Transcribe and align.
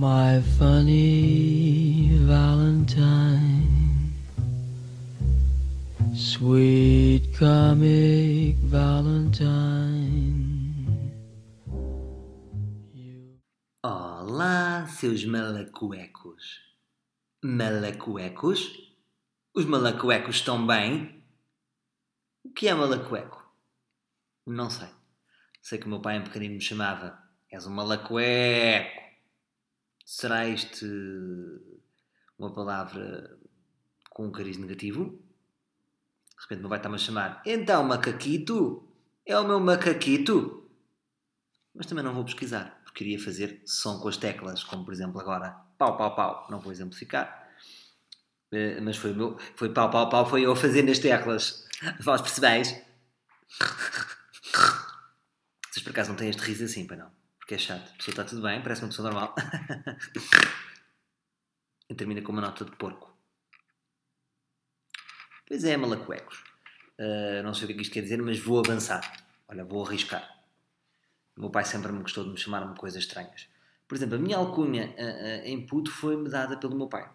My 0.00 0.40
funny 0.56 2.10
Valentine, 2.22 4.12
sweet 6.14 7.36
comic 7.36 8.58
Valentine. 8.70 10.06
Olá, 13.82 14.86
seus 14.86 15.24
malacuecos. 15.24 16.60
Malacuecos? 17.42 18.70
Os 19.52 19.64
malacuecos 19.64 20.36
estão 20.36 20.64
bem? 20.64 21.24
O 22.44 22.50
que 22.50 22.68
é 22.68 22.74
malacueco? 22.74 23.44
Não 24.46 24.70
sei. 24.70 24.90
Sei 25.60 25.76
que 25.76 25.86
o 25.86 25.88
meu 25.88 26.00
pai 26.00 26.18
em 26.18 26.22
pequenino 26.22 26.54
me 26.54 26.60
chamava 26.60 27.18
És 27.50 27.66
um 27.66 27.74
malacueco. 27.74 29.07
Será 30.10 30.48
este 30.48 30.86
uma 32.38 32.50
palavra 32.50 33.38
com 34.08 34.26
um 34.28 34.32
cariz 34.32 34.56
negativo? 34.56 35.04
De 35.04 36.42
repente 36.44 36.60
o 36.60 36.62
meu 36.62 36.70
pai 36.70 36.78
está-me 36.78 36.94
a 36.94 36.98
chamar 36.98 37.42
Então, 37.44 37.84
macaquito? 37.84 38.88
É 39.26 39.38
o 39.38 39.46
meu 39.46 39.60
macaquito? 39.60 40.66
Mas 41.74 41.84
também 41.84 42.02
não 42.02 42.14
vou 42.14 42.24
pesquisar, 42.24 42.80
porque 42.84 43.04
queria 43.04 43.22
fazer 43.22 43.60
som 43.66 44.00
com 44.00 44.08
as 44.08 44.16
teclas, 44.16 44.64
como 44.64 44.82
por 44.82 44.94
exemplo 44.94 45.20
agora 45.20 45.50
pau, 45.76 45.98
pau, 45.98 46.16
pau. 46.16 46.46
Não 46.50 46.58
vou 46.58 46.72
exemplificar. 46.72 47.46
Uh, 48.50 48.80
mas 48.80 48.96
foi, 48.96 49.12
meu, 49.12 49.38
foi 49.56 49.74
pau, 49.74 49.90
pau, 49.90 50.08
pau, 50.08 50.24
foi 50.24 50.46
eu 50.46 50.52
a 50.52 50.56
fazer 50.56 50.84
nas 50.84 50.98
teclas. 50.98 51.68
Vós 52.00 52.22
percebeis? 52.22 52.68
Vocês 55.70 55.84
por 55.84 55.90
acaso 55.90 56.08
não 56.08 56.16
têm 56.16 56.30
este 56.30 56.40
riso 56.40 56.64
assim, 56.64 56.86
para 56.86 56.96
não? 56.96 57.27
Porque 57.48 57.54
é 57.54 57.58
chato. 57.58 57.88
A 57.88 57.96
pessoa 57.96 58.12
está 58.12 58.24
tudo 58.24 58.42
bem, 58.42 58.60
parece 58.60 58.82
uma 58.82 58.88
pessoa 58.88 59.10
normal. 59.10 59.34
e 61.88 61.94
termina 61.94 62.20
com 62.20 62.30
uma 62.30 62.42
nota 62.42 62.62
de 62.62 62.72
porco. 62.72 63.10
Pois 65.46 65.64
é, 65.64 65.74
malacuecos. 65.74 66.44
Uh, 66.98 67.42
não 67.42 67.54
sei 67.54 67.64
o 67.64 67.68
que 67.68 67.72
é 67.72 67.76
que 67.76 67.82
isto 67.84 67.92
quer 67.94 68.02
dizer, 68.02 68.20
mas 68.20 68.38
vou 68.38 68.58
avançar. 68.58 69.24
Olha, 69.48 69.64
vou 69.64 69.82
arriscar. 69.82 70.44
O 71.38 71.40
meu 71.40 71.48
pai 71.48 71.64
sempre 71.64 71.90
me 71.90 72.02
gostou 72.02 72.22
de 72.22 72.28
me 72.28 72.36
chamar-me 72.36 72.76
coisas 72.76 73.02
estranhas. 73.02 73.48
Por 73.88 73.94
exemplo, 73.94 74.16
a 74.16 74.18
minha 74.18 74.36
alcunha 74.36 74.88
uh, 74.88 74.90
uh, 74.90 75.46
em 75.46 75.66
puto 75.66 75.90
foi-me 75.90 76.28
dada 76.28 76.58
pelo 76.58 76.76
meu 76.76 76.86
pai. 76.86 77.10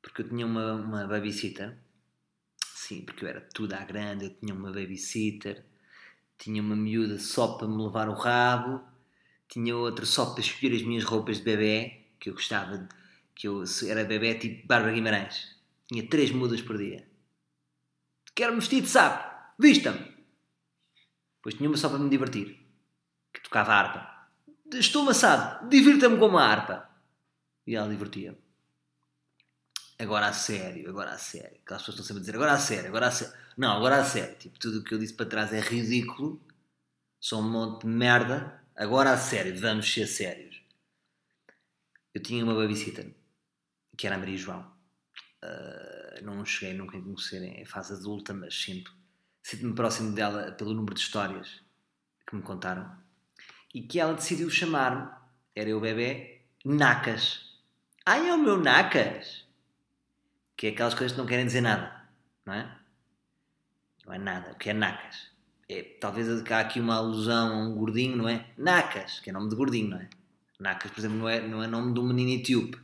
Porque 0.00 0.22
eu 0.22 0.28
tinha 0.28 0.46
uma, 0.46 0.74
uma 0.74 1.08
babysitter. 1.08 1.76
Sim, 2.72 3.02
porque 3.02 3.24
eu 3.24 3.28
era 3.28 3.40
tudo 3.52 3.72
à 3.72 3.84
grande. 3.84 4.26
Eu 4.26 4.30
tinha 4.30 4.54
uma 4.54 4.70
babysitter. 4.70 5.64
Tinha 6.38 6.62
uma 6.62 6.76
miúda 6.76 7.18
só 7.18 7.54
para 7.54 7.66
me 7.66 7.82
levar 7.82 8.08
o 8.08 8.14
rabo. 8.14 8.91
Tinha 9.52 9.76
outra 9.76 10.06
só 10.06 10.26
para 10.26 10.40
escolher 10.40 10.76
as 10.76 10.82
minhas 10.82 11.04
roupas 11.04 11.38
de 11.38 11.44
bebê. 11.44 12.06
Que 12.18 12.30
eu 12.30 12.34
gostava 12.34 12.78
de, 12.78 12.88
Que 13.34 13.48
eu 13.48 13.64
era 13.86 14.04
bebê 14.04 14.34
tipo 14.34 14.66
Bárbara 14.66 14.94
Guimarães. 14.94 15.56
Tinha 15.86 16.06
três 16.08 16.30
mudas 16.30 16.62
por 16.62 16.78
dia. 16.78 17.06
Quero-me 18.34 18.60
vestir 18.60 18.80
de 18.80 18.88
sapo. 18.88 19.30
Vista-me. 19.58 20.12
Depois 21.36 21.54
tinha 21.56 21.68
uma 21.68 21.76
só 21.76 21.88
para 21.88 21.98
me 21.98 22.08
divertir. 22.08 22.58
Que 23.32 23.42
tocava 23.42 23.74
harpa 23.74 24.12
estou 24.78 25.02
amassado, 25.02 25.68
divirta-me 25.68 26.18
com 26.18 26.26
uma 26.26 26.42
harpa. 26.42 26.88
E 27.66 27.74
ela 27.74 27.88
divertia-me. 27.88 28.38
Agora 29.98 30.26
a 30.26 30.32
sério, 30.32 30.88
agora 30.88 31.12
a 31.12 31.18
sério. 31.18 31.58
Aquelas 31.64 31.82
pessoas 31.82 32.00
estão 32.00 32.04
sempre 32.04 32.18
a 32.18 32.20
dizer 32.22 32.34
agora 32.34 32.52
a 32.52 32.58
sério, 32.58 32.88
agora 32.88 33.06
a 33.06 33.10
sério. 33.10 33.34
Não, 33.56 33.76
agora 33.76 34.00
a 34.00 34.04
sério. 34.04 34.36
Tipo, 34.36 34.58
tudo 34.58 34.80
o 34.80 34.84
que 34.84 34.94
eu 34.94 34.98
disse 34.98 35.14
para 35.14 35.26
trás 35.26 35.52
é 35.52 35.60
ridículo. 35.60 36.40
São 37.20 37.40
um 37.40 37.50
monte 37.50 37.82
de 37.82 37.88
merda. 37.88 38.61
Agora 38.82 39.12
a 39.12 39.16
sério, 39.16 39.56
vamos 39.60 39.92
ser 39.92 40.08
sérios. 40.08 40.60
Eu 42.12 42.20
tinha 42.20 42.42
uma 42.42 42.52
babysitter, 42.52 43.14
que 43.96 44.08
era 44.08 44.16
a 44.16 44.18
Maria 44.18 44.36
João. 44.36 44.72
Uh, 45.40 46.24
não 46.24 46.44
cheguei 46.44 46.74
nunca 46.76 46.98
a 46.98 47.00
conhecer 47.00 47.44
em 47.44 47.64
fase 47.64 47.92
adulta, 47.94 48.34
mas 48.34 48.60
sinto. 48.60 48.92
Sinto-me 49.40 49.72
próximo 49.72 50.12
dela 50.16 50.50
pelo 50.50 50.74
número 50.74 50.96
de 50.96 51.00
histórias 51.00 51.62
que 52.26 52.34
me 52.34 52.42
contaram 52.42 52.92
e 53.72 53.82
que 53.82 54.00
ela 54.00 54.14
decidiu 54.14 54.50
chamar-me, 54.50 55.08
era 55.54 55.70
eu 55.70 55.80
bebê, 55.80 56.42
Nacas. 56.64 57.62
Ai, 58.04 58.28
é 58.28 58.34
o 58.34 58.38
meu 58.38 58.58
Nacas! 58.58 59.46
Que 60.56 60.66
é 60.66 60.70
aquelas 60.70 60.94
coisas 60.94 61.12
que 61.12 61.18
não 61.18 61.28
querem 61.28 61.46
dizer 61.46 61.60
nada, 61.60 62.04
não 62.44 62.54
é? 62.54 62.80
Não 64.04 64.12
é 64.12 64.18
nada, 64.18 64.50
o 64.50 64.56
que 64.56 64.70
é 64.70 64.72
Nacas? 64.72 65.31
É, 65.72 65.82
talvez 65.98 66.28
há 66.50 66.60
aqui 66.60 66.78
uma 66.80 66.96
alusão 66.96 67.50
a 67.50 67.56
um 67.56 67.74
gordinho, 67.74 68.14
não 68.16 68.28
é? 68.28 68.44
Nacas, 68.58 69.20
que 69.20 69.30
é 69.30 69.32
nome 69.32 69.48
de 69.48 69.56
gordinho, 69.56 69.88
não 69.90 69.98
é? 69.98 70.08
Nacas, 70.60 70.90
por 70.90 71.00
exemplo, 71.00 71.16
não 71.16 71.28
é, 71.28 71.40
não 71.40 71.62
é 71.62 71.66
nome 71.66 71.94
de 71.94 72.00
um 72.00 72.04
menino 72.04 72.30
etíope. 72.30 72.78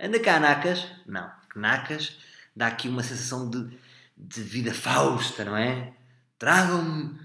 Anda 0.00 0.18
cá, 0.18 0.40
Nacas. 0.40 0.86
Não, 1.06 1.30
Nacas 1.54 2.16
dá 2.56 2.68
aqui 2.68 2.88
uma 2.88 3.02
sensação 3.02 3.50
de, 3.50 3.78
de 4.16 4.42
vida 4.42 4.72
fausta, 4.72 5.44
não 5.44 5.56
é? 5.56 5.92
Tragam-me 6.38 7.20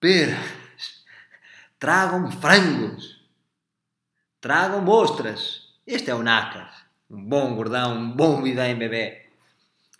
pera 0.00 0.38
Tragam 1.78 2.30
frangos. 2.30 3.20
Tragam 4.40 4.86
ostras. 4.86 5.62
Este 5.86 6.10
é 6.10 6.14
o 6.14 6.22
Nacas. 6.22 6.70
Um 7.10 7.24
bom 7.24 7.54
gordão, 7.54 7.96
um 7.96 8.10
bom 8.10 8.42
vidém 8.42 8.76
bebê. 8.76 9.26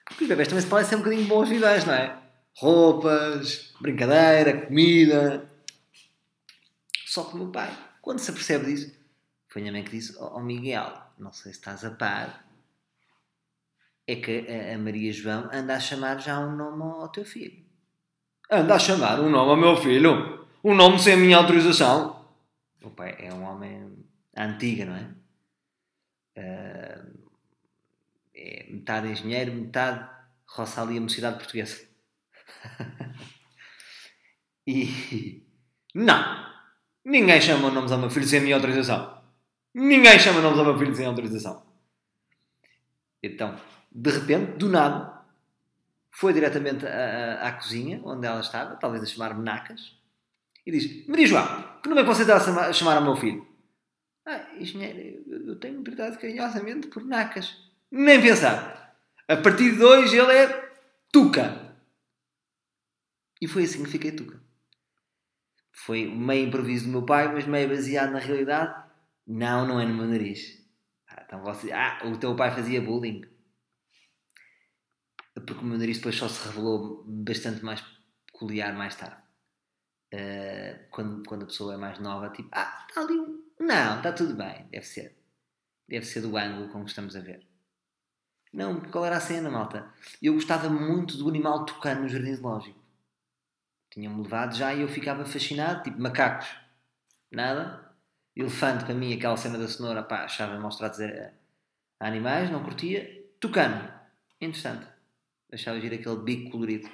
Porque 0.04 0.24
os 0.24 0.28
bebés 0.28 0.48
também 0.48 0.62
se 0.62 0.88
ser 0.88 0.96
um 0.96 0.98
bocadinho 0.98 1.26
bons 1.26 1.48
vidéns, 1.48 1.84
não 1.84 1.94
é? 1.94 2.19
Roupas, 2.56 3.72
brincadeira, 3.80 4.66
comida. 4.66 5.48
Só 7.06 7.24
que 7.24 7.34
o 7.34 7.38
meu 7.38 7.48
pai, 7.48 7.76
quando 8.00 8.18
se 8.18 8.30
apercebe 8.30 8.66
disso, 8.66 8.94
foi 9.48 9.60
a 9.60 9.62
minha 9.62 9.72
mãe 9.72 9.84
que 9.84 9.90
disse: 9.90 10.16
Ó 10.18 10.36
oh, 10.36 10.40
Miguel, 10.40 10.92
não 11.18 11.32
sei 11.32 11.52
se 11.52 11.58
estás 11.58 11.84
a 11.84 11.90
par, 11.90 12.46
é 14.06 14.16
que 14.16 14.46
a, 14.72 14.78
Maria 14.78 15.12
João 15.12 15.48
anda 15.52 15.76
a 15.76 15.80
chamar 15.80 16.20
já 16.20 16.38
um 16.38 16.54
nome 16.54 16.82
ao 16.82 17.08
teu 17.08 17.24
filho. 17.24 17.64
Anda 18.50 18.74
a 18.74 18.78
chamar 18.78 19.20
um 19.20 19.30
nome 19.30 19.50
ao 19.50 19.56
meu 19.56 19.76
filho? 19.76 20.40
um 20.62 20.74
nome 20.74 20.98
sem 20.98 21.14
a 21.14 21.16
minha 21.16 21.36
autorização. 21.38 22.24
O 22.82 22.90
pai 22.90 23.16
é 23.18 23.32
um 23.32 23.42
homem 23.44 24.04
antiga, 24.36 24.84
não 24.84 24.96
é? 24.96 25.08
Uh, 26.36 27.28
é 28.34 28.66
metade 28.70 29.08
engenheiro, 29.08 29.52
metade 29.52 30.08
roça 30.46 30.82
ali 30.82 30.98
a 30.98 31.00
mocidade 31.00 31.36
portuguesa. 31.36 31.89
e 34.66 35.42
não! 35.94 36.50
Ninguém 37.04 37.40
chama 37.40 37.70
nomes 37.70 37.92
ao 37.92 37.98
meu 37.98 38.10
filho 38.10 38.26
sem 38.26 38.40
minha 38.40 38.56
autorização. 38.56 39.20
Ninguém 39.74 40.18
chama 40.18 40.40
nomes 40.40 40.58
ao 40.58 40.64
meu 40.64 40.78
filho 40.78 40.94
sem 40.94 41.06
autorização. 41.06 41.62
Então, 43.22 43.58
de 43.90 44.10
repente, 44.10 44.52
do 44.52 44.68
nada, 44.68 45.22
foi 46.10 46.32
diretamente 46.32 46.86
à, 46.86 47.42
à, 47.42 47.48
à 47.48 47.52
cozinha, 47.52 48.00
onde 48.04 48.26
ela 48.26 48.40
estava, 48.40 48.76
talvez 48.76 49.02
a 49.02 49.06
chamar-me 49.06 49.42
Nacas, 49.42 49.96
e 50.66 50.70
diz: 50.70 51.06
Maria 51.06 51.26
João, 51.26 51.80
que 51.82 51.88
nome 51.88 52.02
é 52.02 52.04
que 52.04 52.10
você 52.10 52.22
está 52.22 52.36
a 52.36 52.72
chamar 52.72 52.96
ao 52.96 53.02
meu 53.02 53.16
filho? 53.16 53.46
Ah, 54.26 54.42
engenheiro, 54.58 55.24
eu 55.28 55.56
tenho 55.56 55.82
tratado 55.82 56.18
carinhosamente 56.18 56.88
por 56.88 57.04
Nacas. 57.04 57.56
Nem 57.90 58.20
pensar. 58.20 58.96
A 59.26 59.36
partir 59.36 59.76
de 59.76 59.82
hoje 59.82 60.16
ele 60.16 60.32
é 60.32 60.70
Tuca. 61.12 61.59
E 63.40 63.48
foi 63.48 63.64
assim 63.64 63.82
que 63.82 63.90
fiquei 63.90 64.12
Tuca. 64.12 64.40
Foi 65.72 66.06
meio 66.06 66.48
improviso 66.48 66.84
do 66.84 66.90
meu 66.90 67.06
pai, 67.06 67.32
mas 67.32 67.46
meio 67.46 67.68
baseado 67.68 68.12
na 68.12 68.18
realidade. 68.18 68.88
Não, 69.26 69.66
não 69.66 69.80
é 69.80 69.86
no 69.86 69.94
meu 69.94 70.06
nariz. 70.06 70.60
Ah, 71.08 71.22
então 71.26 71.42
você... 71.42 71.72
ah 71.72 72.00
o 72.04 72.18
teu 72.18 72.36
pai 72.36 72.50
fazia 72.50 72.82
bullying. 72.82 73.22
Porque 75.34 75.62
o 75.62 75.64
meu 75.64 75.78
nariz 75.78 75.96
depois 75.96 76.16
só 76.16 76.28
se 76.28 76.46
revelou 76.46 77.04
bastante 77.06 77.64
mais 77.64 77.82
peculiar 78.26 78.74
mais 78.74 78.94
tarde. 78.94 79.16
Uh, 80.12 80.90
quando, 80.90 81.22
quando 81.24 81.44
a 81.44 81.46
pessoa 81.46 81.74
é 81.74 81.76
mais 81.76 81.98
nova, 82.00 82.30
tipo, 82.30 82.48
ah, 82.52 82.84
está 82.88 83.00
ali 83.00 83.18
um. 83.18 83.44
Não, 83.60 83.98
está 83.98 84.12
tudo 84.12 84.34
bem, 84.34 84.66
deve 84.70 84.84
ser. 84.84 85.16
Deve 85.88 86.04
ser 86.04 86.20
do 86.20 86.36
ângulo 86.36 86.68
como 86.68 86.84
estamos 86.84 87.14
a 87.14 87.20
ver. 87.20 87.46
Não, 88.52 88.80
qual 88.80 89.04
era 89.04 89.16
a 89.16 89.20
cena, 89.20 89.48
malta? 89.48 89.92
Eu 90.20 90.34
gostava 90.34 90.68
muito 90.68 91.16
do 91.16 91.28
animal 91.28 91.64
tocando 91.64 92.02
no 92.02 92.08
jardim 92.08 92.34
zoológico. 92.34 92.79
Tinham-me 93.90 94.22
levado 94.22 94.54
já 94.54 94.72
e 94.72 94.82
eu 94.82 94.88
ficava 94.88 95.24
fascinado, 95.24 95.82
tipo, 95.82 96.00
macacos. 96.00 96.48
Nada. 97.30 97.90
Elefante, 98.34 98.84
para 98.84 98.94
mim, 98.94 99.12
aquela 99.12 99.36
cena 99.36 99.58
da 99.58 99.66
cenoura, 99.66 100.02
pá, 100.02 100.24
achava 100.24 100.58
mostrar 100.58 100.88
a, 100.88 101.32
a 101.98 102.06
animais, 102.06 102.50
não 102.50 102.62
curtia. 102.62 103.28
Tocando. 103.40 103.92
Interessante. 104.40 104.86
Deixava 105.50 105.78
ir 105.78 105.92
aquele 105.92 106.16
bico 106.16 106.50
colorido. 106.52 106.88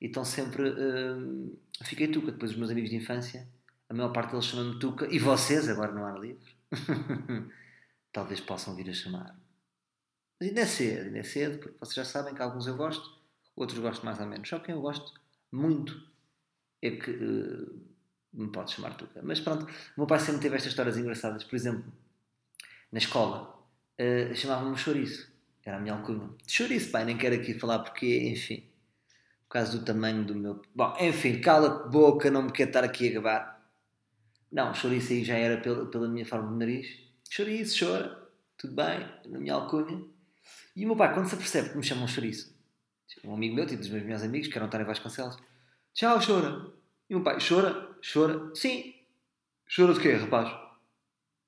E 0.00 0.06
estão 0.06 0.24
sempre. 0.24 0.68
Uh, 0.68 1.58
fiquei 1.82 2.08
Tuca. 2.08 2.32
Depois 2.32 2.50
os 2.50 2.56
meus 2.58 2.70
amigos 2.70 2.90
de 2.90 2.96
infância, 2.96 3.48
a 3.88 3.94
maior 3.94 4.12
parte 4.12 4.32
deles 4.32 4.44
chamam-me 4.44 4.78
Tuca. 4.78 5.08
E 5.10 5.18
vocês, 5.18 5.68
agora 5.68 5.92
não 5.92 6.06
há 6.06 6.18
livros, 6.18 6.54
talvez 8.12 8.40
possam 8.40 8.76
vir 8.76 8.90
a 8.90 8.92
chamar. 8.92 9.34
Mas 10.38 10.48
ainda 10.50 10.60
é 10.60 10.66
cedo, 10.66 11.06
ainda 11.06 11.18
é 11.18 11.22
cedo, 11.22 11.58
porque 11.58 11.78
vocês 11.78 11.94
já 11.94 12.04
sabem 12.04 12.34
que 12.34 12.42
alguns 12.42 12.66
eu 12.66 12.76
gosto, 12.76 13.18
outros 13.56 13.78
gosto 13.78 14.04
mais 14.04 14.20
ou 14.20 14.26
menos. 14.26 14.46
Só 14.46 14.58
quem 14.58 14.74
eu 14.74 14.82
gosto 14.82 15.23
muito 15.54 16.02
é 16.82 16.90
que 16.90 17.10
uh, 17.10 17.80
me 18.32 18.48
pode 18.48 18.72
chamar 18.72 18.94
Tuca. 18.96 19.20
Mas 19.22 19.40
pronto, 19.40 19.64
o 19.64 19.68
meu 19.96 20.06
pai 20.06 20.18
sempre 20.18 20.42
teve 20.42 20.56
estas 20.56 20.72
histórias 20.72 20.98
engraçadas. 20.98 21.44
Por 21.44 21.54
exemplo, 21.54 21.84
na 22.90 22.98
escola, 22.98 23.58
uh, 23.98 24.34
chamavam-me 24.34 24.76
chouriço. 24.76 25.32
Era 25.64 25.78
a 25.78 25.80
minha 25.80 25.94
alcunha. 25.94 26.28
Chouriço, 26.46 26.90
pai, 26.90 27.04
nem 27.04 27.16
quero 27.16 27.36
aqui 27.36 27.54
falar 27.54 27.78
porque, 27.78 28.28
enfim, 28.28 28.64
por 29.44 29.54
causa 29.54 29.78
do 29.78 29.84
tamanho 29.84 30.24
do 30.24 30.34
meu. 30.34 30.60
Bom, 30.74 30.94
enfim, 31.00 31.40
cala-te 31.40 31.90
boca, 31.90 32.30
não 32.30 32.42
me 32.42 32.52
quero 32.52 32.70
estar 32.70 32.84
aqui 32.84 33.08
a 33.08 33.12
gabar. 33.14 33.70
Não, 34.52 34.74
chouriço 34.74 35.12
aí 35.12 35.24
já 35.24 35.36
era 35.36 35.60
pela, 35.60 35.86
pela 35.86 36.08
minha 36.08 36.26
forma 36.26 36.52
de 36.52 36.58
nariz. 36.58 36.86
Chouriço, 37.30 37.84
chora, 37.84 38.28
tudo 38.58 38.74
bem, 38.74 39.08
na 39.26 39.38
minha 39.38 39.54
alcunha. 39.54 40.04
E 40.76 40.84
o 40.84 40.88
meu 40.88 40.96
pai, 40.96 41.14
quando 41.14 41.28
se 41.28 41.34
apercebe 41.34 41.70
que 41.70 41.76
me 41.76 41.82
chamam 41.82 42.06
chouriço, 42.06 42.53
um 43.24 43.34
amigo 43.34 43.54
meu, 43.54 43.66
tipo 43.66 43.80
dos 43.80 43.90
meus 43.90 44.02
melhores 44.02 44.24
amigos, 44.24 44.48
que 44.48 44.56
era 44.56 44.66
António 44.66 44.86
Vasconcelos, 44.86 45.36
tchau, 45.92 46.18
chora. 46.24 46.72
E 47.08 47.14
o 47.14 47.18
meu 47.18 47.24
pai, 47.24 47.38
chora, 47.46 47.96
chora, 48.12 48.50
sim. 48.54 48.94
Chora 49.74 49.94
de 49.94 50.00
quê, 50.00 50.12
rapaz? 50.12 50.48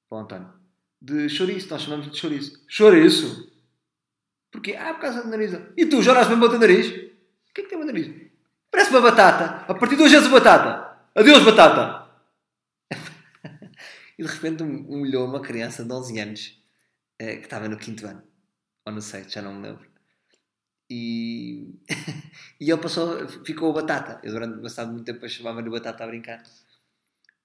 Para 0.09 0.19
o 0.19 0.21
António. 0.21 0.53
De 1.01 1.29
chouriço, 1.29 1.69
nós 1.71 1.83
chamamos 1.83 2.11
de 2.11 2.17
chouriço. 2.17 2.65
Chouriço? 2.69 3.53
Porquê? 4.51 4.75
Ah, 4.75 4.95
por 4.95 5.01
causa 5.01 5.23
do 5.23 5.29
nariz. 5.29 5.53
E 5.77 5.87
tu, 5.87 6.03
choras 6.03 6.29
mesmo 6.29 6.45
o 6.45 6.49
teu 6.49 6.59
nariz? 6.59 6.89
O 6.89 7.53
que 7.55 7.61
é 7.61 7.65
que 7.65 7.69
tem 7.69 7.79
o 7.79 7.85
nariz? 7.85 8.31
Parece 8.71 8.91
uma 8.91 9.01
batata. 9.01 9.71
A 9.71 9.75
partir 9.75 9.97
de 9.97 10.03
hoje 10.03 10.17
és 10.17 10.27
batata. 10.29 10.99
Adeus, 11.15 11.45
batata. 11.45 12.11
e 14.19 14.23
de 14.23 14.29
repente 14.29 14.63
um, 14.63 15.01
olhou 15.01 15.27
uma 15.27 15.41
criança 15.41 15.85
de 15.85 15.93
11 15.93 16.19
anos 16.21 16.63
eh, 17.19 17.37
que 17.37 17.45
estava 17.45 17.69
no 17.69 17.77
quinto 17.77 18.07
ano. 18.07 18.23
Ou 18.87 18.93
no 18.93 19.03
sexto, 19.03 19.33
já 19.33 19.43
não 19.43 19.55
me 19.55 19.63
lembro. 19.63 19.96
E, 20.89 21.75
e 22.61 22.71
ele 22.71 22.81
passou, 22.81 23.29
ficou 23.45 23.73
batata. 23.73 24.21
Eu 24.23 24.33
durante 24.33 24.61
bastante 24.61 24.93
muito 24.93 25.05
tempo 25.05 25.29
chamava-lhe 25.29 25.71
batata 25.71 26.05
a 26.05 26.07
brincar. 26.07 26.43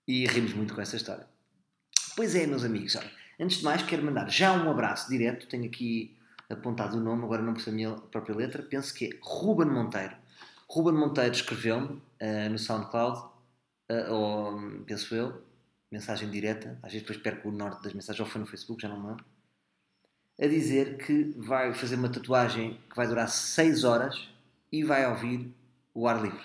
E 0.07 0.25
rimos 0.27 0.53
muito 0.53 0.73
com 0.73 0.81
essa 0.81 0.95
história. 0.95 1.27
Pois 2.15 2.35
é, 2.35 2.45
meus 2.45 2.63
amigos, 2.63 2.95
olha, 2.95 3.11
antes 3.39 3.59
de 3.59 3.63
mais 3.63 3.81
quero 3.83 4.03
mandar 4.03 4.29
já 4.29 4.53
um 4.53 4.69
abraço 4.69 5.09
direto. 5.09 5.47
Tenho 5.47 5.65
aqui 5.65 6.17
apontado 6.49 6.97
o 6.97 6.99
nome, 6.99 7.23
agora 7.23 7.41
não 7.41 7.53
percebo 7.53 7.73
a 7.73 7.75
minha 7.75 7.91
própria 7.95 8.35
letra. 8.35 8.61
Penso 8.61 8.93
que 8.93 9.05
é 9.05 9.19
Ruben 9.21 9.67
Monteiro. 9.67 10.15
Ruben 10.69 10.93
Monteiro 10.93 11.33
escreveu-me 11.33 11.87
uh, 11.87 12.49
no 12.49 12.57
SoundCloud, 12.57 13.19
uh, 13.91 14.11
ou 14.11 14.83
penso 14.85 15.13
eu, 15.15 15.43
mensagem 15.91 16.29
direta. 16.29 16.77
Às 16.81 16.93
vezes 16.93 17.07
depois 17.07 17.21
perco 17.21 17.49
o 17.49 17.51
norte 17.51 17.83
das 17.83 17.93
mensagens, 17.93 18.19
ou 18.19 18.25
foi 18.25 18.41
no 18.41 18.47
Facebook, 18.47 18.81
já 18.81 18.89
não 18.89 19.01
me 19.01 19.07
lembro 19.09 19.30
a 20.41 20.47
dizer 20.47 20.97
que 20.97 21.35
vai 21.37 21.71
fazer 21.71 21.95
uma 21.95 22.09
tatuagem 22.09 22.79
que 22.89 22.95
vai 22.95 23.07
durar 23.07 23.29
6 23.29 23.83
horas 23.83 24.27
e 24.71 24.83
vai 24.83 25.05
ouvir 25.05 25.53
o 25.93 26.07
ar 26.07 26.19
livre. 26.19 26.41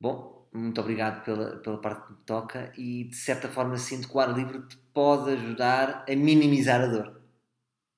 Bom, 0.00 0.48
muito 0.52 0.80
obrigado 0.80 1.24
pela, 1.24 1.56
pela 1.56 1.80
parte 1.80 2.06
que 2.06 2.12
me 2.12 2.18
toca 2.24 2.72
e 2.78 3.04
de 3.04 3.16
certa 3.16 3.48
forma 3.48 3.76
sinto 3.76 4.08
que 4.08 4.16
o 4.16 4.20
ar 4.20 4.32
livre 4.32 4.62
te 4.68 4.76
pode 4.94 5.32
ajudar 5.32 6.04
a 6.08 6.14
minimizar 6.14 6.80
a 6.80 6.86
dor. 6.86 7.20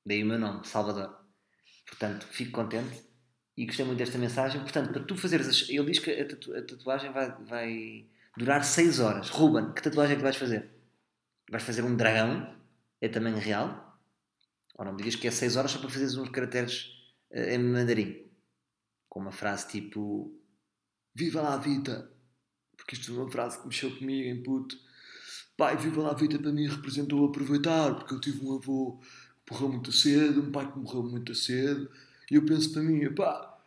Daí 0.06 0.22
o 0.22 0.26
meu 0.26 0.38
nome, 0.38 0.66
Salvador. 0.66 1.14
Portanto, 1.86 2.26
fico 2.26 2.52
contente 2.52 3.04
e 3.54 3.66
gostei 3.66 3.84
muito 3.84 3.98
desta 3.98 4.16
mensagem. 4.16 4.62
Portanto, 4.62 4.92
para 4.94 5.02
tu 5.02 5.14
fazeres. 5.14 5.68
Ele 5.68 5.84
diz 5.84 5.98
que 5.98 6.10
a, 6.10 6.26
tatu, 6.26 6.56
a 6.56 6.62
tatuagem 6.62 7.12
vai, 7.12 7.30
vai 7.44 8.06
durar 8.34 8.64
6 8.64 8.98
horas. 8.98 9.28
Ruben, 9.28 9.72
que 9.74 9.82
tatuagem 9.82 10.14
é 10.14 10.16
que 10.16 10.22
vais 10.22 10.36
fazer? 10.36 10.70
Vais 11.50 11.62
fazer 11.62 11.82
um 11.82 11.94
dragão? 11.94 12.56
É 12.98 13.08
tamanho 13.08 13.38
real? 13.38 13.89
Ou 14.80 14.86
não 14.86 14.92
me 14.92 14.98
digas 15.02 15.14
que 15.14 15.28
é 15.28 15.30
6 15.30 15.56
horas 15.56 15.72
só 15.72 15.78
para 15.78 15.90
fazeres 15.90 16.16
uns 16.16 16.30
caracteres 16.30 16.86
uh, 17.30 17.38
em 17.38 17.58
mandarim. 17.58 18.24
Com 19.10 19.20
uma 19.20 19.30
frase 19.30 19.68
tipo 19.68 20.34
Viva 21.14 21.42
lá 21.42 21.52
a 21.52 21.58
vida! 21.58 22.10
Porque 22.74 22.94
isto 22.94 23.12
é 23.12 23.14
uma 23.14 23.30
frase 23.30 23.60
que 23.60 23.66
mexeu 23.66 23.94
comigo 23.94 24.26
em 24.26 24.42
puto. 24.42 24.74
Pai, 25.54 25.76
viva 25.76 26.00
lá 26.00 26.12
a 26.12 26.14
vida 26.14 26.38
para 26.38 26.50
mim 26.50 26.66
representou 26.66 27.26
aproveitar, 27.26 27.94
porque 27.94 28.14
eu 28.14 28.20
tive 28.20 28.42
um 28.42 28.54
avô 28.54 28.98
que 29.44 29.52
morreu 29.52 29.68
muito 29.68 29.92
cedo, 29.92 30.40
um 30.40 30.50
pai 30.50 30.72
que 30.72 30.78
morreu 30.78 31.02
muito 31.02 31.34
cedo, 31.34 31.90
e 32.30 32.36
eu 32.36 32.46
penso 32.46 32.72
para 32.72 32.82
mim, 32.82 33.14
pá, 33.14 33.58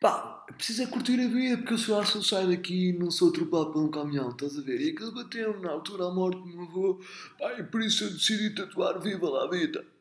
pá, 0.00 0.44
preciso 0.56 0.82
é 0.82 0.86
curtir 0.86 1.20
a 1.20 1.28
vida, 1.28 1.58
porque 1.58 1.74
eu 1.74 1.78
se 1.78 1.90
eu 1.90 2.22
saio 2.24 2.48
daqui 2.48 2.92
não 2.94 3.12
sou 3.12 3.28
atropelado 3.28 3.72
por 3.72 3.84
um 3.84 3.90
caminhão, 3.90 4.30
estás 4.30 4.58
a 4.58 4.62
ver? 4.62 4.80
E 4.80 4.90
aquilo 4.90 5.12
bateu-me 5.12 5.60
na 5.60 5.70
altura 5.70 6.06
a 6.06 6.10
morte 6.10 6.38
do 6.38 6.46
meu 6.46 6.62
avô, 6.62 7.00
pá, 7.38 7.52
e 7.52 7.62
por 7.62 7.80
isso 7.80 8.02
eu 8.02 8.10
decidi 8.10 8.50
tatuar 8.50 9.00
Viva 9.00 9.30
lá 9.30 9.44
a 9.44 9.50
vida. 9.50 9.93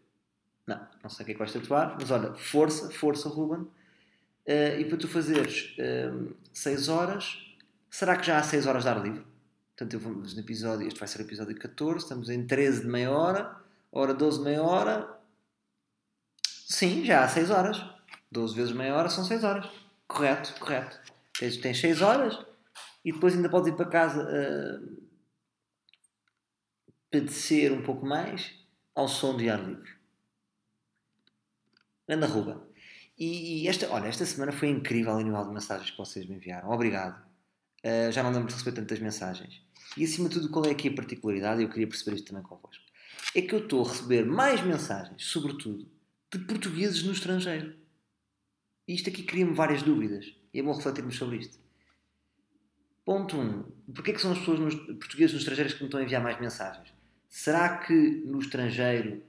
Não, 0.66 0.88
não 1.02 1.10
sei 1.10 1.24
o 1.24 1.26
que 1.26 1.32
é 1.32 1.36
que 1.36 1.40
vais 1.40 1.52
tatuar, 1.52 1.98
mas 2.00 2.10
olha, 2.12 2.34
força, 2.36 2.90
força, 2.92 3.30
Ruben. 3.30 3.68
Uh, 4.46 4.80
e 4.80 4.86
para 4.86 4.98
tu 4.98 5.08
fazeres 5.08 5.76
6 6.54 6.88
uh, 6.88 6.92
horas, 6.94 7.38
será 7.90 8.18
que 8.18 8.26
já 8.26 8.38
há 8.38 8.44
6 8.44 8.68
horas 8.68 8.84
de 8.84 8.90
ar 8.90 9.02
livre? 9.02 9.26
Portanto, 9.76 10.00
vamos 10.00 10.34
no 10.34 10.40
episódio, 10.40 10.88
este 10.88 11.00
vai 11.00 11.08
ser 11.08 11.20
o 11.20 11.24
episódio 11.24 11.58
14, 11.58 12.04
estamos 12.04 12.30
em 12.30 12.46
13 12.46 12.82
de 12.82 12.88
meia 12.88 13.12
hora, 13.12 13.56
hora 13.92 14.14
12 14.14 14.40
de 14.40 14.44
meia 14.44 14.62
hora. 14.62 15.20
Sim, 16.46 17.04
já 17.04 17.24
há 17.24 17.28
6 17.28 17.50
horas. 17.50 17.84
12 18.32 18.56
vezes 18.56 18.74
meia 18.74 18.96
hora 18.96 19.10
são 19.10 19.24
6 19.24 19.44
horas. 19.44 19.70
Correto, 20.08 20.54
correto. 20.60 21.00
Tens, 21.38 21.58
tens 21.58 21.80
6 21.80 22.02
horas 22.02 22.46
e 23.06 23.12
depois 23.12 23.36
ainda 23.36 23.50
podes 23.50 23.72
ir 23.72 23.76
para 23.76 23.86
casa 23.86 24.24
uh, 24.24 25.04
padecer 27.12 27.72
um 27.72 27.84
pouco 27.84 28.06
mais 28.06 28.54
ao 28.96 29.08
som 29.08 29.38
de 29.38 29.50
ar 29.50 29.64
livre. 29.64 30.03
Anda 32.08 32.28
Ruba. 32.28 32.68
E, 33.18 33.64
e, 33.64 33.68
esta, 33.68 33.90
olha, 33.92 34.08
esta 34.08 34.26
semana 34.26 34.52
foi 34.52 34.70
incrível 34.70 35.14
o 35.14 35.22
nível 35.22 35.46
de 35.46 35.54
mensagens 35.54 35.92
que 35.92 35.98
vocês 35.98 36.26
me 36.26 36.36
enviaram. 36.36 36.70
Obrigado. 36.70 37.24
Uh, 37.84 38.12
já 38.12 38.24
não 38.24 38.32
lembro 38.32 38.48
de 38.48 38.54
receber 38.54 38.76
tantas 38.76 39.00
mensagens. 39.00 39.62
E 39.96 40.04
acima 40.04 40.28
de 40.30 40.36
tudo, 40.36 40.50
qual 40.50 40.66
é 40.66 40.72
aqui 40.72 40.90
a 40.90 40.94
particularidade? 40.94 41.62
Eu 41.62 41.70
queria 41.70 41.88
perceber 41.88 42.16
isto 42.16 42.28
também 42.28 42.44
convosco. 42.44 42.84
É 43.36 43.42
que 43.42 43.54
eu 43.54 43.60
estou 43.60 43.86
a 43.86 43.90
receber 43.90 44.26
mais 44.26 44.62
mensagens, 44.62 45.24
sobretudo, 45.26 45.88
de 46.32 46.40
portugueses 46.40 47.04
no 47.04 47.12
estrangeiro. 47.12 47.76
E 48.88 48.96
isto 48.96 49.10
aqui 49.10 49.24
cria-me 49.24 49.54
várias 49.54 49.84
dúvidas. 49.84 50.34
E 50.54 50.60
é 50.60 50.64
bom 50.64 50.74
refletirmos 50.74 51.16
sobre 51.16 51.38
isto. 51.38 51.60
Ponto 53.06 53.38
1. 53.38 53.42
Um, 53.42 53.64
Porquê 53.94 54.12
é 54.12 54.14
que 54.14 54.22
são 54.22 54.32
as 54.32 54.40
pessoas 54.40 54.60
nos, 54.60 54.76
portugueses 54.76 55.34
nos 55.34 55.42
estrangeiros 55.42 55.74
que 55.74 55.82
me 55.82 55.88
estão 55.88 56.00
a 56.00 56.04
enviar 56.04 56.24
mais 56.24 56.40
mensagens? 56.40 56.94
Será 57.30 57.78
que 57.78 57.94
no 57.94 58.40
estrangeiro... 58.40 59.22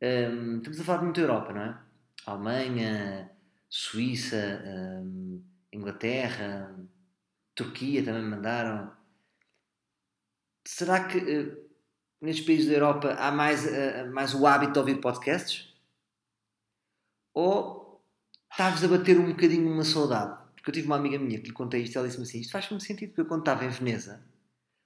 Um, 0.00 0.58
estamos 0.58 0.80
a 0.80 0.84
falar 0.84 0.98
de 0.98 1.04
muita 1.04 1.20
Europa, 1.20 1.52
não 1.52 1.62
é? 1.62 1.87
Alemanha, 2.28 3.30
Suíça, 3.70 4.62
um, 4.66 5.42
Inglaterra, 5.72 6.78
Turquia 7.54 8.04
também 8.04 8.22
mandaram. 8.22 8.92
Será 10.66 11.08
que 11.08 11.18
uh, 11.18 11.70
nestes 12.20 12.44
países 12.44 12.66
da 12.66 12.74
Europa 12.74 13.14
há 13.14 13.32
mais, 13.32 13.64
uh, 13.64 14.12
mais 14.12 14.34
o 14.34 14.46
hábito 14.46 14.74
de 14.74 14.78
ouvir 14.78 15.00
podcasts? 15.00 15.74
Ou 17.32 18.04
está-vos 18.50 18.84
a 18.84 18.88
bater 18.88 19.18
um 19.18 19.30
bocadinho 19.30 19.72
uma 19.72 19.84
saudade? 19.84 20.38
Porque 20.54 20.68
eu 20.68 20.74
tive 20.74 20.86
uma 20.86 20.96
amiga 20.96 21.18
minha 21.18 21.40
que 21.40 21.46
lhe 21.46 21.54
contei 21.54 21.82
isto 21.82 21.94
e 21.94 21.98
ela 21.98 22.06
disse-me 22.06 22.24
assim: 22.24 22.40
Isto 22.40 22.52
faz-me 22.52 22.80
sentido, 22.80 23.10
porque 23.10 23.22
eu 23.22 23.26
quando 23.26 23.40
estava 23.40 23.64
em 23.64 23.70
Veneza, 23.70 24.22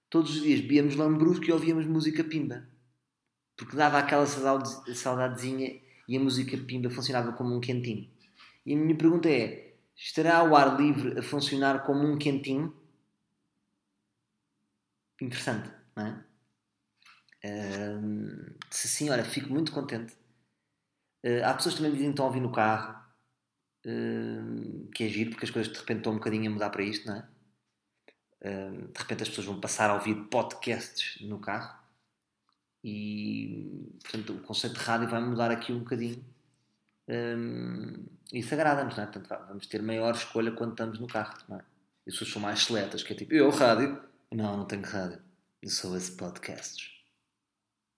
todos 0.08 0.36
os 0.36 0.42
dias 0.42 0.60
bebíamos 0.60 0.94
lambrusco 0.94 1.44
e 1.46 1.52
ouvíamos 1.52 1.86
música 1.86 2.22
pimba. 2.22 2.68
Porque 3.56 3.76
dava 3.76 3.98
aquela 3.98 4.26
saudadezinha 4.26 5.81
e 6.08 6.16
a 6.16 6.20
música 6.20 6.56
pimba 6.56 6.90
funcionava 6.90 7.32
como 7.32 7.54
um 7.54 7.60
quentinho. 7.60 8.10
E 8.64 8.74
a 8.74 8.76
minha 8.76 8.96
pergunta 8.96 9.28
é: 9.28 9.74
estará 9.96 10.42
o 10.44 10.56
ar 10.56 10.78
livre 10.80 11.18
a 11.18 11.22
funcionar 11.22 11.84
como 11.84 12.06
um 12.06 12.18
quentinho? 12.18 12.74
Interessante, 15.20 15.70
não 15.96 16.06
é? 16.06 16.24
Se 18.70 18.88
sim, 18.88 19.10
olha, 19.10 19.24
fico 19.24 19.52
muito 19.52 19.72
contente. 19.72 20.14
Uh, 21.24 21.44
há 21.44 21.54
pessoas 21.54 21.74
que 21.74 21.80
também 21.80 21.92
dizem 21.92 22.08
que 22.08 22.12
estão 22.12 22.24
a 22.24 22.28
ouvir 22.28 22.40
no 22.40 22.50
carro, 22.50 23.00
uh, 23.86 24.90
que 24.90 25.04
é 25.04 25.08
giro, 25.08 25.30
porque 25.30 25.44
as 25.44 25.50
coisas 25.50 25.72
de 25.72 25.78
repente 25.78 25.98
estão 25.98 26.12
um 26.12 26.16
bocadinho 26.16 26.50
a 26.50 26.54
mudar 26.54 26.70
para 26.70 26.82
isto, 26.82 27.06
não 27.06 27.16
é? 27.16 27.28
de 28.44 28.98
repente 28.98 29.22
as 29.22 29.28
pessoas 29.28 29.46
vão 29.46 29.60
passar 29.60 29.88
a 29.88 29.94
ouvir 29.94 30.16
podcasts 30.24 31.20
no 31.20 31.38
carro 31.38 31.81
e 32.84 33.98
portanto 34.02 34.32
o 34.34 34.40
conceito 34.40 34.74
de 34.74 34.80
rádio 34.80 35.08
vai 35.08 35.20
mudar 35.20 35.50
aqui 35.50 35.72
um 35.72 35.80
bocadinho 35.80 36.24
um, 37.08 38.06
isso 38.32 38.54
agrada-nos, 38.54 38.96
não 38.96 39.04
é? 39.04 39.06
Portanto, 39.06 39.46
vamos 39.48 39.66
ter 39.66 39.82
maior 39.82 40.14
escolha 40.14 40.52
quando 40.52 40.72
estamos 40.72 40.98
no 40.98 41.06
carro, 41.06 41.34
não 41.48 41.58
é? 41.58 41.64
E 42.06 42.10
as 42.10 42.14
pessoas 42.14 42.30
são 42.32 42.42
mais 42.42 42.64
seletas, 42.64 43.02
que 43.02 43.12
é 43.12 43.16
tipo, 43.16 43.34
eu 43.34 43.50
rádio? 43.50 44.02
Não, 44.30 44.56
não 44.56 44.64
tenho 44.64 44.82
rádio. 44.82 45.22
Eu 45.60 45.68
sou 45.68 45.96
esse 45.96 46.16
podcasts. 46.16 46.90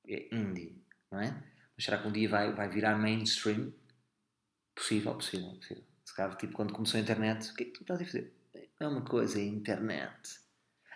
É 0.06 0.34
indie, 0.34 0.82
não 1.10 1.20
é? 1.20 1.30
Mas 1.76 1.84
será 1.84 1.98
que 1.98 2.08
um 2.08 2.12
dia 2.12 2.28
vai, 2.28 2.52
vai 2.52 2.68
virar 2.68 2.96
mainstream? 2.98 3.72
Possível, 4.74 5.14
possível, 5.14 5.54
possível. 5.54 5.84
Se 6.04 6.14
calhar, 6.14 6.36
tipo, 6.36 6.52
quando 6.52 6.74
começou 6.74 6.98
a 6.98 7.02
internet, 7.02 7.50
o 7.50 7.54
que 7.54 7.62
é 7.62 7.66
que 7.66 7.72
tu 7.72 7.82
estás 7.82 8.00
a 8.02 8.04
fazer? 8.04 8.34
É 8.80 8.86
uma 8.86 9.02
coisa, 9.02 9.38
é 9.38 9.44
internet. 9.44 10.40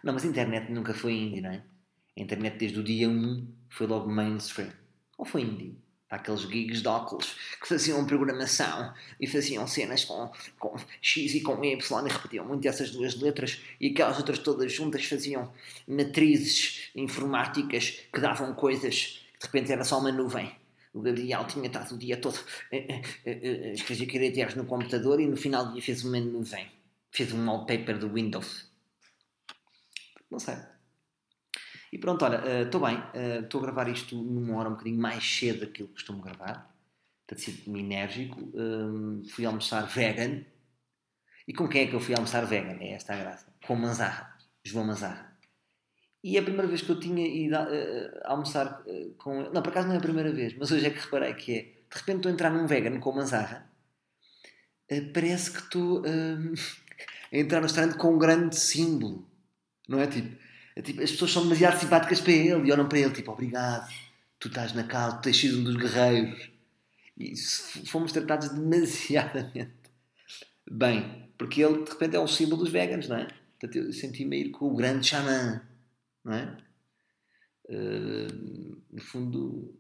Não, 0.05 0.13
mas 0.13 0.25
internet 0.25 0.71
nunca 0.71 0.93
foi 0.93 1.13
indie, 1.13 1.41
não 1.41 1.51
é? 1.51 1.65
A 2.19 2.21
internet 2.21 2.59
desde 2.59 2.81
o 2.81 2.83
dia 2.83 3.09
1 3.09 3.47
foi 3.69 3.87
logo 3.87 4.11
mainstream. 4.11 4.73
Ou 5.17 5.25
foi 5.25 5.43
indie? 5.43 5.79
Aqueles 6.11 6.41
gigs 6.41 6.83
de 6.83 6.89
óculos 6.89 7.37
que 7.61 7.69
faziam 7.69 8.05
programação 8.07 8.93
e 9.21 9.27
faziam 9.27 9.67
cenas 9.69 10.05
com, 10.05 10.29
com 10.59 10.75
X 11.01 11.35
e 11.35 11.43
com 11.43 11.63
Y 11.63 12.07
e 12.07 12.11
repetiam 12.11 12.45
muito 12.45 12.67
essas 12.67 12.91
duas 12.91 13.15
letras 13.21 13.61
e 13.79 13.89
aquelas 13.89 14.17
outras 14.17 14.39
todas 14.39 14.73
juntas 14.73 15.05
faziam 15.05 15.53
matrizes 15.87 16.91
informáticas 16.97 17.91
que 18.13 18.21
davam 18.21 18.55
coisas 18.55 19.23
de 19.39 19.47
repente 19.47 19.71
era 19.71 19.85
só 19.85 20.01
uma 20.01 20.11
nuvem. 20.11 20.51
O 20.93 21.01
Gabriel 21.01 21.47
tinha 21.47 21.67
estado 21.67 21.95
o 21.95 21.99
dia 21.99 22.17
todo 22.17 22.39
eh, 22.73 23.03
a 23.25 23.73
escrever 23.73 24.07
caracteres 24.07 24.55
no 24.57 24.65
computador 24.65 25.21
e 25.21 25.27
no 25.27 25.37
final 25.37 25.67
do 25.67 25.75
dia 25.75 25.83
fez 25.83 26.03
uma 26.03 26.19
nuvem. 26.19 26.67
Fez 27.13 27.33
um 27.33 27.47
wallpaper 27.47 27.99
do 27.99 28.13
Windows. 28.13 28.67
Não 30.31 30.41
sei. 30.41 30.57
E 31.93 31.99
pronto, 31.99 32.25
olha, 32.25 32.63
estou 32.63 32.83
uh, 32.83 32.87
bem. 32.87 33.03
Estou 33.43 33.61
uh, 33.61 33.65
a 33.65 33.67
gravar 33.67 33.89
isto 33.89 34.15
numa 34.15 34.57
hora 34.57 34.69
um 34.69 34.73
bocadinho 34.73 35.01
mais 35.01 35.25
cedo 35.25 35.61
daquilo 35.61 35.89
que 35.89 35.95
costumo 35.95 36.23
gravar. 36.23 36.75
Está 37.23 37.37
sido 37.37 37.77
enérgico. 37.77 38.41
Um, 38.55 39.23
fui 39.29 39.45
almoçar 39.45 39.87
vegan. 39.87 40.45
E 41.47 41.53
com 41.53 41.69
quem 41.69 41.83
é 41.83 41.87
que 41.87 41.95
eu 41.95 42.01
fui 42.01 42.15
almoçar 42.15 42.45
vegan? 42.45 42.79
É 42.81 42.93
esta 42.93 43.15
a 43.15 43.17
graça. 43.17 43.47
Com 43.67 43.75
Manzarra. 43.75 44.37
João 44.63 44.85
Manzarra. 44.85 45.37
E 46.23 46.37
é 46.37 46.41
a 46.41 46.43
primeira 46.43 46.67
vez 46.67 46.83
que 46.83 46.91
eu 46.91 47.01
tinha 47.01 47.27
ido 47.27 47.57
a, 47.57 47.63
uh, 47.63 48.21
almoçar 48.25 48.83
com 49.17 49.41
ele. 49.41 49.51
Não, 49.51 49.63
por 49.63 49.71
acaso 49.71 49.89
não 49.89 49.95
é 49.95 49.99
a 49.99 50.03
primeira 50.03 50.33
vez, 50.33 50.55
mas 50.59 50.71
hoje 50.71 50.87
é 50.87 50.91
que 50.91 51.01
reparei 51.01 51.33
que 51.35 51.55
é. 51.55 51.63
De 51.63 51.97
repente 51.97 52.17
estou 52.17 52.31
a 52.31 52.33
entrar 52.35 52.51
num 52.51 52.67
vegan 52.67 53.01
com 53.01 53.13
Manzarra. 53.13 53.71
parece 55.15 55.53
que 55.53 55.61
estou 55.61 56.03
a 57.33 57.37
entrar 57.37 57.61
no 57.61 57.67
restaurante 57.67 57.97
com 57.97 58.15
um 58.15 58.19
grande 58.19 58.57
símbolo. 58.57 59.27
Não 59.89 60.01
é 60.01 60.07
tipo 60.07 60.37
é 60.79 60.83
tipo, 60.83 61.03
as 61.03 61.11
pessoas 61.11 61.33
são 61.33 61.43
demasiado 61.43 61.81
simpáticas 61.81 62.21
para 62.21 62.33
ele 62.33 62.69
e 62.69 62.73
olham 62.73 62.89
para 62.89 63.01
ele 63.01 63.13
tipo, 63.13 63.33
obrigado, 63.33 63.93
tu 64.39 64.47
estás 64.47 64.73
na 64.75 64.85
casa, 64.85 65.17
tu 65.17 65.23
tens 65.23 65.37
sido 65.37 65.59
um 65.59 65.65
dos 65.65 65.75
guerreiros. 65.75 66.53
E 67.17 67.35
fomos 67.87 68.13
tratados 68.13 68.51
demasiadamente 68.51 69.75
bem, 70.71 71.33
porque 71.37 71.65
ele 71.65 71.83
de 71.83 71.91
repente 71.91 72.15
é 72.15 72.21
um 72.21 72.29
símbolo 72.29 72.63
dos 72.63 72.71
veganos, 72.71 73.09
não 73.09 73.17
é? 73.17 73.27
Portanto, 73.59 73.75
eu 73.75 73.93
senti-me 73.93 74.41
ir 74.41 74.51
com 74.51 74.67
o 74.67 74.77
grande 74.77 75.05
xamã, 75.05 75.61
não 76.25 76.33
é? 76.33 76.57
Uh, 77.65 78.81
no 78.93 79.03
fundo, 79.03 79.77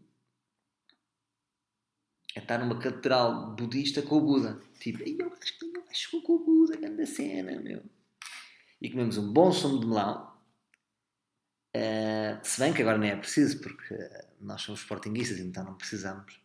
é 2.34 2.40
estar 2.40 2.58
numa 2.58 2.76
catedral 2.80 3.54
budista 3.54 4.02
com 4.02 4.16
o 4.16 4.20
Buda. 4.20 4.60
Tipo, 4.80 5.04
eu 5.04 5.32
acho 5.32 5.58
que 5.60 5.64
eu 5.64 5.84
acho 5.88 6.22
com 6.22 6.32
o 6.32 6.44
Buda, 6.44 6.76
grande 6.76 7.06
cena, 7.06 7.52
meu. 7.60 7.84
E 8.82 8.90
comemos 8.90 9.16
um 9.16 9.32
bom 9.32 9.52
sumo 9.52 9.78
de 9.78 9.86
melão 9.86 10.27
Uh, 11.78 12.38
se 12.42 12.58
bem 12.60 12.72
que 12.72 12.82
agora 12.82 12.98
nem 12.98 13.10
é 13.10 13.16
preciso, 13.16 13.60
porque 13.60 13.94
nós 14.40 14.62
somos 14.62 14.80
sportinguistas, 14.80 15.38
então 15.38 15.62
não 15.62 15.74
precisamos. 15.74 16.40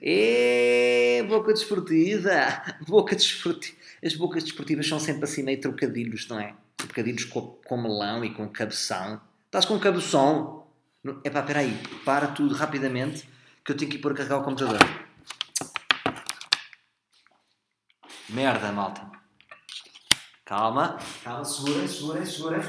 E 0.00 1.22
boca 1.28 1.52
desportiva! 1.52 2.62
Boca 2.86 3.16
desportiva! 3.16 3.76
As 4.04 4.14
bocas 4.14 4.44
desportivas 4.44 4.86
são 4.86 5.00
sempre 5.00 5.24
assim 5.24 5.42
meio 5.42 5.60
trocadilhos, 5.60 6.28
não 6.28 6.38
é? 6.38 6.54
Trocadilhos 6.76 7.24
com, 7.24 7.58
com 7.66 7.76
melão 7.76 8.24
e 8.24 8.32
com 8.32 8.48
cabeção. 8.48 9.20
Estás 9.46 9.64
com 9.64 9.78
cabeção? 9.78 10.66
É 11.24 11.30
pá, 11.30 11.40
espera 11.40 11.60
aí, 11.60 11.76
para 12.04 12.28
tudo 12.28 12.54
rapidamente 12.54 13.28
que 13.64 13.72
eu 13.72 13.76
tenho 13.76 13.90
que 13.90 13.96
ir 13.96 14.00
pôr 14.00 14.12
a 14.12 14.14
carregar 14.14 14.38
o 14.38 14.44
computador. 14.44 14.78
Merda, 18.28 18.70
malta. 18.70 19.10
Calma, 20.44 20.98
calma, 21.24 21.44
segurem, 21.44 21.88
segurem, 21.88 22.24
segurem. 22.24 22.62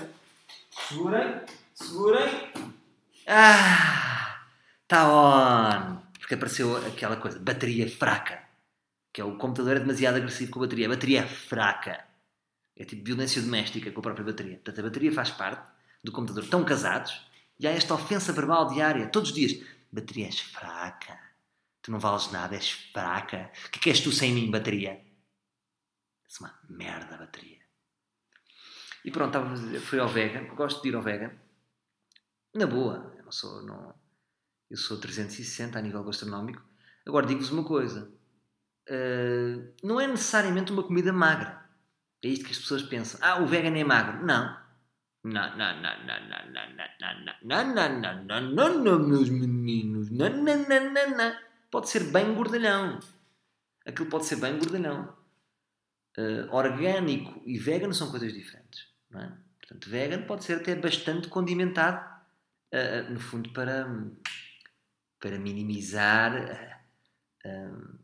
Segurem. 0.88 1.59
Segurem. 1.82 2.52
Ah! 3.26 4.44
Está 4.84 5.08
on! 5.08 6.02
Porque 6.20 6.34
apareceu 6.34 6.76
aquela 6.86 7.16
coisa, 7.16 7.40
bateria 7.40 7.90
fraca. 7.90 8.44
Que 9.14 9.22
é 9.22 9.24
o 9.24 9.38
computador 9.38 9.78
é 9.78 9.80
demasiado 9.80 10.18
agressivo 10.18 10.52
com 10.52 10.60
a 10.60 10.64
bateria. 10.64 10.88
A 10.88 10.90
bateria 10.90 11.22
é 11.22 11.28
fraca. 11.28 12.06
É 12.76 12.84
tipo 12.84 13.06
violência 13.06 13.42
doméstica 13.42 13.92
com 13.92 14.00
a 14.00 14.04
própria 14.04 14.26
bateria. 14.26 14.56
Portanto, 14.56 14.80
a 14.80 14.84
bateria 14.84 15.12
faz 15.12 15.32
parte 15.32 15.66
do 16.04 16.12
computador. 16.12 16.44
Estão 16.44 16.64
casados 16.66 17.26
e 17.58 17.68
há 17.68 17.72
esta 17.72 17.94
ofensa 17.94 18.34
verbal 18.34 18.68
diária, 18.68 19.08
todos 19.08 19.30
os 19.30 19.36
dias. 19.36 19.66
Bateria 19.92 20.26
és 20.26 20.40
fraca. 20.40 21.18
Tu 21.82 21.92
não 21.92 22.00
vales 22.00 22.30
nada, 22.32 22.56
és 22.56 22.70
fraca. 22.70 23.52
O 23.68 23.72
que, 23.72 23.80
que 23.80 23.90
és 23.90 24.02
tu 24.02 24.12
sem 24.12 24.34
mim, 24.34 24.52
bateria? 24.52 24.92
É 24.92 25.04
uma 26.42 26.60
merda, 26.70 27.18
bateria. 27.18 27.58
E 29.04 29.12
pronto, 29.12 29.40
fui 29.82 30.00
ao 30.00 30.10
vegan. 30.10 30.54
Gosto 30.56 30.82
de 30.84 30.90
ir 30.90 30.96
ao 30.96 31.02
vegan 31.02 31.32
na 32.60 32.68
boa, 32.68 33.14
eu 33.18 33.24
não 33.24 33.32
sou, 33.32 33.64
não, 33.64 33.94
eu 34.70 34.78
sou 34.78 34.98
360 34.98 35.80
a 35.80 35.82
nível 35.82 36.04
gastronómico. 36.04 36.62
Agora 37.08 37.26
digo-vos 37.26 37.50
uma 37.52 37.64
coisa: 37.64 38.12
uh, 38.90 39.74
não 39.84 40.00
é 40.00 40.06
necessariamente 40.06 40.72
uma 40.72 40.84
comida 40.84 41.12
magra. 41.12 41.60
É 42.24 42.28
isto 42.28 42.46
que 42.46 42.52
as 42.52 42.60
pessoas 42.60 42.84
pensam. 42.84 43.20
Ah, 43.24 43.42
o 43.42 43.48
vegan 43.48 43.76
é 43.78 43.84
magro. 43.84 44.26
Não. 44.26 44.60
Não, 45.24 45.58
não, 45.58 45.82
não, 45.82 46.06
não, 46.06 46.20
não, 46.28 46.48
não, 46.52 46.70
não, 47.44 48.00
não, 48.00 48.24
não, 48.24 48.42
não, 48.42 48.84
não, 48.84 49.08
meus 49.08 49.30
meninos. 49.30 50.10
Não, 50.12 50.30
não, 50.30 50.68
não, 50.68 50.94
não, 50.94 51.18
não. 51.18 51.36
Pode 51.72 51.90
ser 51.90 52.12
bem 52.12 52.34
gordalhão. 52.34 53.00
Aquilo 53.86 54.10
pode 54.10 54.26
ser 54.26 54.36
bem 54.38 54.58
gordalhão. 54.58 55.18
Uh, 56.18 56.54
orgânico 56.54 57.42
e 57.46 57.58
vegan 57.58 57.94
são 57.94 58.12
coisas 58.12 58.34
diferentes. 58.34 58.88
Não 59.10 59.22
é? 59.22 59.38
Portanto, 59.60 59.90
vegan 59.90 60.24
pode 60.24 60.44
ser 60.44 60.56
até 60.56 60.76
bastante 60.76 61.28
condimentado 61.28 62.19
uh, 62.74 63.12
no 63.12 63.20
fundo, 63.20 63.52
para, 63.54 63.88
para 65.20 65.40
minimizar 65.40 66.34
uh, 67.46 68.00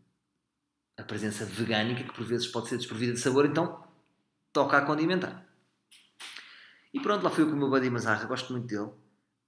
a 0.98 1.04
presença 1.04 1.46
vegânica, 1.46 2.04
que 2.04 2.14
por 2.14 2.26
vezes 2.26 2.48
pode 2.48 2.70
ser 2.70 2.78
desprovida 2.78 3.14
de 3.14 3.20
sabor, 3.20 3.46
então 3.46 3.86
toca 4.52 4.78
a 4.78 4.86
condimentar. 4.86 5.46
E 6.94 7.00
pronto, 7.02 7.24
lá 7.24 7.30
fui 7.30 7.44
eu 7.44 7.50
com 7.50 7.56
o 7.56 7.58
meu 7.58 7.70
buddy 7.70 7.90
Mazarra, 7.90 8.26
gosto 8.26 8.54
muito 8.54 8.68
dele. 8.68 8.90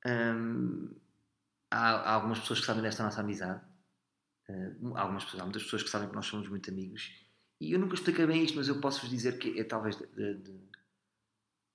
Um, 0.05 0.93
há, 1.71 1.91
há, 1.91 2.13
algumas 2.15 2.39
pessoas 2.39 2.59
que 2.59 2.65
sabem 2.65 2.83
desta 2.83 3.03
nossa 3.03 3.21
amizade. 3.21 3.61
Uh, 4.49 4.97
algumas 4.97 5.23
pessoas, 5.23 5.41
há 5.41 5.45
muitas 5.45 5.63
pessoas 5.63 5.83
que 5.83 5.89
sabem 5.89 6.09
que 6.09 6.15
nós 6.15 6.25
somos 6.25 6.49
muito 6.49 6.69
amigos. 6.69 7.09
E 7.61 7.71
eu 7.71 7.79
nunca 7.79 7.95
expliquei 7.95 8.25
bem 8.25 8.43
isto, 8.43 8.57
mas 8.57 8.67
eu 8.67 8.81
posso-vos 8.81 9.09
dizer 9.09 9.37
que 9.39 9.57
é 9.57 9.63
talvez 9.63 9.95
de, 9.95 10.05
de, 10.35 10.59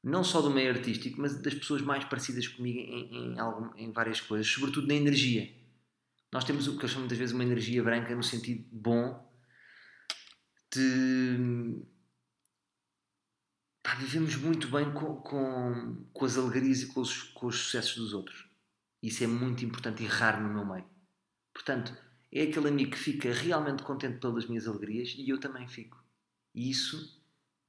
não 0.03 0.25
só 0.25 0.41
do 0.41 0.51
meio 0.51 0.71
artístico, 0.71 1.21
mas 1.21 1.41
das 1.41 1.55
pessoas 1.55 1.81
mais 1.81 2.05
parecidas 2.05 2.49
comigo 2.49 2.79
em, 2.79 3.35
em, 3.35 3.39
algum, 3.39 3.71
em 3.77 3.93
várias 3.93 4.21
coisas, 4.21 4.47
sobretudo 4.47 4.89
na 4.89 4.95
energia. 4.95 5.53
Nós 6.33 6.45
temos 6.45 6.67
o 6.67 6.77
que 6.77 6.85
eu 6.85 6.89
chamo 6.89 7.01
muitas 7.01 7.19
vezes 7.19 7.35
uma 7.35 7.45
energia 7.45 7.83
branca 7.83 8.15
no 8.15 8.23
sentido 8.23 8.67
bom 8.73 9.31
de. 10.75 11.83
Pá, 13.83 13.95
vivemos 13.97 14.37
muito 14.37 14.69
bem 14.69 14.93
com, 14.93 15.17
com, 15.17 16.07
com 16.13 16.25
as 16.25 16.39
alegrias 16.39 16.83
e 16.83 16.87
com 16.87 17.01
os, 17.01 17.23
com 17.23 17.47
os 17.47 17.57
sucessos 17.57 17.97
dos 17.97 18.13
outros. 18.13 18.49
Isso 19.03 19.23
é 19.25 19.27
muito 19.27 19.65
importante 19.65 20.03
e 20.03 20.07
raro 20.07 20.43
no 20.43 20.55
meu 20.55 20.65
meio. 20.65 20.89
Portanto, 21.53 21.95
é 22.31 22.43
aquele 22.43 22.69
amigo 22.69 22.93
que 22.93 22.99
fica 22.99 23.33
realmente 23.33 23.83
contente 23.83 24.21
pelas 24.21 24.47
minhas 24.47 24.67
alegrias 24.67 25.15
e 25.19 25.29
eu 25.29 25.39
também 25.39 25.69
fico. 25.69 26.03
E 26.55 26.71
isso. 26.71 27.21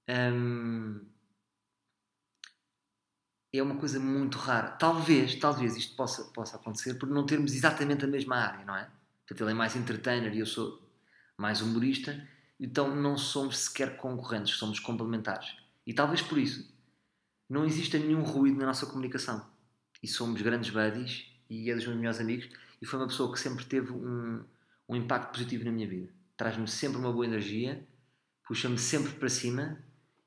Hum, 0.08 1.06
é 3.54 3.62
uma 3.62 3.76
coisa 3.76 4.00
muito 4.00 4.38
rara. 4.38 4.72
Talvez, 4.72 5.36
talvez 5.36 5.78
isto 5.78 5.96
possa, 5.96 6.24
possa 6.26 6.56
acontecer 6.56 6.96
por 6.96 7.08
não 7.08 7.26
termos 7.26 7.54
exatamente 7.54 8.04
a 8.04 8.08
mesma 8.08 8.36
área, 8.36 8.66
não 8.66 8.76
é? 8.76 8.90
Portanto, 9.20 9.42
ele 9.42 9.52
é 9.52 9.54
mais 9.54 9.76
entertainer 9.76 10.34
e 10.34 10.40
eu 10.40 10.46
sou 10.46 10.82
mais 11.38 11.62
humorista, 11.62 12.28
então 12.60 12.96
não 12.96 13.18
somos 13.18 13.58
sequer 13.58 13.96
concorrentes, 13.98 14.56
somos 14.56 14.80
complementares. 14.80 15.56
E 15.86 15.94
talvez 15.94 16.22
por 16.22 16.38
isso 16.38 16.74
não 17.50 17.66
exista 17.66 18.00
nenhum 18.00 18.24
ruído 18.24 18.58
na 18.58 18.66
nossa 18.66 18.86
comunicação. 18.86 19.46
E 20.02 20.08
somos 20.08 20.42
grandes 20.42 20.72
buddies 20.72 21.28
e 21.50 21.70
é 21.70 21.76
dos 21.76 21.86
meus 21.86 21.98
melhores 21.98 22.20
amigos 22.20 22.50
e 22.82 22.86
foi 22.86 23.00
uma 23.00 23.08
pessoa 23.08 23.32
que 23.32 23.40
sempre 23.40 23.64
teve 23.66 23.92
um, 23.92 24.44
um 24.90 24.96
impacto 24.96 25.32
positivo 25.32 25.64
na 25.64 25.72
minha 25.72 25.88
vida. 25.88 26.10
Traz-me 26.36 26.68
sempre 26.68 26.98
uma 26.98 27.12
boa 27.12 27.26
energia, 27.26 27.88
puxa-me 28.46 28.78
sempre 28.78 29.14
para 29.14 29.30
cima 29.30 29.78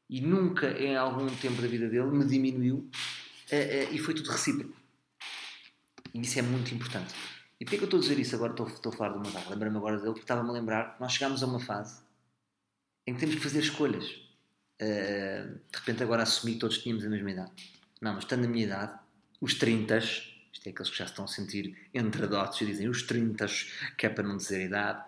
e 0.08 0.20
nunca 0.20 0.70
em 0.78 0.96
algum 0.96 1.26
tempo 1.36 1.60
da 1.60 1.68
vida 1.68 1.88
dele 1.88 2.10
me 2.10 2.24
diminuiu 2.24 2.76
uh, 2.76 3.88
uh, 3.88 3.94
e 3.94 3.98
foi 3.98 4.14
tudo 4.14 4.30
recíproco. 4.30 4.74
E 6.14 6.20
isso 6.20 6.38
é 6.38 6.42
muito 6.42 6.74
importante. 6.74 7.14
E 7.58 7.64
porquê 7.64 7.78
que 7.78 7.84
eu 7.84 7.86
estou 7.86 7.98
a 7.98 8.02
dizer 8.02 8.18
isso 8.18 8.34
agora? 8.34 8.52
Estou, 8.52 8.68
estou 8.68 8.92
a 8.92 8.96
falar 8.96 9.16
uma 9.16 9.30
data. 9.30 9.50
Lembrei-me 9.50 9.76
agora 9.76 9.96
dele 9.96 10.10
porque 10.10 10.22
estava-me 10.22 10.50
a 10.50 10.52
lembrar 10.52 10.94
que 10.94 11.00
nós 11.00 11.12
chegámos 11.12 11.42
a 11.42 11.46
uma 11.46 11.60
fase 11.60 12.00
em 13.06 13.14
que 13.14 13.20
temos 13.20 13.34
que 13.36 13.40
fazer 13.40 13.60
escolhas. 13.60 14.04
Uh, 14.80 15.58
de 15.70 15.78
repente 15.78 16.02
agora 16.02 16.22
assumi 16.22 16.54
que 16.54 16.60
todos 16.60 16.78
tínhamos 16.78 17.04
a 17.04 17.08
mesma 17.08 17.30
idade. 17.30 17.52
Não, 18.00 18.14
mas 18.14 18.24
estando 18.24 18.42
na 18.42 18.48
minha 18.48 18.64
idade, 18.64 18.98
os 19.40 19.54
30, 19.54 19.98
isto 19.98 20.66
é 20.66 20.70
aqueles 20.70 20.90
que 20.90 20.98
já 20.98 21.06
estão 21.06 21.24
a 21.24 21.28
sentir 21.28 21.76
entre 21.94 22.26
dotes 22.26 22.60
e 22.60 22.66
dizem 22.66 22.88
os 22.88 23.02
30, 23.02 23.46
que 23.96 24.06
é 24.06 24.08
para 24.10 24.26
não 24.26 24.36
dizer 24.36 24.64
idade. 24.64 25.02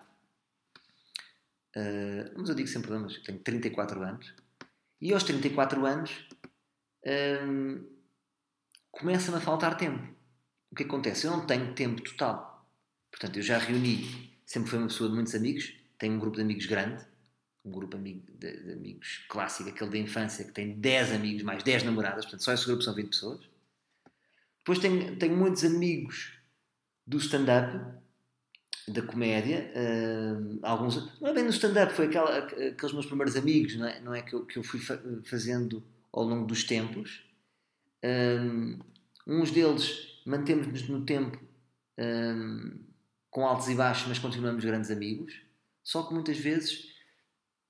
Uh, 1.75 2.33
mas 2.35 2.49
eu 2.49 2.55
digo 2.55 2.67
sempre, 2.67 2.91
mas 2.97 3.15
eu 3.15 3.23
tenho 3.23 3.39
34 3.39 4.01
anos 4.01 4.33
e 5.01 5.13
aos 5.13 5.23
34 5.23 5.85
anos 5.85 6.27
hum, 7.45 7.85
começa-me 8.91 9.37
a 9.37 9.41
faltar 9.41 9.77
tempo. 9.77 10.07
O 10.71 10.75
que 10.75 10.83
acontece? 10.83 11.25
Eu 11.25 11.31
não 11.31 11.45
tenho 11.45 11.73
tempo 11.73 12.01
total. 12.01 12.69
Portanto, 13.09 13.37
eu 13.37 13.43
já 13.43 13.57
reuni, 13.57 14.39
sempre 14.45 14.69
fui 14.69 14.79
uma 14.79 14.87
pessoa 14.87 15.09
de 15.09 15.15
muitos 15.15 15.33
amigos, 15.33 15.73
tenho 15.97 16.13
um 16.13 16.19
grupo 16.19 16.35
de 16.35 16.43
amigos 16.43 16.65
grande, 16.65 17.03
um 17.65 17.71
grupo 17.71 17.97
de, 17.97 18.13
de 18.13 18.71
amigos 18.71 19.25
clássico, 19.29 19.69
aquele 19.69 19.89
da 19.89 19.97
infância, 19.97 20.45
que 20.45 20.51
tem 20.51 20.79
10 20.79 21.13
amigos, 21.13 21.43
mais 21.43 21.63
10 21.63 21.83
namoradas, 21.83 22.25
portanto, 22.25 22.43
só 22.43 22.53
esse 22.53 22.65
grupo 22.65 22.81
são 22.81 22.93
20 22.93 23.09
pessoas. 23.09 23.49
Depois 24.59 24.79
tenho, 24.79 25.17
tenho 25.17 25.35
muitos 25.35 25.63
amigos 25.63 26.33
do 27.05 27.17
stand-up, 27.17 27.97
da 28.89 29.01
comédia, 29.01 29.71
uh, 29.75 30.59
alguns, 30.63 31.19
não 31.19 31.29
é 31.29 31.33
bem 31.33 31.43
no 31.43 31.49
stand-up, 31.49 31.93
foi 31.93 32.07
aquela, 32.07 32.37
aqueles 32.37 32.93
meus 32.93 33.05
primeiros 33.05 33.35
amigos, 33.35 33.75
não 33.75 33.87
é, 33.87 33.99
não 33.99 34.13
é 34.13 34.21
que, 34.21 34.33
eu, 34.33 34.45
que 34.45 34.57
eu 34.57 34.63
fui 34.63 34.79
fa 34.79 34.99
fazendo 35.25 35.83
ao 36.11 36.23
longo 36.23 36.45
dos 36.45 36.63
tempos. 36.63 37.23
Um, 38.03 38.79
uns 39.27 39.51
deles 39.51 40.21
mantemos-nos 40.25 40.87
no 40.87 41.05
tempo 41.05 41.39
um, 41.97 42.79
com 43.29 43.45
altos 43.45 43.67
e 43.67 43.75
baixos, 43.75 44.07
mas 44.07 44.19
continuamos 44.19 44.63
grandes 44.63 44.91
amigos. 44.91 45.33
Só 45.83 46.03
que 46.03 46.13
muitas 46.13 46.37
vezes 46.37 46.89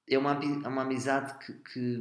é 0.10 0.18
uma, 0.18 0.38
uma 0.40 0.82
amizade 0.82 1.34
que, 1.46 1.54
que 1.54 1.98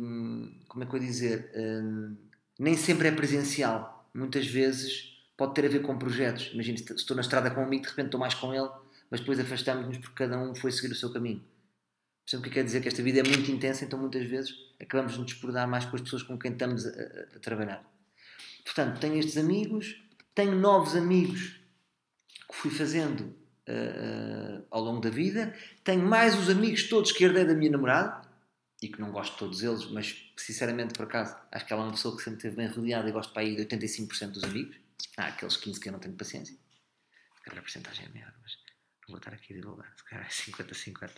como 0.68 0.84
é 0.84 0.86
que 0.86 0.94
eu 0.94 1.00
dizer, 1.00 1.50
um, 1.54 2.16
nem 2.58 2.76
sempre 2.76 3.08
é 3.08 3.12
presencial. 3.12 4.08
Muitas 4.14 4.46
vezes 4.46 5.16
pode 5.36 5.54
ter 5.54 5.64
a 5.64 5.68
ver 5.68 5.82
com 5.82 5.96
projetos. 5.96 6.50
Imagina, 6.52 6.78
se 6.78 6.92
estou 6.94 7.14
na 7.14 7.22
estrada 7.22 7.50
com 7.50 7.60
um 7.60 7.64
amigo, 7.64 7.84
de 7.84 7.88
repente 7.88 8.06
estou 8.06 8.20
mais 8.20 8.34
com 8.34 8.52
ele, 8.52 8.68
mas 9.10 9.20
depois 9.20 9.38
afastamos-nos 9.40 9.98
porque 9.98 10.14
cada 10.14 10.38
um 10.38 10.54
foi 10.54 10.70
seguir 10.70 10.92
o 10.92 10.96
seu 10.96 11.12
caminho. 11.12 11.44
Percebe 12.24 12.42
o 12.42 12.44
que 12.44 12.54
quer 12.54 12.64
dizer? 12.64 12.80
Que 12.82 12.88
esta 12.88 13.02
vida 13.02 13.20
é 13.20 13.22
muito 13.22 13.50
intensa, 13.50 13.84
então 13.84 13.98
muitas 13.98 14.24
vezes 14.28 14.54
acabamos 14.80 15.12
de 15.12 15.18
nos 15.18 15.32
desprodar 15.32 15.66
mais 15.66 15.84
com 15.86 15.96
as 15.96 16.02
pessoas 16.02 16.22
com 16.22 16.38
quem 16.38 16.52
estamos 16.52 16.86
a, 16.86 16.90
a, 16.90 17.38
trabalhar. 17.40 17.82
Portanto, 18.64 19.00
tenho 19.00 19.16
estes 19.16 19.36
amigos, 19.36 19.96
tenho 20.34 20.54
novos 20.54 20.94
amigos 20.94 21.58
que 22.48 22.54
fui 22.54 22.70
fazendo 22.70 23.22
uh, 23.22 24.58
uh, 24.60 24.66
ao 24.70 24.82
longo 24.82 25.00
da 25.00 25.10
vida, 25.10 25.54
tenho 25.82 26.06
mais 26.06 26.38
os 26.38 26.50
amigos 26.50 26.88
todos 26.88 27.12
que 27.12 27.24
herdei 27.24 27.46
da 27.46 27.54
minha 27.54 27.70
namorada, 27.70 28.28
e 28.80 28.88
que 28.88 29.00
não 29.00 29.10
gosto 29.10 29.32
de 29.32 29.38
todos 29.38 29.62
eles, 29.62 29.86
mas 29.86 30.30
sinceramente, 30.36 30.94
por 30.94 31.04
acaso, 31.04 31.36
acho 31.50 31.66
que 31.66 31.72
ela 31.72 31.82
é 31.82 31.86
uma 31.86 31.92
pessoa 31.92 32.16
que 32.16 32.22
sempre 32.22 32.36
esteve 32.36 32.56
bem 32.56 32.68
rodeada 32.68 33.08
e 33.08 33.12
gosto 33.12 33.32
para 33.32 33.42
aí 33.42 33.56
de 33.56 33.66
85% 33.66 34.30
dos 34.30 34.44
amigos. 34.44 34.76
Há 35.16 35.26
aqueles 35.26 35.56
15 35.56 35.80
que 35.80 35.88
eu 35.88 35.92
não 35.92 35.98
tenho 35.98 36.14
paciência. 36.14 36.54
Se 36.54 37.42
calhar 37.42 37.58
a 37.58 37.62
porcentagem 37.62 38.06
é 38.06 38.08
maior, 38.08 38.32
mas 38.40 38.56
vou 39.08 39.18
estar 39.18 39.32
aqui 39.32 39.52
a 39.52 39.56
divulgar. 39.56 39.92
Se 39.96 40.04
calhar 40.04 40.26
é 40.26 40.30
50-50. 40.30 41.10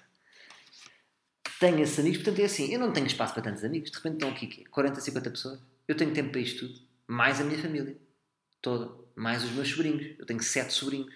Tenho 1.59 1.81
esses 1.81 1.99
amigos, 1.99 2.19
portanto 2.19 2.41
é 2.41 2.45
assim, 2.45 2.73
eu 2.73 2.81
não 2.81 2.93
tenho 2.93 3.07
espaço 3.07 3.35
para 3.35 3.43
tantos 3.43 3.65
amigos. 3.65 3.91
De 3.91 3.97
repente 3.97 4.15
estão 4.15 4.31
aqui 4.31 4.65
40, 4.67 5.01
50 5.01 5.31
pessoas. 5.31 5.61
Eu 5.87 5.97
tenho 5.97 6.13
tempo 6.13 6.31
para 6.31 6.41
isto 6.41 6.67
tudo 6.67 6.91
mais 7.11 7.41
a 7.41 7.45
minha 7.45 7.59
família 7.59 7.97
toda, 8.63 8.95
mais 9.17 9.43
os 9.43 9.51
meus 9.51 9.69
sobrinhos. 9.69 10.15
Eu 10.17 10.25
tenho 10.25 10.41
sete 10.41 10.73
sobrinhos. 10.73 11.13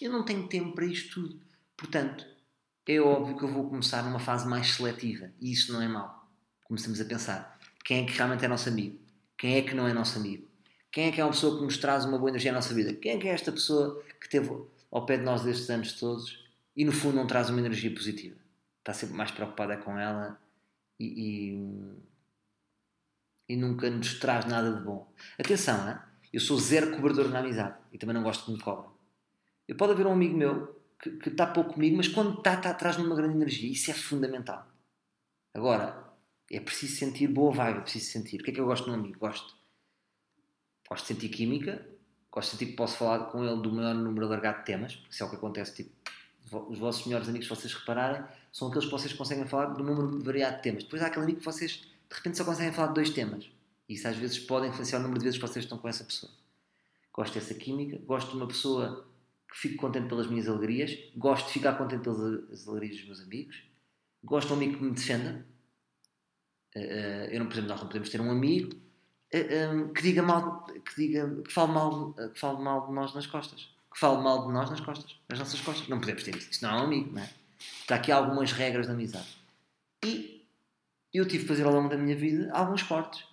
Eu 0.00 0.10
não 0.10 0.24
tenho 0.24 0.48
tempo 0.48 0.74
para 0.74 0.86
isto 0.86 1.20
tudo. 1.20 1.40
Portanto, 1.76 2.26
é 2.86 2.98
óbvio 2.98 3.36
que 3.36 3.44
eu 3.44 3.52
vou 3.52 3.68
começar 3.68 4.02
numa 4.02 4.18
fase 4.18 4.48
mais 4.48 4.74
seletiva. 4.74 5.30
E 5.38 5.52
isso 5.52 5.70
não 5.72 5.82
é 5.82 5.88
mau. 5.88 6.26
Começamos 6.64 6.98
a 7.00 7.04
pensar 7.04 7.58
quem 7.84 8.02
é 8.02 8.06
que 8.06 8.16
realmente 8.16 8.42
é 8.42 8.48
nosso 8.48 8.70
amigo, 8.70 8.98
quem 9.36 9.56
é 9.56 9.62
que 9.62 9.74
não 9.74 9.86
é 9.86 9.92
nosso 9.92 10.18
amigo, 10.18 10.48
quem 10.90 11.08
é 11.08 11.12
que 11.12 11.20
é 11.20 11.24
uma 11.24 11.32
pessoa 11.32 11.58
que 11.58 11.64
nos 11.64 11.76
traz 11.76 12.06
uma 12.06 12.16
boa 12.16 12.30
energia 12.30 12.50
à 12.50 12.54
nossa 12.54 12.72
vida, 12.72 12.94
quem 12.94 13.12
é 13.12 13.18
que 13.18 13.28
é 13.28 13.32
esta 13.32 13.52
pessoa 13.52 14.02
que 14.18 14.24
esteve 14.24 14.48
ao 14.94 15.04
pé 15.04 15.18
de 15.18 15.24
nós 15.24 15.42
destes 15.42 15.68
anos 15.68 15.92
todos 15.92 16.42
e 16.74 16.84
no 16.84 16.92
fundo 16.92 17.16
não 17.16 17.26
traz 17.26 17.50
uma 17.50 17.58
energia 17.58 17.92
positiva. 17.92 18.36
Está 18.78 18.94
sempre 18.94 19.16
mais 19.16 19.30
preocupada 19.30 19.76
com 19.76 19.98
ela 19.98 20.40
e, 20.98 21.52
e 21.52 22.04
e 23.48 23.56
nunca 23.56 23.90
nos 23.90 24.18
traz 24.18 24.46
nada 24.46 24.72
de 24.72 24.82
bom. 24.82 25.12
Atenção, 25.38 25.88
hein? 25.88 25.98
eu 26.32 26.40
sou 26.40 26.58
zero 26.58 26.92
cobrador 26.92 27.28
na 27.28 27.40
amizade 27.40 27.76
e 27.92 27.98
também 27.98 28.14
não 28.14 28.22
gosto 28.22 28.46
que 28.46 28.52
me 28.52 28.60
cobrem. 28.60 28.90
Eu 29.68 29.76
pode 29.76 29.92
haver 29.92 30.06
um 30.06 30.12
amigo 30.12 30.36
meu 30.36 30.80
que, 31.00 31.10
que 31.10 31.28
está 31.28 31.46
pouco 31.46 31.74
comigo, 31.74 31.96
mas 31.96 32.08
quando 32.08 32.38
está, 32.38 32.54
está 32.54 32.72
traz-me 32.74 33.04
uma 33.04 33.16
grande 33.16 33.36
energia. 33.36 33.70
Isso 33.70 33.90
é 33.90 33.94
fundamental. 33.94 34.66
Agora, 35.52 36.12
é 36.50 36.60
preciso 36.60 36.96
sentir 36.96 37.28
boa 37.28 37.52
vibe, 37.52 37.78
é 37.78 37.82
preciso 37.82 38.10
sentir. 38.10 38.40
O 38.40 38.44
que 38.44 38.50
é 38.50 38.54
que 38.54 38.60
eu 38.60 38.66
gosto 38.66 38.84
de 38.84 38.90
um 38.90 38.94
amigo? 38.94 39.18
Gosto. 39.18 39.54
Gosto 40.88 41.06
de 41.06 41.14
sentir 41.14 41.28
química, 41.28 41.86
gosto 42.34 42.50
de 42.50 42.58
sentir 42.58 42.66
que 42.72 42.76
posso 42.76 42.96
falar 42.96 43.26
com 43.26 43.44
ele 43.44 43.62
do 43.62 43.70
maior 43.70 43.94
número 43.94 44.26
alargado 44.26 44.58
de 44.58 44.64
temas, 44.64 44.98
isso 45.08 45.22
é 45.22 45.26
o 45.26 45.30
que 45.30 45.36
acontece. 45.36 45.72
Tipo, 45.76 45.90
os 46.68 46.78
vossos 46.78 47.06
melhores 47.06 47.28
amigos, 47.28 47.46
se 47.46 47.54
vocês 47.54 47.72
repararem, 47.72 48.24
são 48.52 48.66
aqueles 48.66 48.86
que 48.86 48.90
vocês 48.90 49.12
conseguem 49.12 49.46
falar 49.46 49.66
do 49.66 49.84
número 49.84 50.18
variado 50.18 50.56
de 50.56 50.62
temas. 50.62 50.82
Depois 50.82 51.00
há 51.00 51.06
aquele 51.06 51.26
amigo 51.26 51.38
que 51.38 51.44
vocês 51.44 51.82
de 52.08 52.14
repente 52.16 52.36
só 52.36 52.44
conseguem 52.44 52.72
falar 52.72 52.88
de 52.88 52.94
dois 52.94 53.10
temas. 53.10 53.48
E 53.88 53.94
isso 53.94 54.08
às 54.08 54.16
vezes 54.16 54.40
pode 54.40 54.66
influenciar 54.66 54.98
o 54.98 55.02
número 55.02 55.20
de 55.20 55.24
vezes 55.24 55.38
que 55.38 55.46
vocês 55.46 55.64
estão 55.64 55.78
com 55.78 55.88
essa 55.88 56.02
pessoa. 56.02 56.32
Gosto 57.12 57.34
dessa 57.34 57.54
química, 57.54 57.98
gosto 58.04 58.30
de 58.32 58.36
uma 58.36 58.48
pessoa 58.48 59.06
que 59.48 59.56
fico 59.56 59.76
contente 59.76 60.08
pelas 60.08 60.26
minhas 60.26 60.48
alegrias, 60.48 60.98
gosto 61.16 61.46
de 61.46 61.52
ficar 61.52 61.74
contente 61.74 62.02
pelas 62.02 62.66
alegrias 62.66 62.96
dos 62.96 63.06
meus 63.06 63.20
amigos, 63.20 63.62
gosto 64.24 64.48
de 64.48 64.54
um 64.54 64.56
amigo 64.56 64.78
que 64.78 64.82
me 64.82 64.90
defenda. 64.90 65.46
Uh, 66.74 67.30
eu 67.30 67.38
não, 67.38 67.46
por 67.46 67.52
exemplo, 67.52 67.70
nós 67.70 67.80
não 67.80 67.86
podemos 67.86 68.08
ter 68.08 68.20
um 68.20 68.30
amigo 68.32 68.83
que 69.94 70.02
diga 70.02 70.22
mal, 70.22 70.64
que 70.64 70.96
diga, 70.96 71.42
que 71.42 71.52
fale 71.52 71.72
mal, 71.72 72.10
uh, 72.10 72.30
que 72.30 72.38
fale 72.38 72.62
mal 72.62 72.86
de 72.86 72.92
nós 72.92 73.14
nas 73.14 73.26
costas, 73.26 73.68
que 73.92 73.98
fale 73.98 74.22
mal 74.22 74.46
de 74.46 74.52
nós 74.52 74.70
nas 74.70 74.80
costas, 74.80 75.16
nas 75.28 75.38
nossas 75.38 75.60
costas. 75.60 75.88
Não 75.88 75.98
podemos 75.98 76.22
ter 76.22 76.36
isso. 76.36 76.50
Isso 76.50 76.64
não 76.64 76.70
é 76.70 76.80
um 76.80 76.84
amigo, 76.84 77.12
não 77.12 77.22
é? 77.22 77.30
Está 77.80 77.96
aqui 77.96 78.12
algumas 78.12 78.52
regras 78.52 78.86
de 78.86 78.92
amizade. 78.92 79.36
E 80.04 80.46
eu 81.12 81.26
tive 81.26 81.44
que 81.44 81.48
fazer 81.48 81.64
ao 81.64 81.72
longo 81.72 81.88
da 81.88 81.96
minha 81.96 82.16
vida 82.16 82.50
alguns 82.52 82.82
cortes. 82.82 83.24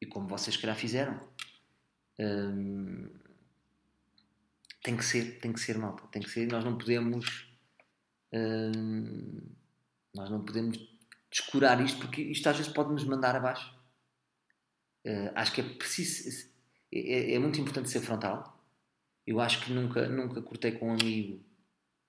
E 0.00 0.06
como 0.06 0.28
vocês 0.28 0.56
calhar 0.56 0.76
fizeram. 0.76 1.18
Hum, 2.18 3.08
tem 4.82 4.96
que 4.96 5.04
ser, 5.04 5.38
tem 5.40 5.52
que 5.52 5.60
ser, 5.60 5.78
malta. 5.78 6.02
Tem 6.12 6.22
que 6.22 6.30
ser. 6.30 6.46
Nós 6.50 6.64
não 6.64 6.76
podemos. 6.76 7.48
Hum, 8.32 9.40
nós 10.14 10.30
não 10.30 10.44
podemos 10.44 10.78
descurar 11.30 11.80
isto 11.80 11.98
porque 11.98 12.22
isto 12.22 12.48
às 12.48 12.56
vezes 12.56 12.72
pode 12.72 12.92
nos 12.92 13.04
mandar 13.04 13.36
abaixo. 13.36 13.75
Uh, 15.06 15.30
acho 15.36 15.52
que 15.52 15.60
é 15.60 15.64
preciso. 15.64 16.48
É, 16.92 16.98
é, 16.98 17.34
é, 17.34 17.38
muito 17.38 17.60
importante 17.60 17.88
ser 17.88 18.00
frontal. 18.00 18.60
Eu 19.24 19.40
acho 19.40 19.64
que 19.64 19.72
nunca, 19.72 20.08
nunca 20.08 20.42
cortei 20.42 20.72
com 20.72 20.88
um 20.88 20.94
amigo 20.94 21.40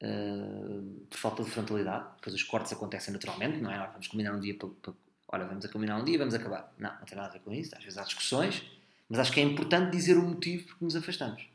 uh, 0.01 1.05
por 1.07 1.17
falta 1.17 1.43
de 1.43 1.49
frontalidade, 1.51 2.15
depois 2.15 2.33
os 2.33 2.43
cortes 2.43 2.73
acontecem 2.73 3.13
naturalmente, 3.13 3.59
não 3.59 3.71
é? 3.71 3.77
Nós 3.77 3.91
vamos 3.91 4.07
combinar 4.07 4.33
um 4.33 4.39
dia 4.39 4.55
para, 4.57 4.69
para, 4.69 4.93
olha, 5.27 5.45
vamos 5.45 5.63
a 5.63 5.69
combinar 5.69 5.97
um 5.97 6.03
dia 6.03 6.15
e 6.15 6.17
vamos 6.17 6.33
acabar. 6.33 6.73
Não, 6.77 6.91
não 6.91 7.05
tem 7.05 7.15
nada 7.15 7.29
a 7.29 7.33
ver 7.33 7.39
com 7.39 7.53
isso, 7.53 7.75
às 7.75 7.83
vezes 7.83 7.97
há 7.99 8.03
discussões, 8.03 8.63
mas 9.07 9.19
acho 9.19 9.31
que 9.31 9.39
é 9.39 9.43
importante 9.43 9.91
dizer 9.91 10.17
o 10.17 10.23
motivo 10.23 10.67
por 10.67 10.77
que 10.79 10.83
nos 10.83 10.95
afastamos. 10.95 11.47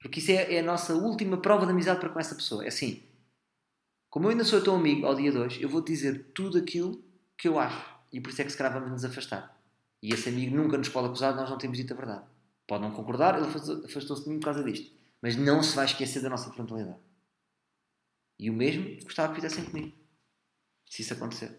Porque 0.00 0.20
isso 0.20 0.30
é, 0.30 0.54
é, 0.54 0.60
a 0.60 0.62
nossa 0.62 0.94
última 0.94 1.40
prova 1.40 1.64
de 1.64 1.72
amizade 1.72 1.98
para 1.98 2.10
com 2.10 2.20
essa 2.20 2.34
pessoa. 2.34 2.64
É 2.64 2.68
assim, 2.68 3.02
como 4.10 4.26
eu 4.26 4.30
ainda 4.30 4.44
sou 4.44 4.60
teu 4.60 4.74
amigo 4.74 5.06
ao 5.06 5.14
dia 5.14 5.32
2, 5.32 5.60
eu 5.60 5.68
vou 5.68 5.80
dizer 5.80 6.30
tudo 6.34 6.58
aquilo 6.58 7.02
que 7.36 7.48
eu 7.48 7.58
acho. 7.58 7.94
E 8.12 8.20
por 8.20 8.30
isso 8.30 8.42
é 8.42 8.44
que 8.44 8.50
se 8.50 8.56
calhar 8.56 8.72
vamos 8.72 8.90
nos 8.90 9.04
afastar. 9.04 9.53
E 10.04 10.12
esse 10.12 10.28
amigo 10.28 10.54
nunca 10.54 10.76
nos 10.76 10.88
pode 10.88 11.08
acusar 11.08 11.32
de 11.32 11.40
nós 11.40 11.50
não 11.50 11.58
termos 11.58 11.78
dito 11.78 11.92
a 11.94 11.96
verdade. 11.96 12.24
Pode 12.66 12.82
não 12.82 12.92
concordar, 12.92 13.36
ele 13.36 13.46
afastou-se 13.46 14.24
de 14.24 14.28
mim 14.28 14.38
por 14.38 14.46
causa 14.46 14.62
disto 14.62 14.94
mas 15.24 15.36
não 15.36 15.62
se 15.62 15.74
vai 15.74 15.86
esquecer 15.86 16.20
da 16.20 16.28
nossa 16.28 16.52
frontalidade. 16.52 16.98
E 18.38 18.50
o 18.50 18.52
mesmo 18.52 19.02
gostava 19.04 19.32
que 19.32 19.40
fizessem 19.40 19.64
comigo, 19.64 19.96
se 20.84 21.00
isso 21.00 21.14
acontecer. 21.14 21.58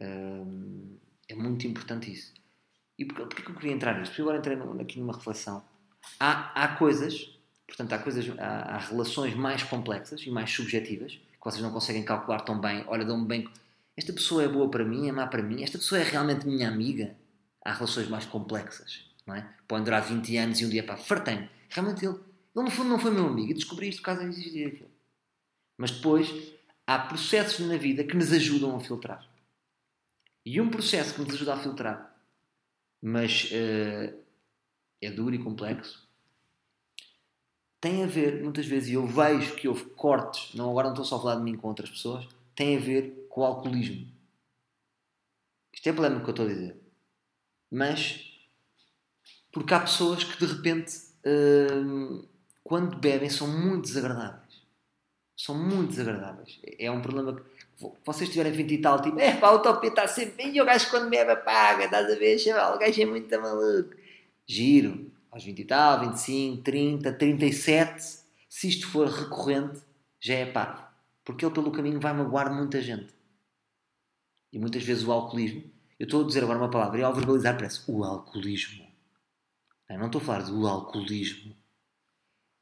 Hum, 0.00 0.98
é 1.28 1.36
muito 1.36 1.64
importante 1.64 2.12
isso. 2.12 2.34
E 2.98 3.04
porquê, 3.04 3.40
que 3.40 3.48
eu 3.52 3.54
queria 3.54 3.72
entrar 3.72 3.96
nisto? 3.96 4.10
Porque 4.10 4.22
agora 4.22 4.38
entrei 4.38 4.58
aqui 4.82 4.98
numa 4.98 5.12
reflexão. 5.12 5.64
Há, 6.18 6.64
há 6.64 6.76
coisas, 6.76 7.38
portanto, 7.68 7.92
há, 7.92 7.98
coisas, 8.00 8.36
há, 8.36 8.74
há 8.74 8.78
relações 8.78 9.36
mais 9.36 9.62
complexas 9.62 10.20
e 10.22 10.30
mais 10.32 10.50
subjetivas 10.50 11.12
que 11.12 11.44
vocês 11.44 11.62
não 11.62 11.70
conseguem 11.70 12.04
calcular 12.04 12.40
tão 12.40 12.60
bem. 12.60 12.82
Olha, 12.88 13.04
dão-me 13.04 13.28
bem. 13.28 13.48
Esta 13.98 14.12
pessoa 14.12 14.44
é 14.44 14.48
boa 14.48 14.70
para 14.70 14.84
mim, 14.84 15.08
é 15.08 15.12
má 15.12 15.26
para 15.26 15.42
mim. 15.42 15.62
Esta 15.62 15.76
pessoa 15.76 16.00
é 16.00 16.04
realmente 16.04 16.46
minha 16.46 16.68
amiga. 16.68 17.16
Há 17.64 17.72
relações 17.72 18.08
mais 18.08 18.24
complexas 18.24 19.08
não 19.28 19.34
é? 19.36 19.46
Pode 19.68 19.84
durar 19.84 20.02
20 20.02 20.36
anos 20.38 20.60
e 20.60 20.64
um 20.64 20.70
dia, 20.70 20.82
pá, 20.82 20.96
fartei-me. 20.96 21.48
Realmente 21.68 22.04
ele, 22.04 22.14
ele 22.56 22.64
no 22.64 22.70
fundo 22.70 22.88
não 22.88 22.98
foi 22.98 23.10
meu 23.10 23.26
amigo 23.26 23.50
e 23.50 23.54
descobri 23.54 23.90
isto 23.90 23.98
por 23.98 24.06
causa 24.06 24.28
disso 24.28 24.56
e 24.56 24.64
aquilo. 24.64 24.90
Mas 25.76 25.90
depois 25.90 26.32
há 26.86 26.98
processos 26.98 27.64
na 27.66 27.76
vida 27.76 28.02
que 28.02 28.16
nos 28.16 28.32
ajudam 28.32 28.74
a 28.74 28.80
filtrar. 28.80 29.28
E 30.44 30.60
um 30.60 30.70
processo 30.70 31.14
que 31.14 31.20
nos 31.20 31.34
ajuda 31.34 31.54
a 31.54 31.58
filtrar, 31.58 32.16
mas 33.02 33.50
uh, 33.52 34.18
é 35.02 35.10
duro 35.10 35.34
e 35.34 35.38
complexo, 35.38 36.08
tem 37.80 38.02
a 38.02 38.06
ver, 38.06 38.42
muitas 38.42 38.66
vezes, 38.66 38.88
e 38.88 38.94
eu 38.94 39.06
vejo 39.06 39.54
que 39.54 39.68
houve 39.68 39.84
cortes, 39.90 40.54
não, 40.54 40.70
agora 40.70 40.86
não 40.86 40.94
estou 40.94 41.04
só 41.04 41.16
a 41.16 41.20
falar 41.20 41.36
de 41.36 41.42
mim 41.42 41.54
com 41.54 41.68
outras 41.68 41.90
pessoas, 41.90 42.26
tem 42.56 42.76
a 42.76 42.80
ver 42.80 43.27
com 43.38 43.42
o 43.42 43.44
alcoolismo. 43.44 44.04
Isto 45.72 45.88
é 45.88 45.92
problema 45.92 46.20
que 46.20 46.26
eu 46.26 46.30
estou 46.30 46.44
a 46.44 46.48
dizer. 46.48 46.76
Mas 47.70 48.24
porque 49.52 49.72
há 49.72 49.78
pessoas 49.78 50.24
que 50.24 50.44
de 50.44 50.52
repente, 50.52 50.92
hum, 51.24 52.24
quando 52.64 52.98
bebem, 52.98 53.30
são 53.30 53.46
muito 53.46 53.82
desagradáveis. 53.82 54.66
São 55.36 55.54
muito 55.54 55.90
desagradáveis. 55.90 56.58
É 56.80 56.90
um 56.90 57.00
problema 57.00 57.32
que 57.32 57.86
vocês 58.04 58.28
tiverem 58.28 58.50
20 58.50 58.72
e 58.72 58.78
tal, 58.78 59.00
tipo, 59.00 59.20
é 59.20 59.36
pá, 59.36 59.52
o 59.52 59.60
top 59.60 59.86
está 59.86 60.08
sempre 60.08 60.50
e 60.50 60.60
o 60.60 60.64
gajo 60.64 60.90
quando 60.90 61.08
bebe 61.08 61.30
apaga, 61.30 61.84
estás 61.84 62.10
a 62.10 62.16
ver, 62.16 62.40
chaval, 62.40 62.74
o 62.74 62.78
gajo 62.78 63.00
é 63.00 63.06
muito 63.06 63.40
maluco. 63.40 63.94
Giro, 64.48 65.12
aos 65.30 65.44
20 65.44 65.60
e 65.60 65.64
tal, 65.64 66.00
25, 66.00 66.62
30, 66.64 67.12
37, 67.12 68.02
se 68.48 68.68
isto 68.68 68.88
for 68.88 69.06
recorrente, 69.06 69.80
já 70.20 70.34
é 70.34 70.46
parvo. 70.46 70.82
Porque 71.24 71.44
ele 71.44 71.54
pelo 71.54 71.70
caminho 71.70 72.00
vai 72.00 72.12
magoar 72.12 72.52
muita 72.52 72.82
gente. 72.82 73.17
E 74.52 74.58
muitas 74.58 74.82
vezes 74.82 75.04
o 75.04 75.12
alcoolismo, 75.12 75.62
eu 75.98 76.04
estou 76.04 76.22
a 76.22 76.26
dizer 76.26 76.42
agora 76.42 76.58
uma 76.58 76.70
palavra 76.70 76.98
e 77.00 77.02
ao 77.02 77.14
verbalizar 77.14 77.56
parece 77.56 77.82
o 77.90 78.04
alcoolismo. 78.04 78.86
Não 79.90 80.06
estou 80.06 80.20
a 80.20 80.24
falar 80.24 80.42
do 80.42 80.66
alcoolismo 80.66 81.56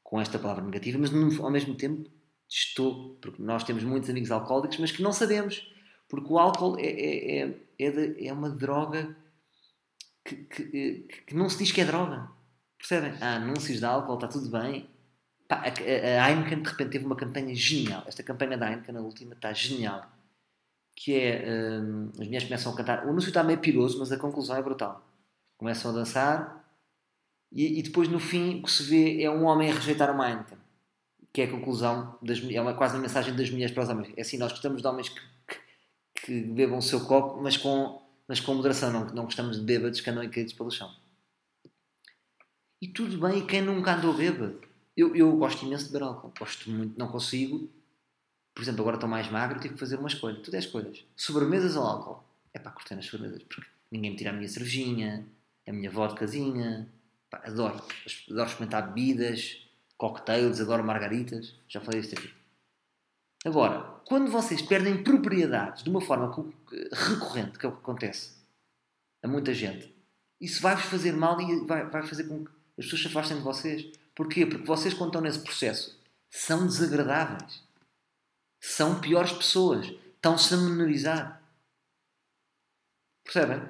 com 0.03 0.19
esta 0.21 0.39
palavra 0.39 0.63
negativa, 0.63 0.97
mas 0.97 1.11
ao 1.39 1.51
mesmo 1.51 1.75
tempo 1.75 2.09
estou, 2.47 3.15
porque 3.21 3.41
nós 3.41 3.63
temos 3.63 3.83
muitos 3.83 4.09
amigos 4.09 4.31
alcoólicos, 4.31 4.77
mas 4.79 4.91
que 4.91 5.01
não 5.03 5.11
sabemos, 5.11 5.69
porque 6.07 6.31
o 6.31 6.39
álcool 6.39 6.77
é, 6.79 6.85
é, 6.85 7.39
é, 7.41 7.55
é, 7.79 7.91
de- 7.91 8.27
é 8.27 8.31
uma 8.31 8.49
droga 8.49 9.15
que, 10.23 10.35
que, 10.45 11.07
que 11.27 11.35
não 11.35 11.49
se 11.49 11.57
diz 11.57 11.71
que 11.71 11.81
é 11.81 11.85
droga. 11.85 12.29
Percebem? 12.77 13.11
Há 13.21 13.35
anúncios 13.35 13.79
de 13.79 13.85
álcool, 13.85 14.15
está 14.15 14.27
tudo 14.27 14.49
bem. 14.49 14.89
A- 15.49 15.63
a 15.63 16.29
Heineken 16.29 16.61
de 16.61 16.69
repente 16.69 16.91
teve 16.91 17.05
uma 17.05 17.15
campanha 17.15 17.53
genial. 17.55 18.03
Esta 18.07 18.23
campanha 18.23 18.57
da 18.57 18.69
Heineken, 18.71 18.95
a 18.95 19.01
última, 19.01 19.33
está 19.33 19.51
genial. 19.51 20.09
Que 20.99 21.13
é, 21.13 21.79
hum, 21.79 22.09
as 22.19 22.25
mulheres 22.25 22.45
começam 22.45 22.73
a 22.73 22.75
cantar. 22.75 23.05
O 23.05 23.09
anúncio 23.09 23.29
está 23.29 23.43
meio 23.43 23.59
piroso, 23.59 23.99
mas 23.99 24.11
a 24.11 24.17
conclusão 24.17 24.55
é 24.55 24.61
brutal. 24.63 25.07
Começam 25.57 25.91
a 25.91 25.93
dançar 25.93 26.57
e, 27.51 27.79
e 27.79 27.81
depois 27.81 28.09
no 28.09 28.19
fim 28.19 28.59
o 28.59 28.63
que 28.63 28.71
se 28.71 28.83
vê 28.83 29.21
é 29.21 29.29
um 29.29 29.45
homem 29.45 29.71
a 29.71 29.73
rejeitar 29.73 30.11
uma 30.11 30.29
Heineken. 30.29 30.57
Que 31.31 31.41
é 31.41 31.45
a 31.45 31.51
conclusão, 31.51 32.17
das, 32.21 32.39
é 32.39 32.73
quase 32.73 32.95
uma 32.95 33.01
mensagem 33.01 33.35
das 33.35 33.49
mulheres 33.49 33.73
para 33.73 33.83
os 33.83 33.89
homens. 33.89 34.13
É 34.17 34.21
assim, 34.21 34.37
nós 34.37 34.51
gostamos 34.51 34.81
de 34.81 34.87
homens 34.87 35.09
que, 35.09 35.21
que, 35.47 36.21
que 36.25 36.41
bebam 36.41 36.79
o 36.79 36.81
seu 36.81 37.05
copo, 37.05 37.41
mas 37.41 37.57
com, 37.57 38.01
mas 38.27 38.39
com 38.39 38.55
moderação. 38.55 38.91
Não, 38.91 39.05
não 39.13 39.25
gostamos 39.25 39.57
de 39.57 39.63
bêbados 39.63 40.01
que 40.01 40.09
andam 40.09 40.23
e 40.23 40.29
caídos 40.29 40.53
pelo 40.53 40.71
chão. 40.71 40.91
E 42.81 42.87
tudo 42.87 43.19
bem, 43.19 43.45
quem 43.45 43.61
nunca 43.61 43.95
andou 43.95 44.13
bêbado? 44.13 44.61
Eu, 44.95 45.15
eu 45.15 45.31
gosto 45.37 45.65
imenso 45.65 45.85
de 45.85 45.91
beber 45.91 46.05
álcool. 46.05 46.33
Gosto 46.37 46.69
muito, 46.71 46.97
não 46.97 47.07
consigo. 47.07 47.69
Por 48.57 48.63
exemplo, 48.63 48.81
agora 48.81 48.97
estou 48.97 49.07
mais 49.07 49.29
magro, 49.29 49.59
tive 49.59 49.75
que 49.75 49.79
fazer 49.79 49.97
uma 49.99 50.07
escolha. 50.07 50.35
Tudo 50.41 50.55
é 50.55 50.57
escolhas. 50.57 51.05
Sobremesas 51.15 51.75
ou 51.75 51.83
álcool? 51.83 52.23
É 52.55 52.57
pá, 52.57 52.71
cortei 52.71 52.97
nas 52.97 53.05
sobremesas. 53.05 53.43
Porque 53.43 53.61
ninguém 53.91 54.09
me 54.09 54.17
tira 54.17 54.31
a 54.31 54.33
minha 54.33 54.47
cervejinha, 54.49 55.27
a 55.67 55.71
minha 55.71 55.91
vodkazinha. 55.91 56.89
Pá, 57.29 57.39
adoro. 57.45 57.75
Adoro 58.31 58.47
experimentar 58.49 58.87
bebidas, 58.87 59.61
cocktails, 59.95 60.59
adoro 60.59 60.83
margaritas. 60.83 61.53
Já 61.69 61.79
falei 61.79 61.99
isto 62.01 62.17
aqui. 62.17 62.33
Agora, 63.45 63.81
quando 64.05 64.31
vocês 64.31 64.59
perdem 64.59 65.03
propriedades 65.03 65.83
de 65.83 65.89
uma 65.91 66.01
forma 66.01 66.31
co- 66.31 66.51
recorrente, 66.91 67.59
que 67.59 67.65
é 67.67 67.69
o 67.69 67.73
que 67.73 67.77
acontece 67.77 68.31
a 69.21 69.27
muita 69.27 69.53
gente, 69.53 69.93
isso 70.41 70.63
vai-vos 70.63 70.85
fazer 70.85 71.11
mal 71.13 71.39
e 71.39 71.63
vai, 71.67 71.85
vai 71.87 72.01
fazer 72.07 72.23
com 72.23 72.43
que 72.43 72.51
as 72.79 72.85
pessoas 72.85 73.01
se 73.03 73.07
afastem 73.07 73.37
de 73.37 73.43
vocês. 73.43 73.85
Porquê? 74.15 74.47
Porque 74.47 74.65
vocês, 74.65 74.95
quando 74.95 75.09
estão 75.09 75.21
nesse 75.21 75.39
processo, 75.43 75.95
são 76.31 76.65
desagradáveis. 76.65 77.61
São 78.69 78.99
piores 78.99 79.31
pessoas. 79.31 79.87
Estão-se 79.87 80.53
a 80.53 80.57
menorizar. 80.57 81.41
Percebem? 83.23 83.61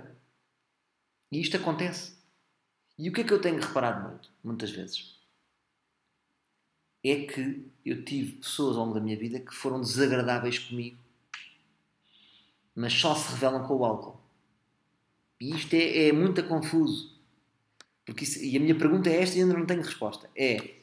E 1.32 1.40
isto 1.40 1.56
acontece. 1.56 2.18
E 2.98 3.08
o 3.08 3.14
que 3.14 3.22
é 3.22 3.24
que 3.24 3.32
eu 3.32 3.40
tenho 3.40 3.62
reparado 3.62 4.10
muito, 4.10 4.32
muitas 4.44 4.72
vezes? 4.72 5.16
É 7.06 7.28
que 7.28 7.72
eu 7.86 8.04
tive 8.04 8.38
pessoas 8.38 8.76
ao 8.76 8.86
longo 8.86 8.96
da 8.96 9.00
minha 9.00 9.16
vida 9.16 9.40
que 9.40 9.54
foram 9.54 9.80
desagradáveis 9.80 10.58
comigo, 10.58 10.98
mas 12.76 12.92
só 12.92 13.14
se 13.14 13.32
revelam 13.34 13.68
com 13.68 13.76
o 13.76 13.86
álcool. 13.86 14.20
E 15.40 15.56
isto 15.56 15.76
é, 15.76 16.08
é 16.08 16.12
muito 16.12 16.44
confuso. 16.48 17.16
Porque 18.04 18.24
isso- 18.24 18.44
e 18.44 18.58
a 18.58 18.60
minha 18.60 18.76
pergunta 18.76 19.12
é 19.12 19.22
esta 19.22 19.38
e 19.38 19.42
ainda 19.44 19.54
não 19.54 19.66
tenho 19.68 19.84
resposta. 19.84 20.28
É, 20.36 20.82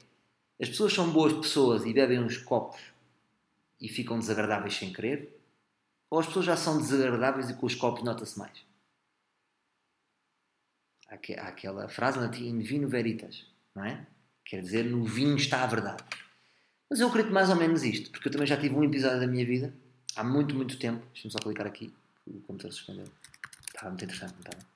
as 0.61 0.69
pessoas 0.69 0.93
são 0.93 1.11
boas 1.11 1.33
pessoas 1.33 1.85
e 1.85 1.93
bebem 1.93 2.21
uns 2.21 2.39
copos 2.39 2.94
e 3.81 3.89
ficam 3.89 4.19
desagradáveis 4.19 4.75
sem 4.77 4.93
querer? 4.93 5.41
Ou 6.11 6.21
as 6.21 6.27
pessoas 6.27 6.47
já 6.47 6.57
são 6.57 6.79
desagradáveis 6.79 7.51
e 7.51 7.55
com 7.55 7.67
os 7.67 7.75
copos 7.75 8.03
nota-se 8.05 8.39
mais? 8.39 8.53
Há, 11.09 11.15
aque- 11.15 11.35
há 11.35 11.49
aquela 11.49 11.89
frase 11.89 12.19
latim, 12.19 12.47
in 12.49 12.61
vino 12.61 12.89
veritas, 12.89 13.47
não 13.75 13.85
é? 13.85 14.07
Quer 14.45 14.63
dizer, 14.63 14.85
no 14.85 15.05
vinho 15.05 15.37
está 15.37 15.63
a 15.63 15.67
verdade. 15.67 16.05
Mas 16.89 17.01
eu 17.01 17.09
acredito 17.09 17.33
mais 17.33 17.51
ou 17.51 17.57
menos 17.57 17.83
isto, 17.83 18.11
porque 18.11 18.29
eu 18.29 18.33
também 18.33 18.47
já 18.47 18.57
tive 18.57 18.75
um 18.75 18.85
episódio 18.85 19.21
da 19.21 19.27
minha 19.27 19.45
vida, 19.45 19.75
há 20.15 20.23
muito, 20.23 20.55
muito 20.55 20.79
tempo, 20.79 21.05
deixa-me 21.13 21.33
só 21.33 21.39
clicar 21.39 21.67
aqui, 21.67 21.93
o 22.27 22.41
computador 22.43 22.73
suspendeu. 22.73 23.07
Estava 23.67 23.89
muito 23.89 24.05
interessante, 24.05 24.35
não 24.35 24.41
estava? 24.41 24.67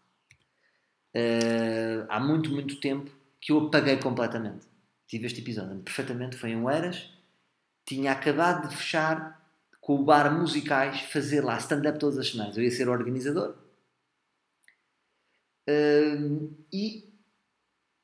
Eh, 1.14 2.06
há 2.08 2.20
muito, 2.20 2.50
muito 2.50 2.76
tempo 2.80 3.10
que 3.40 3.52
eu 3.52 3.66
apaguei 3.66 3.96
completamente. 3.98 4.66
Tive 5.06 5.26
este 5.26 5.40
episódio 5.40 5.78
perfeitamente, 5.80 6.36
foi 6.36 6.50
em 6.50 6.62
Oeiras, 6.62 7.10
tinha 7.88 8.12
acabado 8.12 8.68
de 8.68 8.76
fechar 8.76 9.42
com 9.80 9.94
o 9.94 10.04
bar 10.04 10.30
musicais, 10.30 11.00
fazer 11.10 11.40
lá 11.42 11.56
stand-up 11.56 11.98
todas 11.98 12.18
as 12.18 12.28
semanas. 12.28 12.54
Eu 12.54 12.62
ia 12.62 12.70
ser 12.70 12.86
organizador. 12.86 13.56
E 16.70 17.10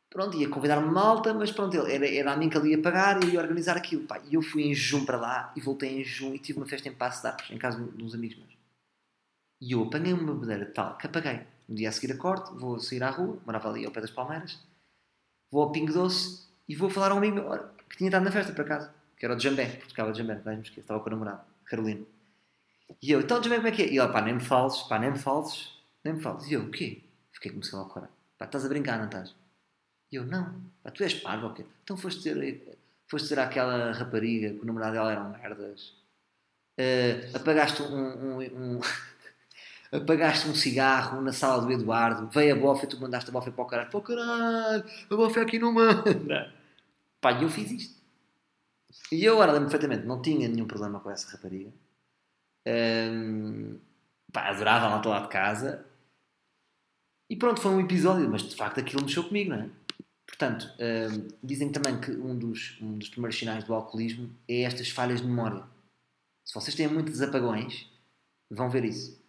pronto, 0.09 0.39
ia 0.39 0.49
convidar-me 0.49 0.91
malta, 0.91 1.35
mas 1.35 1.53
pronto, 1.53 1.77
era, 1.87 2.09
era 2.09 2.33
a 2.33 2.37
mim 2.37 2.49
que 2.49 2.57
ele 2.57 2.71
ia 2.71 2.81
pagar 2.81 3.23
e 3.23 3.33
ia 3.33 3.41
organizar 3.41 3.77
aquilo. 3.77 4.07
Pá. 4.07 4.23
E 4.25 4.35
eu 4.35 4.41
fui 4.41 4.63
em 4.63 4.75
jejum 4.75 5.05
para 5.05 5.19
lá 5.19 5.53
e 5.55 5.61
voltei 5.61 6.01
em 6.01 6.03
jejum 6.03 6.33
e 6.33 6.39
tive 6.39 6.59
uma 6.59 6.67
festa 6.67 6.89
em 6.89 6.95
Passo 6.95 7.21
de 7.21 7.29
Arcos, 7.29 7.51
em 7.51 7.59
casa 7.59 7.79
de 7.79 8.03
uns 8.03 8.15
amigos 8.15 8.39
meus. 8.39 8.57
E 9.61 9.73
eu 9.73 9.83
apanhei 9.83 10.15
uma 10.15 10.33
bebedeira 10.33 10.65
tal 10.65 10.97
que 10.97 11.07
apaguei. 11.07 11.43
No 11.69 11.75
dia 11.75 11.91
a 11.91 11.93
seguir 11.93 12.15
a 12.15 12.17
corte, 12.17 12.55
vou 12.55 12.81
sair 12.81 13.03
à 13.03 13.11
rua, 13.11 13.39
morava 13.45 13.69
ali 13.69 13.85
ao 13.85 13.93
pé 13.93 14.01
das 14.01 14.11
Palmeiras, 14.11 14.59
vou 15.51 15.63
ao 15.63 15.73
Pingo 15.73 15.93
Doce 15.93 16.47
e 16.67 16.75
vou 16.75 16.89
falar 16.89 17.11
a 17.11 17.15
um 17.15 17.19
amigo 17.19 17.43
que 17.91 17.99
tinha 17.99 18.09
estado 18.09 18.25
na 18.25 18.31
festa, 18.31 18.55
por 18.55 18.63
acaso, 18.63 18.91
que 19.25 19.27
era 19.27 19.37
o 19.37 19.41
Jambé, 19.41 19.67
porque 19.67 19.89
tocava 19.89 20.13
Jambé, 20.13 20.39
não 20.45 20.53
me 20.55 20.61
esqueço, 20.61 20.81
estava 20.81 21.01
com 21.01 21.07
o 21.07 21.11
namorado, 21.13 21.41
Carolina. 21.65 22.05
E 23.03 23.11
eu, 23.11 23.21
então 23.21 23.43
Jambé, 23.43 23.57
como 23.57 23.69
é 23.69 23.73
que 23.73 23.83
é? 23.83 23.87
E 23.91 23.99
ele, 23.99 24.09
pá, 24.13 24.21
nem 24.21 24.35
me 24.35 24.41
fales, 24.41 24.83
pá, 24.83 24.99
nem 24.99 25.13
me 25.13 25.19
fales, 25.19 25.71
nem 26.05 26.13
me 26.15 26.21
fales. 26.21 26.47
E 26.51 26.53
eu, 26.53 26.65
o 26.65 26.71
quê? 26.71 27.03
Fiquei 27.33 27.51
com 27.51 27.59
o 27.61 27.65
celular 27.65 27.89
ao 27.89 28.09
Pá, 28.37 28.45
estás 28.45 28.67
a 28.67 28.69
brincar, 28.69 28.99
não 28.99 29.07
estás? 29.07 29.35
E 30.13 30.17
eu, 30.17 30.27
não, 30.27 30.61
pá, 30.83 30.91
tu 30.91 31.03
és 31.03 31.15
parvo, 31.15 31.47
ok? 31.47 31.65
Então 31.83 31.97
foste 31.97 32.19
dizer, 32.19 32.79
foste 33.09 33.25
dizer 33.29 33.41
àquela 33.41 33.93
rapariga 33.93 34.51
que 34.53 34.61
o 34.61 34.67
namorado 34.67 34.93
dela 34.93 35.11
eram 35.13 35.31
merdas. 35.31 35.95
Eh, 36.77 37.31
apagaste 37.33 37.81
um, 37.83 38.39
um- 38.39 38.77
um- 38.77 38.81
apagaste 39.91 40.49
um 40.49 40.55
cigarro 40.55 41.23
na 41.23 41.33
sala 41.33 41.63
do 41.65 41.73
Eduardo, 41.73 42.29
veio 42.29 42.55
a 42.55 42.59
bofa 42.59 42.85
e 42.85 42.89
tu 42.89 43.01
mandaste 43.01 43.31
a 43.31 43.33
bofa 43.33 43.51
para 43.51 43.63
o 43.65 43.67
caralho. 43.67 43.91
Para 43.91 43.99
o 43.99 44.03
caralho, 44.03 44.85
a 45.11 45.17
bofa 45.17 45.41
aqui 45.41 45.59
não 45.59 45.73
manda. 45.73 46.53
Pá, 47.23 47.33
e 47.33 47.43
eu 47.43 47.49
fiz 47.49 47.71
isto. 47.71 48.04
E 49.13 49.25
eu 49.25 49.35
agora 49.35 49.53
lembro 49.53 49.71
perfeitamente, 49.71 50.07
não 50.07 50.21
tinha 50.23 50.49
nenhum 50.49 50.67
problema 50.67 51.01
com 51.01 51.11
essa 51.11 51.31
rapariga. 51.31 51.73
Hum, 52.67 53.79
pá, 54.33 54.49
adorava 54.49 54.87
ela 54.87 55.07
lá 55.07 55.21
de 55.21 55.29
casa. 55.29 55.85
E 57.29 57.37
pronto, 57.37 57.61
foi 57.61 57.71
um 57.73 57.81
episódio, 57.81 58.29
mas 58.29 58.43
de 58.43 58.55
facto 58.57 58.81
aquilo 58.81 59.03
mexeu 59.03 59.25
comigo, 59.25 59.51
não 59.51 59.63
é? 59.63 59.71
Portanto, 60.27 60.69
hum, 60.79 61.29
dizem 61.43 61.71
também 61.71 62.01
que 62.01 62.11
um 62.11 62.37
dos, 62.37 62.79
um 62.81 62.99
dos 62.99 63.09
primeiros 63.09 63.39
sinais 63.39 63.65
do 63.65 63.75
alcoolismo 63.75 64.35
é 64.49 64.63
estas 64.63 64.89
falhas 64.91 65.21
de 65.21 65.27
memória. 65.27 65.65
Se 66.45 66.55
vocês 66.55 66.75
têm 66.75 66.89
muitos 66.89 67.23
apagões, 67.23 67.89
vão 68.51 68.69
ver 68.69 68.85
isso. 68.85 69.23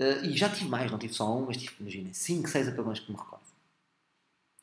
Uh, 0.00 0.24
e 0.24 0.36
já 0.36 0.48
tive 0.48 0.68
mais, 0.68 0.90
não 0.90 0.98
tive 0.98 1.14
só 1.14 1.36
um, 1.36 1.46
mas 1.46 1.56
tive, 1.56 1.74
imaginem, 1.80 2.12
5, 2.12 2.48
6 2.48 2.68
apagões 2.68 3.00
que 3.00 3.10
me 3.10 3.16
recordo. 3.16 3.41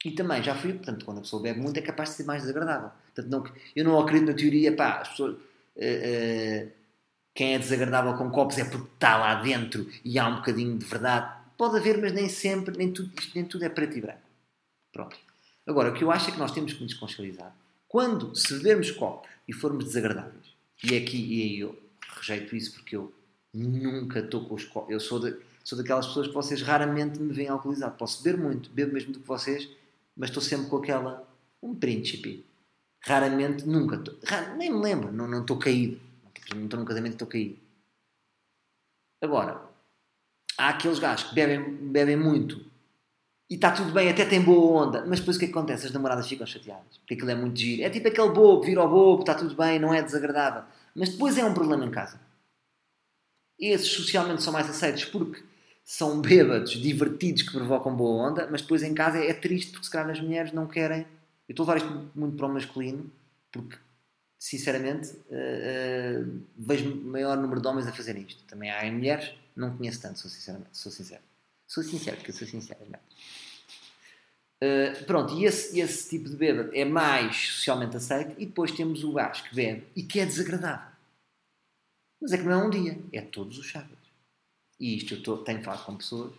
E 0.03 0.11
também 0.11 0.41
já 0.41 0.55
fui, 0.55 0.73
portanto, 0.73 1.03
quando 1.05 1.17
a 1.17 1.21
pessoa 1.21 1.41
bebe 1.41 1.59
muito 1.59 1.77
é 1.77 1.81
capaz 1.81 2.09
de 2.09 2.15
ser 2.15 2.23
mais 2.23 2.41
desagradável. 2.41 2.91
Portanto, 3.13 3.29
não, 3.29 3.53
eu 3.75 3.83
não 3.83 3.99
acredito 3.99 4.27
na 4.29 4.33
teoria, 4.33 4.75
pá, 4.75 4.99
as 5.01 5.09
pessoas. 5.09 5.35
uh, 5.35 5.37
uh, 5.37 6.79
quem 7.33 7.53
é 7.53 7.59
desagradável 7.59 8.15
com 8.15 8.29
copos 8.29 8.57
é 8.57 8.65
porque 8.65 8.91
está 8.93 9.17
lá 9.17 9.35
dentro 9.35 9.89
e 10.03 10.19
há 10.19 10.27
um 10.27 10.37
bocadinho 10.37 10.77
de 10.77 10.85
verdade. 10.85 11.37
Pode 11.57 11.77
haver, 11.77 11.97
mas 11.97 12.11
nem 12.11 12.27
sempre, 12.27 12.77
nem 12.77 12.91
tudo, 12.91 13.11
nem 13.33 13.45
tudo 13.45 13.63
é 13.63 13.69
preto 13.69 13.97
e 13.97 14.01
branco. 14.01 14.21
Pronto. 14.91 15.17
Agora, 15.65 15.89
o 15.89 15.93
que 15.93 16.03
eu 16.03 16.11
acho 16.11 16.29
é 16.29 16.33
que 16.33 16.39
nós 16.39 16.51
temos 16.51 16.73
que 16.73 16.83
nos 16.83 16.93
consciencializar. 16.95 17.55
Quando, 17.87 18.35
se 18.35 18.53
bebermos 18.55 18.91
copos 18.91 19.29
e 19.47 19.53
formos 19.53 19.85
desagradáveis, 19.85 20.53
e 20.83 20.97
aqui 20.97 21.17
e 21.17 21.43
aí 21.43 21.59
eu 21.59 21.79
rejeito 22.17 22.55
isso 22.55 22.73
porque 22.73 22.95
eu 22.95 23.13
nunca 23.53 24.19
estou 24.19 24.45
com 24.45 24.55
os 24.55 24.65
copos. 24.65 24.91
Eu 24.91 24.99
sou, 24.99 25.19
de, 25.19 25.35
sou 25.63 25.77
daquelas 25.77 26.07
pessoas 26.07 26.27
que 26.27 26.33
vocês 26.33 26.61
raramente 26.61 27.19
me 27.19 27.33
veem 27.33 27.49
alcoolizado. 27.49 27.95
Posso 27.97 28.21
beber 28.21 28.37
muito, 28.37 28.69
bebo 28.69 28.93
mesmo 28.93 29.13
do 29.13 29.19
que 29.19 29.27
vocês, 29.27 29.69
mas 30.19 30.29
estou 30.29 30.43
sempre 30.43 30.69
com 30.69 30.77
aquela. 30.77 31.25
um 31.63 31.73
príncipe. 31.73 32.45
Raramente, 33.01 33.65
nunca. 33.65 33.97
Tô, 33.97 34.13
rar, 34.25 34.57
nem 34.57 34.69
me 34.69 34.81
lembro, 34.81 35.11
não, 35.13 35.39
estou 35.39 35.57
caído. 35.57 35.99
Não 36.53 36.65
estou 36.65 36.79
num 36.79 36.85
casamento 36.85 37.13
estou 37.13 37.27
caído. 37.27 37.57
Agora, 39.23 39.61
há 40.57 40.69
aqueles 40.69 40.99
gajos 40.99 41.29
que 41.29 41.35
bebem, 41.35 41.73
bebem 41.87 42.17
muito 42.17 42.69
e 43.49 43.55
está 43.55 43.71
tudo 43.71 43.91
bem, 43.91 44.09
até 44.09 44.25
tem 44.25 44.41
boa 44.43 44.85
onda, 44.85 45.05
mas 45.07 45.19
depois 45.19 45.37
o 45.37 45.39
que, 45.39 45.45
é 45.45 45.47
que 45.47 45.57
acontece? 45.57 45.87
As 45.87 45.91
namoradas 45.91 46.27
ficam 46.27 46.45
chateadas, 46.45 46.97
porque 46.97 47.15
aquilo 47.15 47.31
é 47.31 47.35
muito 47.35 47.57
giro. 47.57 47.81
É 47.81 47.89
tipo 47.89 48.07
aquele 48.07 48.29
bobo, 48.29 48.61
vira 48.61 48.81
ao 48.81 48.89
bobo, 48.89 49.21
está 49.21 49.33
tudo 49.33 49.55
bem, 49.55 49.79
não 49.79 49.93
é 49.93 50.03
desagradável. 50.03 50.63
Mas 50.93 51.09
depois 51.09 51.37
é 51.37 51.43
um 51.43 51.53
problema 51.53 51.85
em 51.85 51.89
casa. 51.89 52.19
Esses 53.57 53.87
socialmente 53.87 54.43
são 54.43 54.53
mais 54.53 54.69
aceitos 54.69 55.05
porque 55.05 55.43
são 55.89 56.21
bêbados, 56.21 56.73
divertidos, 56.73 57.41
que 57.41 57.51
provocam 57.51 57.95
boa 57.95 58.29
onda, 58.29 58.47
mas 58.51 58.61
depois 58.61 58.83
em 58.83 58.93
casa 58.93 59.17
é 59.17 59.33
triste 59.33 59.71
porque 59.71 59.85
se 59.85 59.91
calhar 59.91 60.07
as 60.11 60.21
mulheres 60.21 60.51
não 60.53 60.67
querem. 60.67 60.99
Eu 61.47 61.53
estou 61.53 61.67
a 61.67 61.73
levar 61.73 61.83
isto 61.83 62.11
muito 62.13 62.37
para 62.37 62.45
o 62.45 62.53
masculino, 62.53 63.11
porque 63.51 63.75
sinceramente 64.37 65.09
uh, 65.31 66.29
uh, 66.29 66.41
vejo 66.55 66.95
maior 66.95 67.35
número 67.37 67.59
de 67.59 67.67
homens 67.67 67.87
a 67.87 67.91
fazerem 67.91 68.21
isto. 68.21 68.43
Também 68.43 68.69
há 68.69 68.85
em 68.85 68.93
mulheres, 68.93 69.33
não 69.55 69.75
conheço 69.75 69.99
tanto, 69.99 70.19
sou, 70.19 70.29
sinceramente, 70.29 70.77
sou 70.77 70.91
sincero. 70.91 71.23
Sou 71.65 71.83
sincero, 71.83 72.17
porque 72.17 72.33
sou 72.33 72.47
sincero. 72.47 72.81
Uh, 74.61 75.05
pronto, 75.07 75.33
e 75.39 75.45
esse, 75.45 75.79
esse 75.79 76.07
tipo 76.07 76.29
de 76.29 76.35
bêbado 76.35 76.69
é 76.71 76.85
mais 76.85 77.35
socialmente 77.55 77.97
aceito, 77.97 78.35
e 78.37 78.45
depois 78.45 78.71
temos 78.71 79.03
o 79.03 79.13
gajo 79.13 79.43
que 79.43 79.55
bebe 79.55 79.87
e 79.95 80.03
que 80.03 80.19
é 80.19 80.25
desagradável. 80.27 80.91
Mas 82.21 82.31
é 82.31 82.37
que 82.37 82.43
não 82.43 82.51
é 82.51 82.63
um 82.63 82.69
dia, 82.69 82.99
é 83.11 83.21
todos 83.21 83.57
os 83.57 83.71
sábados. 83.71 83.98
E 84.79 84.97
isto 84.97 85.15
eu 85.15 85.23
tô, 85.23 85.37
tenho 85.37 85.61
falado 85.61 85.85
com 85.85 85.95
pessoas. 85.95 86.31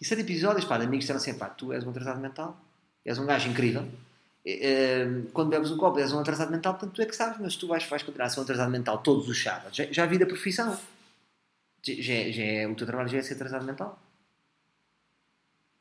E 0.00 0.04
são 0.04 0.18
episódios, 0.18 0.64
pá, 0.64 0.78
de 0.78 0.84
amigos 0.84 1.04
disseram 1.04 1.20
assim, 1.20 1.34
pá, 1.34 1.48
tu 1.48 1.72
és 1.72 1.84
um 1.84 1.90
atrasado 1.90 2.20
mental, 2.20 2.58
és 3.04 3.18
um 3.18 3.26
gajo 3.26 3.48
incrível, 3.50 3.82
uh, 3.82 5.30
quando 5.32 5.50
bebes 5.50 5.70
um 5.70 5.76
copo 5.76 5.98
és 5.98 6.12
um 6.12 6.18
atrasado 6.18 6.50
mental, 6.50 6.74
portanto 6.74 6.94
tu 6.94 7.02
é 7.02 7.06
que 7.06 7.14
sabes, 7.14 7.38
mas 7.38 7.56
tu 7.56 7.66
vais, 7.66 7.84
vais 7.84 8.02
continuar 8.02 8.26
a 8.26 8.30
ser 8.30 8.40
um 8.40 8.42
atrasado 8.44 8.70
mental 8.70 8.98
todos 8.98 9.28
os 9.28 9.42
sábados. 9.42 9.76
Já, 9.76 9.84
já 9.90 10.06
vi 10.06 10.18
da 10.18 10.26
profissão. 10.26 10.78
Já, 11.82 12.30
já 12.30 12.42
é, 12.42 12.66
o 12.66 12.74
teu 12.74 12.86
trabalho 12.86 13.08
já 13.08 13.18
é 13.18 13.22
ser 13.22 13.34
atrasado 13.34 13.64
mental. 13.64 14.00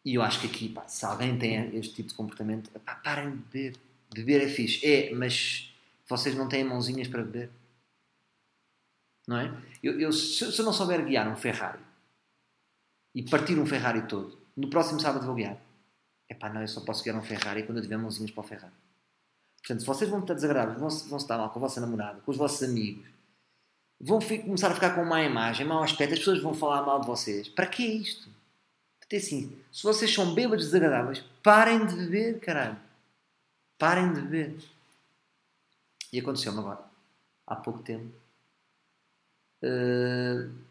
E 0.04 0.16
eu 0.16 0.22
acho 0.22 0.42
que 0.42 0.48
aqui, 0.48 0.70
pá, 0.70 0.88
se 0.88 1.06
alguém 1.06 1.38
tem 1.38 1.78
este 1.78 1.96
tipo 1.96 2.10
de 2.10 2.16
comportamento, 2.16 2.70
pá, 2.80 2.96
parem 2.96 3.32
de 3.32 3.38
beber. 3.38 3.78
Beber 4.14 4.44
é 4.44 4.48
fixe. 4.48 4.86
É, 4.86 5.14
mas 5.14 5.74
vocês 6.08 6.36
não 6.36 6.48
têm 6.48 6.64
mãozinhas 6.64 7.08
para 7.08 7.22
beber. 7.22 7.50
Não 9.30 9.38
é? 9.38 9.54
Eu, 9.84 10.00
eu 10.00 10.12
se, 10.12 10.44
eu 10.44 10.66
não 10.66 10.74
souber 10.74 11.06
guiar 11.06 11.28
um 11.28 11.36
Ferrari 11.36 11.78
e 13.14 13.22
partir 13.22 13.60
um 13.60 13.66
Ferrari 13.66 14.08
todo, 14.08 14.36
no 14.58 14.72
próximo 14.72 15.00
sábado 15.00 15.24
vou 15.24 15.36
guiar. 15.36 15.56
É 16.28 16.34
pá, 16.34 16.50
não, 16.50 16.62
eu 16.62 16.68
só 16.68 16.82
posso 16.82 17.04
guiar 17.04 17.16
um 17.16 17.22
Ferrari 17.22 17.62
quando 17.62 17.78
eu 17.78 17.84
tiver 17.84 17.98
mãozinhas 17.98 18.32
para 18.32 18.42
o 18.44 18.48
Ferrari. 18.48 18.74
Portanto, 19.60 19.82
se 19.82 19.86
vocês 19.86 20.10
vão 20.10 20.22
estar 20.22 20.34
desagradáveis, 20.34 20.80
vão, 20.80 20.90
vão 21.10 21.18
estar 21.20 21.38
mal 21.38 21.52
com 21.52 21.60
a 21.60 21.62
vossa 21.62 21.80
namorada, 21.80 22.22
com 22.22 22.32
os 22.32 22.38
vossos 22.38 22.68
amigos, 22.68 23.08
vão 24.02 24.20
começar 24.20 24.72
a 24.72 24.74
ficar 24.74 24.96
com 24.96 25.06
má 25.06 25.22
imagem, 25.22 25.68
mau 25.68 25.84
aspecto, 25.84 26.14
as 26.14 26.20
pessoas 26.20 26.42
vão 26.42 26.56
falar 26.56 26.82
mal 26.82 27.00
de 27.00 27.06
vocês. 27.06 27.48
Para 27.48 27.68
que 27.68 27.86
isto? 27.86 28.28
Até 29.04 29.18
assim, 29.18 29.56
se 29.72 29.84
vocês 29.84 30.12
são 30.12 30.34
bêbados 30.34 30.66
desagradáveis, 30.66 31.24
parem 31.44 31.86
de 31.86 31.96
beber, 31.96 32.40
caralho. 32.40 32.80
Parem 33.78 34.12
de 34.12 34.22
beber. 34.22 34.58
E 36.12 36.20
aconteceu-me 36.20 36.58
agora, 36.58 36.84
há 37.46 37.56
pouco 37.56 37.84
tempo. 37.84 38.12
Uh... 39.64 40.70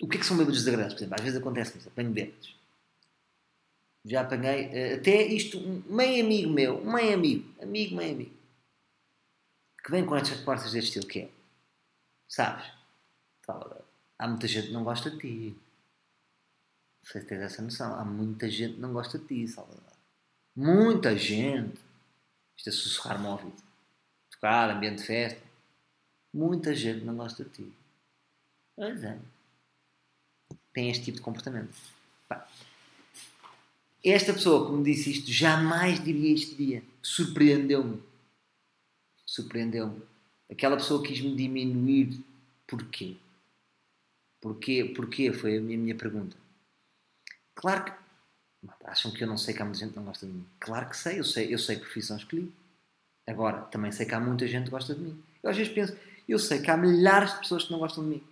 O 0.00 0.08
que 0.08 0.16
é 0.16 0.20
que 0.20 0.26
são 0.26 0.36
bêbados 0.36 0.58
desagradáveis? 0.58 0.94
Por 0.94 1.00
exemplo, 1.00 1.14
às 1.14 1.24
vezes 1.24 1.40
acontece 1.40 1.78
isso, 1.78 1.88
apanho 1.88 2.10
bêbados. 2.10 2.56
Já 4.04 4.20
apanhei, 4.20 4.66
uh, 4.66 5.00
até 5.00 5.22
isto, 5.22 5.58
um 5.58 5.82
meio 5.86 6.24
amigo 6.24 6.50
meu, 6.50 6.78
um 6.78 6.92
meio 6.92 7.14
amigo, 7.14 7.62
amigo, 7.62 7.96
meio 7.96 8.12
amigo, 8.12 8.36
que 9.82 9.90
vem 9.90 10.04
com 10.04 10.16
estas 10.16 10.40
conversas 10.40 10.72
deste 10.72 10.88
estilo, 10.88 11.06
que 11.06 11.20
é, 11.20 11.30
sabes, 12.28 12.70
há 14.18 14.28
muita 14.28 14.48
gente 14.48 14.68
que 14.68 14.72
não 14.72 14.84
gosta 14.84 15.10
de 15.10 15.18
ti. 15.18 15.56
Não 17.02 17.10
sei 17.10 17.20
se 17.20 17.26
tens 17.26 17.42
essa 17.42 17.60
noção. 17.60 17.94
Há 17.94 18.04
muita 18.04 18.48
gente 18.48 18.74
que 18.74 18.80
não 18.80 18.92
gosta 18.92 19.18
de 19.18 19.26
ti, 19.26 19.46
Salvador. 19.46 19.92
Muita 20.56 21.16
gente. 21.16 21.78
Isto 22.56 22.68
é 22.68 22.72
sussurrar-me 22.72 23.26
ao 23.26 23.32
ouvido. 23.32 23.62
Tocar, 24.30 24.70
ambiente 24.70 25.00
de 25.00 25.06
festa. 25.06 25.43
Muita 26.34 26.74
gente 26.74 27.04
não 27.04 27.16
gosta 27.16 27.44
de 27.44 27.50
ti. 27.50 27.72
Pois 28.74 29.04
é. 29.04 29.16
Tem 30.72 30.90
este 30.90 31.04
tipo 31.04 31.18
de 31.18 31.22
comportamento. 31.22 31.72
Pá. 32.28 32.48
Esta 34.02 34.32
pessoa 34.32 34.66
que 34.66 34.72
me 34.76 34.82
disse 34.82 35.12
isto 35.12 35.30
jamais 35.30 36.02
diria 36.02 36.34
este 36.34 36.56
dia. 36.56 36.82
Surpreendeu-me. 37.00 38.02
Surpreendeu-me. 39.24 40.02
Aquela 40.50 40.76
pessoa 40.76 41.04
quis 41.04 41.20
me 41.20 41.36
diminuir. 41.36 42.20
Porquê? 42.66 43.16
Porquê? 44.40 44.92
Porquê? 44.96 45.32
Foi 45.32 45.56
a 45.56 45.60
minha, 45.60 45.78
minha 45.78 45.94
pergunta. 45.94 46.36
Claro 47.54 47.84
que. 47.84 48.04
Acham 48.84 49.12
que 49.12 49.22
eu 49.22 49.28
não 49.28 49.38
sei 49.38 49.54
que 49.54 49.62
há 49.62 49.64
muita 49.64 49.78
gente 49.78 49.92
que 49.92 49.98
não 49.98 50.04
gosta 50.04 50.26
de 50.26 50.32
mim. 50.32 50.44
Claro 50.58 50.88
que 50.90 50.96
sei, 50.96 51.20
eu 51.20 51.24
sei, 51.24 51.54
eu 51.54 51.58
sei 51.58 51.76
que 51.76 51.82
profissão 51.82 52.16
escolhi. 52.16 52.52
Agora, 53.26 53.62
também 53.66 53.92
sei 53.92 54.04
que 54.04 54.14
há 54.14 54.20
muita 54.20 54.48
gente 54.48 54.64
que 54.64 54.70
gosta 54.70 54.94
de 54.94 55.00
mim. 55.00 55.22
Eu 55.42 55.50
às 55.50 55.56
vezes 55.56 55.72
penso, 55.72 55.96
eu 56.32 56.38
sei 56.38 56.60
que 56.60 56.70
há 56.70 56.76
milhares 56.76 57.32
de 57.34 57.40
pessoas 57.40 57.64
que 57.64 57.72
não 57.72 57.78
gostam 57.78 58.04
de 58.04 58.10
mim. 58.10 58.22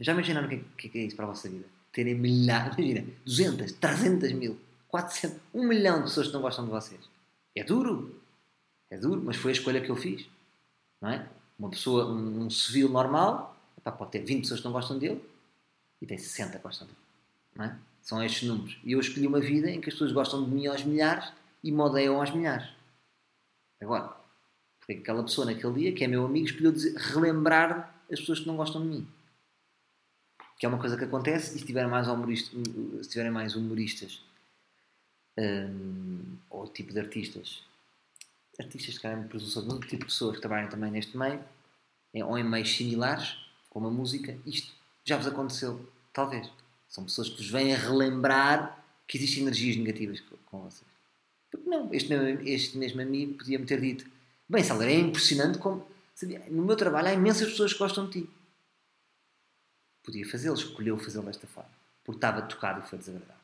Já 0.00 0.12
imaginaram 0.12 0.46
o 0.46 0.50
que, 0.50 0.86
é, 0.86 0.90
que 0.90 0.98
é 0.98 1.02
isso 1.02 1.16
para 1.16 1.24
a 1.24 1.28
vossa 1.28 1.48
vida? 1.48 1.66
Terem 1.92 2.14
milhares, 2.14 2.76
imagina, 2.78 3.06
200, 3.24 3.72
300 3.72 4.32
mil, 4.32 4.58
400, 4.88 5.38
1 5.52 5.66
milhão 5.66 5.98
de 5.98 6.04
pessoas 6.04 6.28
que 6.28 6.32
não 6.34 6.40
gostam 6.40 6.64
de 6.64 6.70
vocês. 6.70 7.00
É 7.56 7.64
duro. 7.64 8.20
É 8.90 8.96
duro, 8.96 9.20
mas 9.24 9.36
foi 9.36 9.50
a 9.50 9.54
escolha 9.54 9.80
que 9.80 9.90
eu 9.90 9.96
fiz. 9.96 10.26
Não 11.00 11.10
é? 11.10 11.28
Uma 11.58 11.70
pessoa, 11.70 12.06
um, 12.06 12.44
um 12.44 12.50
civil 12.50 12.88
normal, 12.88 13.56
pode 13.90 14.10
ter 14.10 14.20
20 14.20 14.42
pessoas 14.42 14.60
que 14.60 14.66
não 14.66 14.72
gostam 14.72 14.98
dele 14.98 15.22
e 16.00 16.06
tem 16.06 16.18
60 16.18 16.56
que 16.56 16.62
gostam 16.62 16.86
dele. 16.86 16.98
Não 17.54 17.64
é? 17.64 17.76
São 18.02 18.22
estes 18.22 18.48
números. 18.48 18.78
E 18.84 18.92
eu 18.92 19.00
escolhi 19.00 19.26
uma 19.26 19.40
vida 19.40 19.70
em 19.70 19.80
que 19.80 19.88
as 19.88 19.94
pessoas 19.94 20.12
gostam 20.12 20.44
de 20.44 20.50
mim 20.50 20.66
aos 20.66 20.84
milhares 20.84 21.32
e 21.62 21.72
me 21.72 21.80
odeiam 21.80 22.20
aos 22.20 22.30
milhares. 22.30 22.68
Agora, 23.80 24.16
aquela 24.88 25.22
pessoa 25.22 25.46
naquele 25.46 25.74
dia, 25.74 25.92
que 25.92 26.04
é 26.04 26.06
meu 26.06 26.24
amigo, 26.24 26.46
escolheu 26.46 26.72
dizer, 26.72 26.94
relembrar 26.96 28.02
as 28.10 28.20
pessoas 28.20 28.40
que 28.40 28.46
não 28.46 28.56
gostam 28.56 28.82
de 28.82 28.88
mim. 28.88 29.08
Que 30.58 30.66
é 30.66 30.68
uma 30.68 30.78
coisa 30.78 30.96
que 30.96 31.04
acontece 31.04 31.56
e 31.56 31.60
se 31.60 31.66
tiverem 31.66 31.90
mais, 31.90 32.08
humorista, 32.08 32.56
se 33.02 33.08
tiverem 33.08 33.30
mais 33.30 33.54
humoristas 33.54 34.22
um, 35.38 36.36
ou 36.50 36.66
tipo 36.66 36.92
de 36.92 36.98
artistas, 36.98 37.62
artistas 38.58 38.96
que 38.96 39.02
querem 39.02 39.28
presunção, 39.28 39.78
tipo 39.80 39.98
de 39.98 40.04
pessoas 40.06 40.36
que 40.36 40.40
trabalham 40.40 40.68
também 40.68 40.90
neste 40.90 41.16
meio, 41.16 41.44
ou 42.24 42.38
em 42.38 42.42
meios 42.42 42.74
similares, 42.74 43.36
como 43.70 43.86
a 43.86 43.90
música, 43.90 44.36
isto 44.44 44.72
já 45.04 45.16
vos 45.16 45.26
aconteceu, 45.26 45.86
talvez. 46.12 46.50
São 46.88 47.04
pessoas 47.04 47.28
que 47.28 47.36
vos 47.36 47.50
vêm 47.50 47.74
a 47.74 47.78
relembrar 47.78 48.84
que 49.06 49.16
existem 49.16 49.42
energias 49.42 49.76
negativas 49.76 50.20
com 50.46 50.62
vocês. 50.62 50.88
Porque 51.50 51.68
não, 51.68 51.92
este 51.92 52.08
mesmo, 52.08 52.48
este 52.48 52.78
mesmo 52.78 53.00
amigo 53.00 53.34
podia-me 53.34 53.64
ter 53.64 53.80
dito: 53.80 54.04
Bem, 54.48 54.64
Salgueiro, 54.64 54.92
é 54.92 54.96
impressionante 54.96 55.58
como. 55.58 55.86
No 56.50 56.64
meu 56.64 56.76
trabalho 56.76 57.08
há 57.08 57.12
imensas 57.12 57.50
pessoas 57.50 57.72
que 57.72 57.78
gostam 57.78 58.06
de 58.06 58.22
ti. 58.22 58.30
Podia 60.02 60.28
fazê-lo, 60.28 60.56
escolheu 60.56 60.98
fazê-lo 60.98 61.26
desta 61.26 61.46
forma. 61.46 61.70
Porque 62.02 62.16
estava 62.16 62.42
tocado 62.42 62.80
e 62.80 62.88
foi 62.88 62.98
desagradável. 62.98 63.36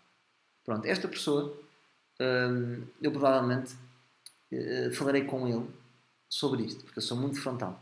Pronto, 0.65 0.87
esta 0.87 1.07
pessoa, 1.07 1.57
hum, 2.21 2.85
eu 3.03 3.13
provavelmente 3.13 3.75
uh, 4.51 4.93
falarei 4.95 5.25
com 5.25 5.47
ele 5.47 5.69
sobre 6.29 6.63
isto, 6.65 6.83
porque 6.85 6.99
eu 6.99 7.03
sou 7.03 7.19
muito 7.19 7.41
frontal. 7.41 7.81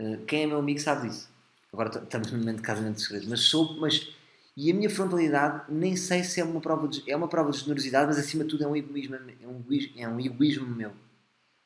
Uh, 0.00 0.22
quem 0.26 0.42
é 0.42 0.46
meu 0.46 0.58
amigo 0.58 0.78
sabe 0.78 1.08
disso. 1.08 1.28
Agora 1.72 1.88
estamos 1.88 2.30
no 2.30 2.38
momento 2.38 2.58
de 2.58 2.62
casamento 2.62 2.96
de 2.96 3.02
segredo, 3.02 3.28
mas 3.30 3.40
sou, 3.40 3.80
mas 3.80 4.12
e 4.56 4.70
a 4.70 4.74
minha 4.74 4.90
frontalidade 4.90 5.72
nem 5.72 5.96
sei 5.96 6.22
se 6.22 6.40
é 6.40 6.44
uma 6.44 6.60
prova 6.60 6.86
de, 6.86 7.10
é 7.10 7.16
uma 7.16 7.28
prova 7.28 7.50
de 7.50 7.58
generosidade, 7.58 8.08
mas 8.08 8.18
acima 8.18 8.44
de 8.44 8.50
tudo 8.50 8.64
é 8.64 8.66
um 8.66 8.76
egoísmo, 8.76 9.14
é 9.14 9.46
um 9.46 9.60
egoísmo, 9.60 9.92
é 9.96 10.08
um 10.08 10.20
egoísmo 10.20 10.66
meu, 10.66 10.92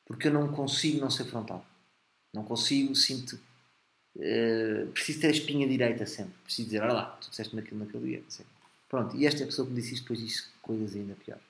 porque 0.05 0.27
eu 0.27 0.33
não 0.33 0.47
consigo 0.53 0.99
não 0.99 1.09
ser 1.09 1.25
frontal, 1.25 1.65
não 2.33 2.43
consigo, 2.43 2.95
sinto, 2.95 3.39
uh, 4.15 4.91
preciso 4.91 5.21
ter 5.21 5.27
a 5.27 5.31
espinha 5.31 5.67
direita 5.67 6.05
sempre, 6.05 6.33
preciso 6.43 6.67
dizer, 6.67 6.83
olha 6.83 6.93
lá, 6.93 7.05
tu 7.21 7.29
disseste-me 7.29 7.61
aquilo 7.61 7.79
naquele 7.79 8.05
dia, 8.05 8.23
sei. 8.27 8.45
pronto, 8.87 9.15
e 9.15 9.25
esta 9.25 9.45
pessoa 9.45 9.67
que 9.67 9.73
me 9.73 9.81
disse 9.81 9.95
isto 9.95 10.03
depois 10.03 10.19
disse 10.19 10.45
coisas 10.61 10.95
ainda 10.95 11.15
piores, 11.15 11.43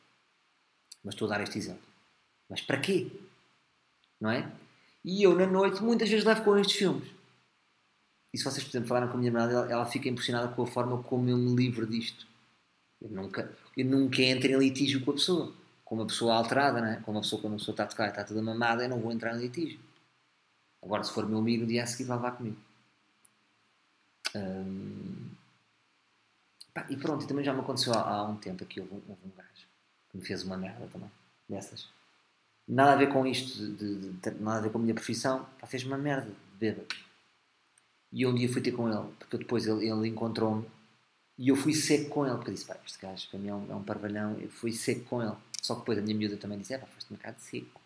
mas 1.04 1.14
estou 1.14 1.28
a 1.28 1.38
dar 1.38 1.44
este 1.44 1.58
exemplo, 1.58 1.84
mas 2.50 2.62
para 2.62 2.80
quê? 2.80 3.12
Não 4.20 4.32
é? 4.32 4.52
E 5.04 5.22
eu 5.22 5.36
na 5.36 5.46
noite 5.46 5.84
muitas 5.84 6.10
vezes 6.10 6.26
levo 6.26 6.44
com 6.44 6.58
estes 6.58 6.78
filmes 6.78 7.16
e 8.36 8.38
se 8.38 8.44
vocês, 8.44 8.66
por 8.66 8.72
exemplo, 8.72 8.90
falaram 8.90 9.08
com 9.08 9.14
a 9.14 9.18
minha 9.18 9.32
namorada, 9.32 9.54
ela, 9.54 9.72
ela 9.72 9.86
fica 9.86 10.10
impressionada 10.10 10.50
com 10.50 10.62
a 10.62 10.68
forma 10.68 11.02
como 11.04 11.30
eu 11.30 11.38
me 11.38 11.56
livro 11.56 11.88
disto. 11.88 12.28
Eu 13.02 13.10
nunca, 13.10 13.50
eu 13.78 13.86
nunca 13.86 14.22
entro 14.22 14.52
em 14.52 14.58
litígio 14.58 15.00
com 15.06 15.12
a 15.12 15.14
pessoa. 15.14 15.54
Com 15.86 15.96
uma 15.96 16.06
pessoa 16.06 16.36
alterada, 16.36 16.82
né? 16.82 17.02
com 17.06 17.12
uma 17.12 17.22
pessoa 17.22 17.42
quando 17.42 17.54
uma 17.54 17.60
pessoa 17.60 17.74
está 17.74 17.84
a 17.84 17.88
tocar 17.88 18.08
e 18.08 18.10
está 18.10 18.24
toda 18.26 18.42
mamada, 18.42 18.84
eu 18.84 18.90
não 18.90 19.00
vou 19.00 19.12
entrar 19.12 19.34
em 19.36 19.40
litígio. 19.40 19.80
Agora, 20.84 21.04
se 21.04 21.14
for 21.14 21.26
meu 21.26 21.40
amigo, 21.40 21.62
no 21.62 21.68
dia 21.68 21.84
a 21.84 21.88
seguir 21.88 22.04
vai 22.04 22.18
levar 22.18 22.32
comigo. 22.32 22.58
Hum... 24.36 25.30
Pá, 26.74 26.86
e 26.90 26.98
pronto, 26.98 27.26
também 27.26 27.46
já 27.46 27.54
me 27.54 27.62
aconteceu 27.62 27.94
há, 27.94 28.02
há 28.02 28.24
um 28.26 28.36
tempo 28.36 28.64
aqui, 28.64 28.82
houve 28.82 28.94
um, 28.96 29.02
houve 29.08 29.22
um 29.26 29.32
gajo 29.38 29.68
que 30.10 30.18
me 30.18 30.26
fez 30.26 30.44
uma 30.44 30.58
merda 30.58 30.86
também, 30.92 31.10
dessas. 31.48 31.88
Nada 32.68 32.94
a 32.94 32.96
ver 32.98 33.08
com 33.08 33.26
isto, 33.26 33.58
de, 33.58 33.96
de, 33.96 34.12
de, 34.12 34.32
nada 34.42 34.58
a 34.58 34.62
ver 34.62 34.72
com 34.72 34.80
a 34.80 34.82
minha 34.82 34.94
profissão, 34.94 35.48
pá, 35.60 35.68
fez 35.68 35.84
uma 35.86 35.98
merda 35.98 36.28
de 36.28 36.58
bêbado 36.60 36.88
e 38.12 38.26
um 38.26 38.34
dia 38.34 38.52
fui 38.52 38.62
ter 38.62 38.72
com 38.72 38.90
ele, 38.90 39.10
porque 39.20 39.38
depois 39.38 39.68
ele, 39.68 39.90
ele 39.90 40.08
encontrou-me 40.08 40.66
e 41.38 41.50
eu 41.50 41.56
fui 41.56 41.74
seco 41.74 42.10
com 42.10 42.26
ele, 42.26 42.36
porque 42.36 42.52
disse, 42.52 42.66
pá, 42.66 42.78
este 42.86 42.98
gajo 43.02 43.30
para 43.30 43.40
mim 43.40 43.50
é 43.50 43.54
um, 43.54 43.72
é 43.72 43.76
um 43.76 43.84
parvalhão, 43.84 44.38
eu 44.40 44.50
fui 44.50 44.72
seco 44.72 45.04
com 45.06 45.22
ele. 45.22 45.36
Só 45.66 45.74
que 45.74 45.80
depois 45.80 45.98
a 45.98 46.02
minha 46.02 46.16
miúda 46.16 46.38
também 46.38 46.60
disse, 46.60 46.76
é 46.76 46.78
pá, 46.78 46.86
foste 46.86 47.12
um 47.12 47.18
bocado 47.18 47.42
seco 47.42 47.82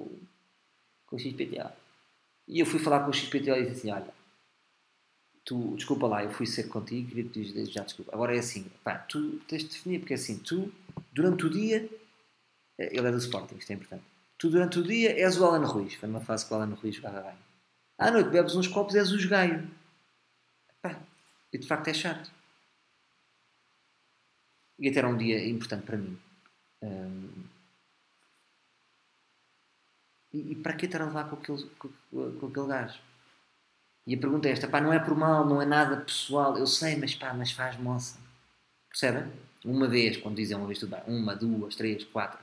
com, 1.08 1.16
o 1.16 1.18
XPTO. 1.18 1.72
E 2.46 2.60
eu 2.60 2.66
fui 2.66 2.78
falar 2.78 3.06
com 3.06 3.10
o 3.10 3.14
XPTO 3.14 3.56
e 3.56 3.62
disse 3.62 3.72
assim, 3.72 3.92
olha, 3.92 4.14
tu, 5.46 5.76
desculpa 5.78 6.06
lá, 6.06 6.24
eu 6.24 6.30
fui 6.30 6.46
seco 6.46 6.70
contigo, 6.70 7.08
queria 7.08 7.24
pedir 7.24 7.54
desde 7.54 7.74
já 7.74 7.84
desculpa. 7.84 8.14
Agora 8.14 8.36
é 8.36 8.40
assim, 8.40 8.70
pá, 8.84 8.98
tu 8.98 9.40
tens 9.48 9.64
de 9.64 9.70
definir, 9.70 10.00
porque 10.00 10.14
é 10.14 10.16
assim, 10.16 10.38
tu, 10.40 10.74
durante 11.14 11.46
o 11.46 11.50
dia, 11.50 11.90
eh, 12.78 12.90
ele 12.92 13.08
é 13.08 13.12
do 13.12 13.18
Sporting, 13.18 13.56
isto 13.56 13.72
é 13.72 13.76
importante, 13.76 14.04
tu 14.38 14.50
durante 14.50 14.78
o 14.80 14.84
dia 14.84 15.18
és 15.18 15.38
o 15.38 15.46
Alan 15.46 15.66
Ruiz, 15.66 15.94
foi 15.94 16.10
uma 16.10 16.22
fase 16.22 16.46
que 16.46 16.54
o 16.54 16.58
Alan 16.58 16.74
Ruiz 16.74 16.96
jogava 16.96 17.22
bem. 17.22 17.38
À 17.98 18.12
noite 18.12 18.30
bebes 18.30 18.56
uns 18.56 18.68
copos, 18.68 18.96
és 18.96 19.12
o 19.12 19.16
esgaio. 19.16 19.70
Pá, 20.82 21.02
e 21.54 21.58
de 21.58 21.68
facto 21.68 21.88
é 21.88 21.94
chato. 21.94 22.30
E 24.78 24.90
até 24.90 25.00
era 25.00 25.08
um 25.08 25.18
dia 25.18 25.48
importante 25.48 25.86
para 25.86 25.98
mim. 25.98 26.20
E, 30.34 30.52
e 30.52 30.56
para 30.56 30.74
que 30.74 30.86
estar 30.86 31.02
a 31.02 31.06
levar 31.06 31.30
com 31.30 31.36
aquele, 31.36 31.64
com, 31.78 31.90
com 32.40 32.48
aquele 32.48 32.68
gajo? 32.68 33.00
E 34.06 34.16
a 34.16 34.18
pergunta 34.18 34.48
é 34.48 34.52
esta, 34.52 34.68
pá, 34.68 34.82
não 34.82 34.92
é 34.92 35.00
por 35.00 35.16
mal, 35.16 35.46
não 35.46 35.62
é 35.62 35.66
nada 35.66 35.98
pessoal, 35.98 36.58
eu 36.58 36.66
sei, 36.66 36.96
mas 36.96 37.14
pá, 37.14 37.34
mas 37.34 37.52
faz 37.52 37.78
moça. 37.78 38.20
Percebem? 38.90 39.32
Uma 39.64 39.88
vez, 39.88 40.18
quando 40.18 40.38
dizem 40.38 40.58
uma 40.58 40.66
vez 40.66 40.80
tudo 40.80 40.92
bem, 40.92 41.02
uma, 41.06 41.36
duas, 41.36 41.76
três, 41.76 42.04
quatro. 42.06 42.40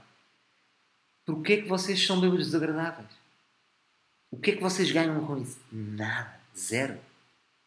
Porquê 1.25 1.55
é 1.55 1.63
que 1.63 1.69
vocês 1.69 2.07
são 2.07 2.21
bêbados 2.21 2.47
desagradáveis? 2.47 3.09
O 4.31 4.39
que 4.39 4.53
é 4.53 4.57
que 4.57 4.63
vocês 4.63 4.93
ganham 4.93 5.27
com 5.27 5.39
isso? 5.39 5.59
Nada. 5.73 6.39
Zero. 6.57 7.01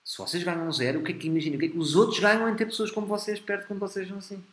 Se 0.04 0.18
vocês 0.18 0.44
ganham 0.44 0.72
zero, 0.72 1.00
o 1.00 1.04
que 1.04 1.12
é 1.12 1.16
que 1.16 1.28
imagina? 1.28 1.56
O 1.56 1.60
que 1.60 1.66
é 1.66 1.70
que 1.70 1.78
os 1.78 1.96
outros 1.96 2.20
ganham 2.20 2.48
em 2.50 2.56
ter 2.56 2.66
pessoas 2.66 2.92
como 2.92 3.06
vocês 3.06 3.40
perto 3.40 3.68
quando 3.68 3.80
vocês 3.80 4.08
são 4.08 4.18
assim? 4.18 4.44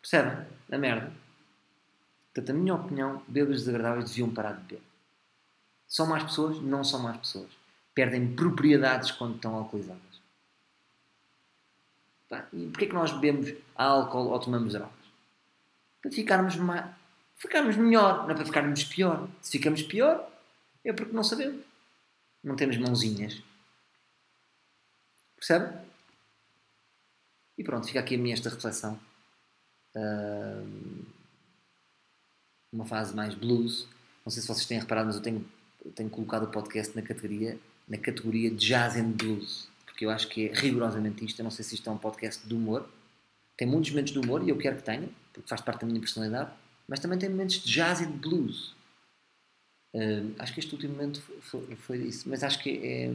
Percebem? 0.00 0.46
A 0.70 0.78
merda. 0.78 1.12
Portanto, 2.32 2.50
a 2.50 2.58
minha 2.58 2.74
opinião, 2.74 3.22
bêbados 3.28 3.64
desagradáveis 3.64 4.10
deviam 4.10 4.32
parar 4.32 4.52
de 4.52 4.62
beber. 4.62 4.82
São 5.86 6.06
mais 6.06 6.22
pessoas? 6.22 6.58
Não 6.60 6.82
são 6.82 7.00
mais 7.00 7.18
pessoas. 7.18 7.50
Perdem 7.94 8.34
propriedades 8.34 9.10
quando 9.10 9.36
estão 9.36 9.54
alcoolizadas. 9.54 10.00
E 12.52 12.66
porquê 12.68 12.86
é 12.86 12.88
que 12.88 12.94
nós 12.94 13.12
bebemos 13.12 13.52
álcool 13.74 14.30
ou 14.30 14.40
tomamos 14.40 14.72
drogas? 14.72 14.94
Para 16.00 16.10
ficarmos, 16.10 16.56
mais, 16.56 16.86
ficarmos 17.36 17.76
melhor, 17.76 18.22
não 18.22 18.30
é 18.30 18.34
para 18.34 18.46
ficarmos 18.46 18.84
pior. 18.84 19.28
Se 19.42 19.52
ficamos 19.52 19.82
pior, 19.82 20.26
é 20.82 20.92
porque 20.94 21.12
não 21.12 21.22
sabemos. 21.22 21.62
Não 22.42 22.56
temos 22.56 22.78
mãozinhas. 22.78 23.42
Percebe? 25.36 25.76
E 27.58 27.62
pronto, 27.62 27.86
fica 27.86 28.00
aqui 28.00 28.14
a 28.14 28.18
minha 28.18 28.34
esta 28.34 28.48
reflexão. 28.48 28.98
Uma 32.72 32.84
fase 32.84 33.14
mais 33.14 33.34
blues. 33.34 33.86
Não 34.24 34.30
sei 34.30 34.40
se 34.40 34.48
vocês 34.48 34.66
têm 34.66 34.78
reparado, 34.78 35.06
mas 35.06 35.16
eu 35.16 35.22
tenho, 35.22 35.44
eu 35.84 35.92
tenho 35.92 36.08
colocado 36.08 36.44
o 36.44 36.46
podcast 36.48 36.96
na 36.96 37.02
categoria, 37.02 37.58
na 37.88 37.98
categoria 37.98 38.50
Jazz 38.50 38.96
and 38.96 39.10
Blues. 39.10 39.68
Porque 39.84 40.06
eu 40.06 40.10
acho 40.10 40.28
que 40.28 40.48
é 40.48 40.52
rigorosamente 40.54 41.24
isto. 41.24 41.40
Eu 41.40 41.44
não 41.44 41.50
sei 41.50 41.64
se 41.64 41.74
isto 41.74 41.88
é 41.88 41.92
um 41.92 41.98
podcast 41.98 42.46
de 42.46 42.54
humor. 42.54 42.88
Tem 43.56 43.68
muitos 43.68 43.90
momentos 43.90 44.12
de 44.12 44.18
humor 44.18 44.42
e 44.42 44.48
eu 44.48 44.56
quero 44.56 44.76
que 44.76 44.82
tenha, 44.82 45.08
porque 45.32 45.48
faz 45.48 45.60
parte 45.60 45.82
da 45.82 45.86
minha 45.86 46.00
personalidade. 46.00 46.50
Mas 46.88 47.00
também 47.00 47.18
tem 47.18 47.28
momentos 47.28 47.56
de 47.56 47.70
jazz 47.70 48.00
e 48.00 48.06
de 48.06 48.12
blues. 48.12 48.74
Uh, 49.94 50.34
acho 50.38 50.54
que 50.54 50.60
este 50.60 50.72
último 50.74 50.94
momento 50.94 51.20
foi, 51.20 51.40
foi, 51.42 51.76
foi, 51.76 51.98
isso. 51.98 52.28
Mas 52.28 52.42
acho 52.42 52.58
que 52.60 52.70
é, 52.82 53.14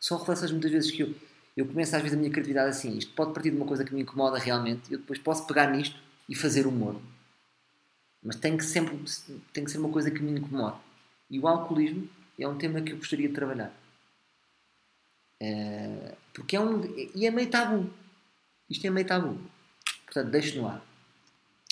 são 0.00 0.18
reflexões 0.18 0.50
muitas 0.50 0.70
vezes 0.70 0.90
que 0.90 1.02
eu, 1.02 1.14
eu 1.56 1.64
começo 1.64 1.94
às 1.94 2.02
vezes 2.02 2.16
a 2.16 2.20
minha 2.20 2.30
criatividade 2.30 2.70
assim. 2.70 2.98
Isto 2.98 3.14
pode 3.14 3.32
partir 3.32 3.50
de 3.50 3.56
uma 3.56 3.66
coisa 3.66 3.84
que 3.84 3.94
me 3.94 4.02
incomoda 4.02 4.38
realmente. 4.38 4.92
Eu 4.92 4.98
depois 4.98 5.18
posso 5.18 5.46
pegar 5.46 5.70
nisto 5.70 5.96
e 6.28 6.34
fazer 6.34 6.66
humor. 6.66 7.00
Mas 8.22 8.36
tem 8.36 8.56
que, 8.56 8.64
sempre, 8.64 8.96
tem 9.52 9.64
que 9.64 9.70
ser 9.70 9.78
uma 9.78 9.88
coisa 9.90 10.10
que 10.10 10.22
me 10.22 10.38
incomode. 10.38 10.78
E 11.28 11.38
o 11.38 11.48
alcoolismo 11.48 12.08
é 12.38 12.46
um 12.46 12.56
tema 12.56 12.80
que 12.80 12.92
eu 12.92 12.96
gostaria 12.96 13.28
de 13.28 13.34
trabalhar. 13.34 13.74
Uh, 15.42 16.16
porque 16.32 16.54
é 16.54 16.60
um. 16.60 16.82
E 17.14 17.26
é 17.26 17.30
meio 17.30 17.50
tabu. 17.50 17.90
Isto 18.70 18.86
é 18.86 18.90
meio 18.90 19.06
tabu. 19.06 19.38
Portanto, 20.04 20.30
deixo 20.30 20.60
no 20.60 20.68
ar 20.68 20.84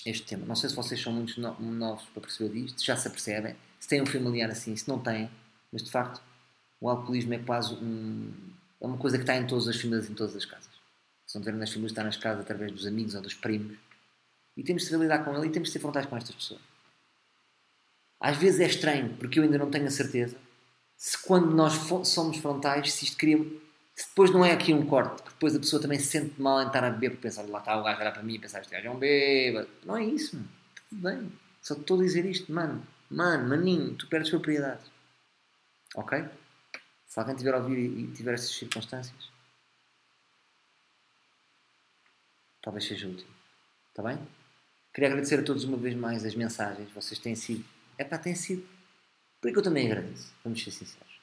este 0.04 0.26
tema. 0.26 0.46
Não 0.46 0.56
sei 0.56 0.70
se 0.70 0.76
vocês 0.76 1.00
são 1.00 1.12
muito 1.12 1.40
novos 1.40 2.04
para 2.06 2.22
perceber 2.22 2.60
disto, 2.60 2.84
já 2.84 2.96
se 2.96 3.06
apercebem. 3.06 3.54
Se 3.78 3.88
têm 3.88 4.02
um 4.02 4.06
familiar 4.06 4.50
assim, 4.50 4.74
se 4.76 4.88
não 4.88 4.98
têm, 4.98 5.30
mas 5.72 5.82
de 5.82 5.90
facto 5.90 6.22
o 6.80 6.88
alcoolismo 6.88 7.34
é 7.34 7.38
quase 7.38 7.74
um, 7.74 8.32
é 8.80 8.86
uma 8.86 8.96
coisa 8.96 9.18
que 9.18 9.22
está 9.22 9.36
em 9.36 9.46
todas 9.46 9.68
as 9.68 9.76
famílias, 9.76 10.08
em 10.08 10.14
todas 10.14 10.34
as 10.34 10.44
casas. 10.44 10.70
Se 11.26 11.34
não 11.34 11.42
tiverem 11.42 11.60
nas 11.60 11.68
famílias, 11.70 11.92
está 11.92 12.02
nas 12.02 12.16
casas 12.16 12.40
através 12.40 12.72
dos 12.72 12.86
amigos 12.86 13.14
ou 13.14 13.22
dos 13.22 13.34
primos. 13.34 13.76
E 14.56 14.62
temos 14.62 14.84
de 14.84 14.96
lidar 14.96 15.24
com 15.24 15.34
ele 15.36 15.46
e 15.46 15.50
temos 15.50 15.68
de 15.68 15.72
ser 15.72 15.78
frontais 15.78 16.06
com 16.06 16.16
estas 16.16 16.34
pessoas. 16.34 16.60
Às 18.20 18.36
vezes 18.36 18.60
é 18.60 18.66
estranho, 18.66 19.16
porque 19.16 19.38
eu 19.38 19.44
ainda 19.44 19.56
não 19.56 19.70
tenho 19.70 19.86
a 19.86 19.90
certeza 19.90 20.36
se 21.00 21.16
quando 21.22 21.50
nós 21.54 21.72
somos 22.06 22.36
frontais, 22.36 22.92
se 22.92 23.06
isto 23.06 23.16
cria. 23.16 23.38
Se 23.94 24.06
depois 24.08 24.30
não 24.30 24.44
é 24.44 24.52
aqui 24.52 24.74
um 24.74 24.84
corte, 24.84 25.22
porque 25.22 25.30
depois 25.30 25.56
a 25.56 25.58
pessoa 25.58 25.80
também 25.80 25.98
se 25.98 26.06
sente 26.08 26.38
mal 26.38 26.60
em 26.62 26.66
estar 26.66 26.84
a 26.84 26.90
beber, 26.90 27.12
porque 27.12 27.22
pensar, 27.22 27.42
lá 27.48 27.58
está 27.58 27.74
o 27.78 27.82
gajo 27.82 27.96
a 27.96 28.00
olhar 28.02 28.12
para 28.12 28.22
mim 28.22 28.34
e 28.34 28.38
pensar, 28.38 28.60
este 28.60 28.70
gajo 28.70 28.86
é 28.86 28.90
um 28.90 28.98
bêbado. 28.98 29.68
Não 29.82 29.96
é 29.96 30.04
isso, 30.04 30.36
mano. 30.36 30.48
Tudo 30.90 31.02
bem. 31.02 31.32
Só 31.62 31.72
estou 31.72 31.98
a 31.98 32.02
dizer 32.02 32.26
isto, 32.26 32.52
mano. 32.52 32.86
Mano, 33.10 33.48
maninho, 33.48 33.94
tu 33.94 34.06
perdes 34.08 34.28
propriedade. 34.28 34.82
Ok? 35.94 36.22
Se 37.06 37.18
alguém 37.18 37.34
tiver 37.34 37.54
a 37.54 37.58
ouvir 37.58 37.78
e 37.78 38.12
tiver 38.12 38.34
essas 38.34 38.50
circunstâncias, 38.50 39.30
talvez 42.60 42.84
seja 42.84 43.08
útil. 43.08 43.26
Está 43.88 44.02
bem? 44.02 44.18
Queria 44.92 45.08
agradecer 45.08 45.38
a 45.38 45.42
todos 45.42 45.64
uma 45.64 45.76
vez 45.76 45.94
mais 45.94 46.24
as 46.24 46.34
mensagens. 46.34 46.90
Vocês 46.92 47.18
têm 47.18 47.34
sido. 47.34 47.64
É 47.96 48.04
pá, 48.04 48.18
têm 48.18 48.34
sido. 48.34 48.66
Por 49.40 49.50
que 49.52 49.58
eu 49.58 49.62
também 49.62 49.86
agradeço? 49.86 50.32
Vamos 50.44 50.62
ser 50.62 50.70
sinceros. 50.70 51.20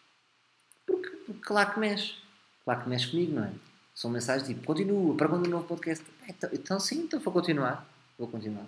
Porque, 0.85 1.09
porque 1.09 1.41
claro 1.41 1.73
que 1.73 1.79
mexe. 1.79 2.15
Claro 2.63 2.83
que 2.83 2.89
mexe 2.89 3.11
comigo, 3.11 3.33
não 3.33 3.43
é? 3.43 3.51
São 3.93 4.09
mensagens 4.09 4.47
tipo, 4.47 4.65
continua, 4.65 5.15
para 5.15 5.27
quando 5.27 5.47
um 5.47 5.49
novo 5.49 5.65
podcast? 5.65 6.05
Então, 6.27 6.49
então 6.53 6.79
sim, 6.79 7.01
então 7.01 7.19
vou 7.19 7.33
continuar. 7.33 7.87
Vou 8.17 8.27
continuar. 8.27 8.67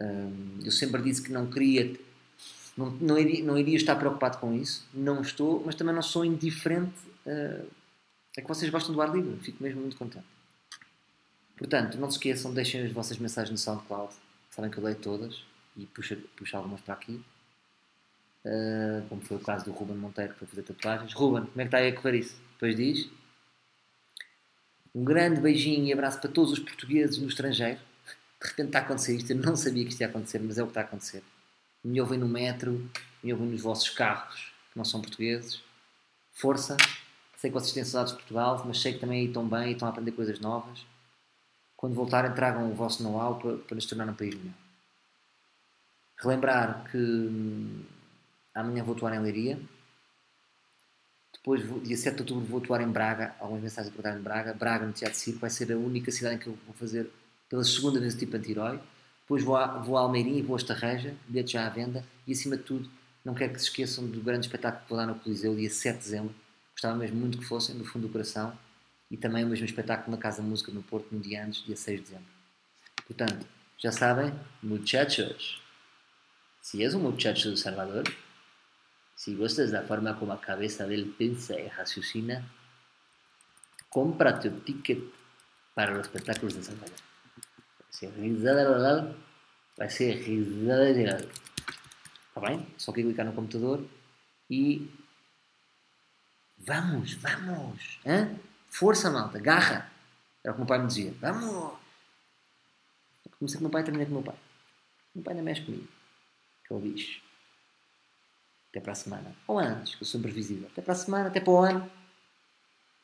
Um, 0.00 0.58
eu 0.64 0.70
sempre 0.70 1.02
disse 1.02 1.22
que 1.22 1.32
não 1.32 1.50
queria, 1.50 1.94
não, 2.76 2.90
não, 2.90 3.18
iria, 3.18 3.44
não 3.44 3.58
iria 3.58 3.76
estar 3.76 3.96
preocupado 3.96 4.38
com 4.38 4.54
isso. 4.54 4.86
Não 4.92 5.20
estou, 5.20 5.62
mas 5.64 5.74
também 5.74 5.94
não 5.94 6.02
sou 6.02 6.24
indiferente 6.24 6.98
uh, 7.26 7.66
a 8.36 8.40
que 8.40 8.48
vocês 8.48 8.70
gostam 8.70 8.94
do 8.94 9.00
ar 9.00 9.14
livre. 9.14 9.36
Fico 9.40 9.62
mesmo 9.62 9.80
muito 9.80 9.96
contente. 9.96 10.26
Portanto, 11.58 11.98
não 11.98 12.10
se 12.10 12.16
esqueçam, 12.16 12.54
deixem 12.54 12.86
as 12.86 12.92
vossas 12.92 13.18
mensagens 13.18 13.50
no 13.50 13.58
SoundCloud. 13.58 14.14
Sabem 14.50 14.70
que 14.70 14.78
eu 14.78 14.84
leio 14.84 14.96
todas 14.96 15.42
e 15.76 15.84
puxo, 15.86 16.16
puxo 16.36 16.56
algumas 16.56 16.80
para 16.80 16.94
aqui. 16.94 17.20
Uh, 18.44 19.06
como 19.08 19.20
foi 19.20 19.36
o 19.36 19.40
caso 19.40 19.64
do 19.64 19.72
Ruben 19.72 19.96
Monteiro 19.96 20.32
que 20.32 20.38
foi 20.38 20.48
fazer 20.48 20.62
tatuagens. 20.62 21.12
Ruben, 21.12 21.44
como 21.46 21.60
é 21.60 21.64
que 21.64 21.68
está 21.68 21.78
aí 21.78 21.88
a 21.88 21.94
correr 21.94 22.18
isso? 22.18 22.40
Depois 22.52 22.76
diz. 22.76 23.10
Um 24.94 25.04
grande 25.04 25.40
beijinho 25.40 25.84
e 25.84 25.92
abraço 25.92 26.20
para 26.20 26.30
todos 26.30 26.52
os 26.52 26.58
portugueses 26.58 27.18
no 27.18 27.28
estrangeiro 27.28 27.80
de 28.40 28.48
repente 28.48 28.68
está 28.68 28.78
a 28.78 28.82
acontecer 28.82 29.16
isto, 29.16 29.30
eu 29.30 29.36
não 29.36 29.56
sabia 29.56 29.84
que 29.84 29.90
isto 29.90 30.00
ia 30.00 30.06
acontecer, 30.06 30.38
mas 30.38 30.58
é 30.58 30.62
o 30.62 30.66
que 30.66 30.70
está 30.70 30.80
a 30.80 30.84
acontecer. 30.84 31.22
Me 31.82 32.00
ouvem 32.00 32.18
no 32.18 32.28
metro, 32.28 32.88
me 33.22 33.32
ouvem 33.32 33.48
nos 33.48 33.60
vossos 33.60 33.90
carros, 33.90 34.52
que 34.70 34.78
não 34.78 34.84
são 34.84 35.00
portugueses. 35.00 35.60
Força, 36.32 36.76
sei 37.36 37.50
que 37.50 37.54
vocês 37.54 37.72
têm 37.72 37.84
saudades 37.84 38.12
de 38.12 38.18
Portugal, 38.18 38.62
mas 38.64 38.80
sei 38.80 38.92
que 38.92 39.00
também 39.00 39.20
aí 39.20 39.26
estão 39.26 39.46
bem 39.46 39.70
e 39.70 39.72
estão 39.72 39.88
a 39.88 39.90
aprender 39.90 40.12
coisas 40.12 40.38
novas. 40.38 40.86
Quando 41.78 41.94
voltarem, 41.94 42.32
tragam 42.32 42.68
o 42.68 42.74
vosso 42.74 43.04
know-how 43.04 43.38
para, 43.38 43.56
para 43.56 43.74
nos 43.76 43.86
tornar 43.86 44.08
um 44.08 44.14
país 44.14 44.34
melhor. 44.34 44.52
Relembrar 46.16 46.90
que 46.90 46.98
hum, 46.98 47.84
amanhã 48.52 48.82
vou 48.82 48.96
atuar 48.96 49.14
em 49.14 49.20
Leiria. 49.20 49.56
Depois, 51.32 51.62
dia 51.84 51.96
7 51.96 52.16
de 52.16 52.22
outubro, 52.22 52.44
vou 52.44 52.60
atuar 52.60 52.80
em 52.80 52.90
Braga. 52.90 53.36
Algumas 53.38 53.62
mensagens 53.62 53.94
para 53.94 54.18
em 54.18 54.20
Braga. 54.20 54.54
Braga, 54.54 54.86
no 54.86 54.92
Teatro 54.92 55.16
Circo, 55.16 55.38
vai 55.38 55.50
ser 55.50 55.72
a 55.72 55.76
única 55.76 56.10
cidade 56.10 56.34
em 56.34 56.38
que 56.38 56.48
eu 56.48 56.58
vou 56.66 56.74
fazer 56.74 57.08
pela 57.48 57.62
segunda 57.62 58.00
vez 58.00 58.16
tipo 58.16 58.36
anti-herói. 58.36 58.80
Depois 59.20 59.44
vou 59.44 59.56
a, 59.56 59.78
vou 59.78 59.96
a 59.96 60.00
Almeirim 60.00 60.36
e 60.36 60.42
vou 60.42 60.56
a 60.56 60.58
Estarreja, 60.58 61.14
bilhetes 61.28 61.52
já 61.52 61.64
à 61.64 61.70
venda. 61.70 62.04
E 62.26 62.32
acima 62.32 62.56
de 62.56 62.64
tudo, 62.64 62.90
não 63.24 63.34
quero 63.34 63.52
que 63.52 63.60
se 63.60 63.66
esqueçam 63.66 64.04
do 64.04 64.20
grande 64.20 64.46
espetáculo 64.46 64.82
que 64.82 64.88
vou 64.88 64.98
dar 64.98 65.06
no 65.06 65.14
Coliseu, 65.14 65.54
dia 65.54 65.70
7 65.70 65.96
de 65.96 66.02
dezembro. 66.02 66.34
Gostava 66.72 66.96
mesmo 66.96 67.20
muito 67.20 67.38
que 67.38 67.44
fossem, 67.44 67.78
do 67.78 67.84
fundo 67.84 68.08
do 68.08 68.12
coração. 68.12 68.52
E 69.10 69.16
também 69.16 69.44
o 69.44 69.48
mesmo 69.48 69.64
espetáculo 69.64 70.16
na 70.16 70.22
Casa 70.22 70.42
Música 70.42 70.70
no 70.72 70.82
Porto, 70.82 71.08
no 71.12 71.20
dia 71.20 71.44
antes, 71.44 71.64
dia 71.64 71.76
6 71.76 71.98
de 71.98 72.04
dezembro. 72.04 72.32
Portanto, 73.06 73.46
já 73.78 73.90
sabem, 73.90 74.32
muchachos, 74.62 75.62
si 76.60 76.82
és 76.82 76.94
um 76.94 77.00
muchacho 77.00 77.50
do 77.50 77.56
Salvador, 77.56 78.04
si 79.16 79.34
gostas 79.34 79.70
da 79.70 79.82
forma 79.82 80.14
como 80.14 80.32
a 80.32 80.38
cabeça 80.38 80.86
dele 80.86 81.14
pensa 81.16 81.58
e 81.58 81.66
raciocina, 81.68 82.44
cómprate 83.88 84.48
o 84.48 84.60
ticket 84.60 85.02
para 85.74 85.92
os 85.92 86.06
espetáculos 86.06 86.54
de 86.54 86.64
Salvador 86.64 87.08
ser 87.98 88.10
risada 88.10 88.68
legal 88.68 89.14
vai 89.76 89.90
ser 89.90 90.12
risada 90.22 90.84
legal. 90.84 91.18
Está 91.18 92.40
bem? 92.40 92.66
Só 92.76 92.92
que 92.92 93.02
clicar 93.02 93.26
no 93.26 93.32
computador 93.32 93.84
e. 94.48 94.88
Vamos, 96.58 97.14
vamos! 97.14 97.98
Hã? 98.06 98.36
Força, 98.70 99.10
malta, 99.10 99.38
garra! 99.38 99.90
Era 100.44 100.52
o 100.52 100.54
que 100.54 100.60
meu 100.60 100.66
pai 100.66 100.78
me 100.78 100.86
dizia. 100.86 101.14
Vamos! 101.20 101.78
Comecei 103.38 103.58
com 103.58 103.66
o 103.66 103.68
meu 103.68 103.70
pai 103.70 103.82
e 103.82 103.84
terminei 103.84 104.06
com 104.06 104.12
o 104.12 104.14
meu 104.16 104.24
pai. 104.24 104.36
Meu 105.14 105.24
pai 105.24 105.32
ainda 105.32 105.44
mexe 105.44 105.62
comigo. 105.62 105.86
Que 106.66 106.72
é 106.72 106.76
o 106.76 106.80
bicho. 106.80 107.22
Até 108.70 108.80
para 108.80 108.92
a 108.92 108.96
semana. 108.96 109.34
Ou 109.46 109.58
antes, 109.58 109.94
que 109.94 110.02
eu 110.02 110.06
sou 110.06 110.20
previsível. 110.20 110.68
Até 110.72 110.82
para 110.82 110.92
a 110.92 110.96
semana, 110.96 111.28
até 111.28 111.40
para 111.40 111.50
o 111.50 111.58
ano. 111.58 111.90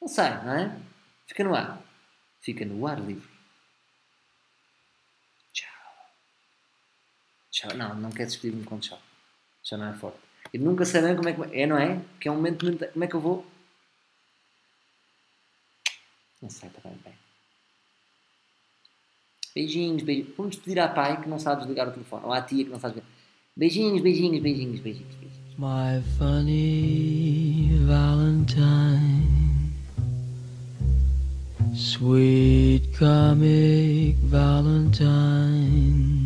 Não 0.00 0.08
sai, 0.08 0.44
não 0.44 0.52
é? 0.52 0.80
Fica 1.26 1.44
no 1.44 1.54
ar. 1.54 1.80
Fica 2.40 2.64
no 2.64 2.86
ar 2.86 3.00
livre. 3.00 3.28
Tchau. 7.50 7.76
Não, 7.76 7.94
não 7.94 8.10
quero 8.10 8.28
despedir-me 8.28 8.64
com 8.64 8.80
tchau. 8.80 9.00
Já 9.62 9.76
não 9.76 9.86
é 9.86 9.94
forte. 9.94 10.18
E 10.52 10.58
nunca 10.58 10.84
sabem 10.84 11.16
como 11.16 11.28
é 11.28 11.32
que 11.32 11.60
é, 11.60 11.66
não 11.66 11.78
é? 11.78 12.00
Que 12.20 12.28
é 12.28 12.30
um 12.30 12.36
momento. 12.36 12.66
Como 12.92 13.04
é 13.04 13.06
que 13.06 13.14
eu 13.14 13.20
vou? 13.20 13.46
Não 16.44 16.50
sei, 16.50 16.68
bem, 16.84 16.92
bem. 17.02 17.14
Beijinhos, 19.54 20.02
beijinhos. 20.02 20.36
Vamos 20.36 20.56
pedir 20.56 20.78
à 20.78 20.88
pai 20.88 21.22
que 21.22 21.26
não 21.26 21.38
sabe 21.38 21.62
desligar 21.62 21.88
o 21.88 21.92
telefone, 21.92 22.26
ou 22.26 22.32
à 22.34 22.42
tia 22.42 22.62
que 22.62 22.70
não 22.70 22.78
sabe 22.78 22.96
desligar. 22.96 23.16
Beijinhos, 23.56 24.02
beijinhos, 24.02 24.42
beijinhos, 24.42 24.80
beijinhos, 24.80 25.14
beijinhos. 25.14 25.44
My 25.56 26.02
funny 26.18 27.70
Valentine, 27.86 29.72
sweet 31.74 32.92
comic 32.98 34.16
Valentine. 34.24 36.23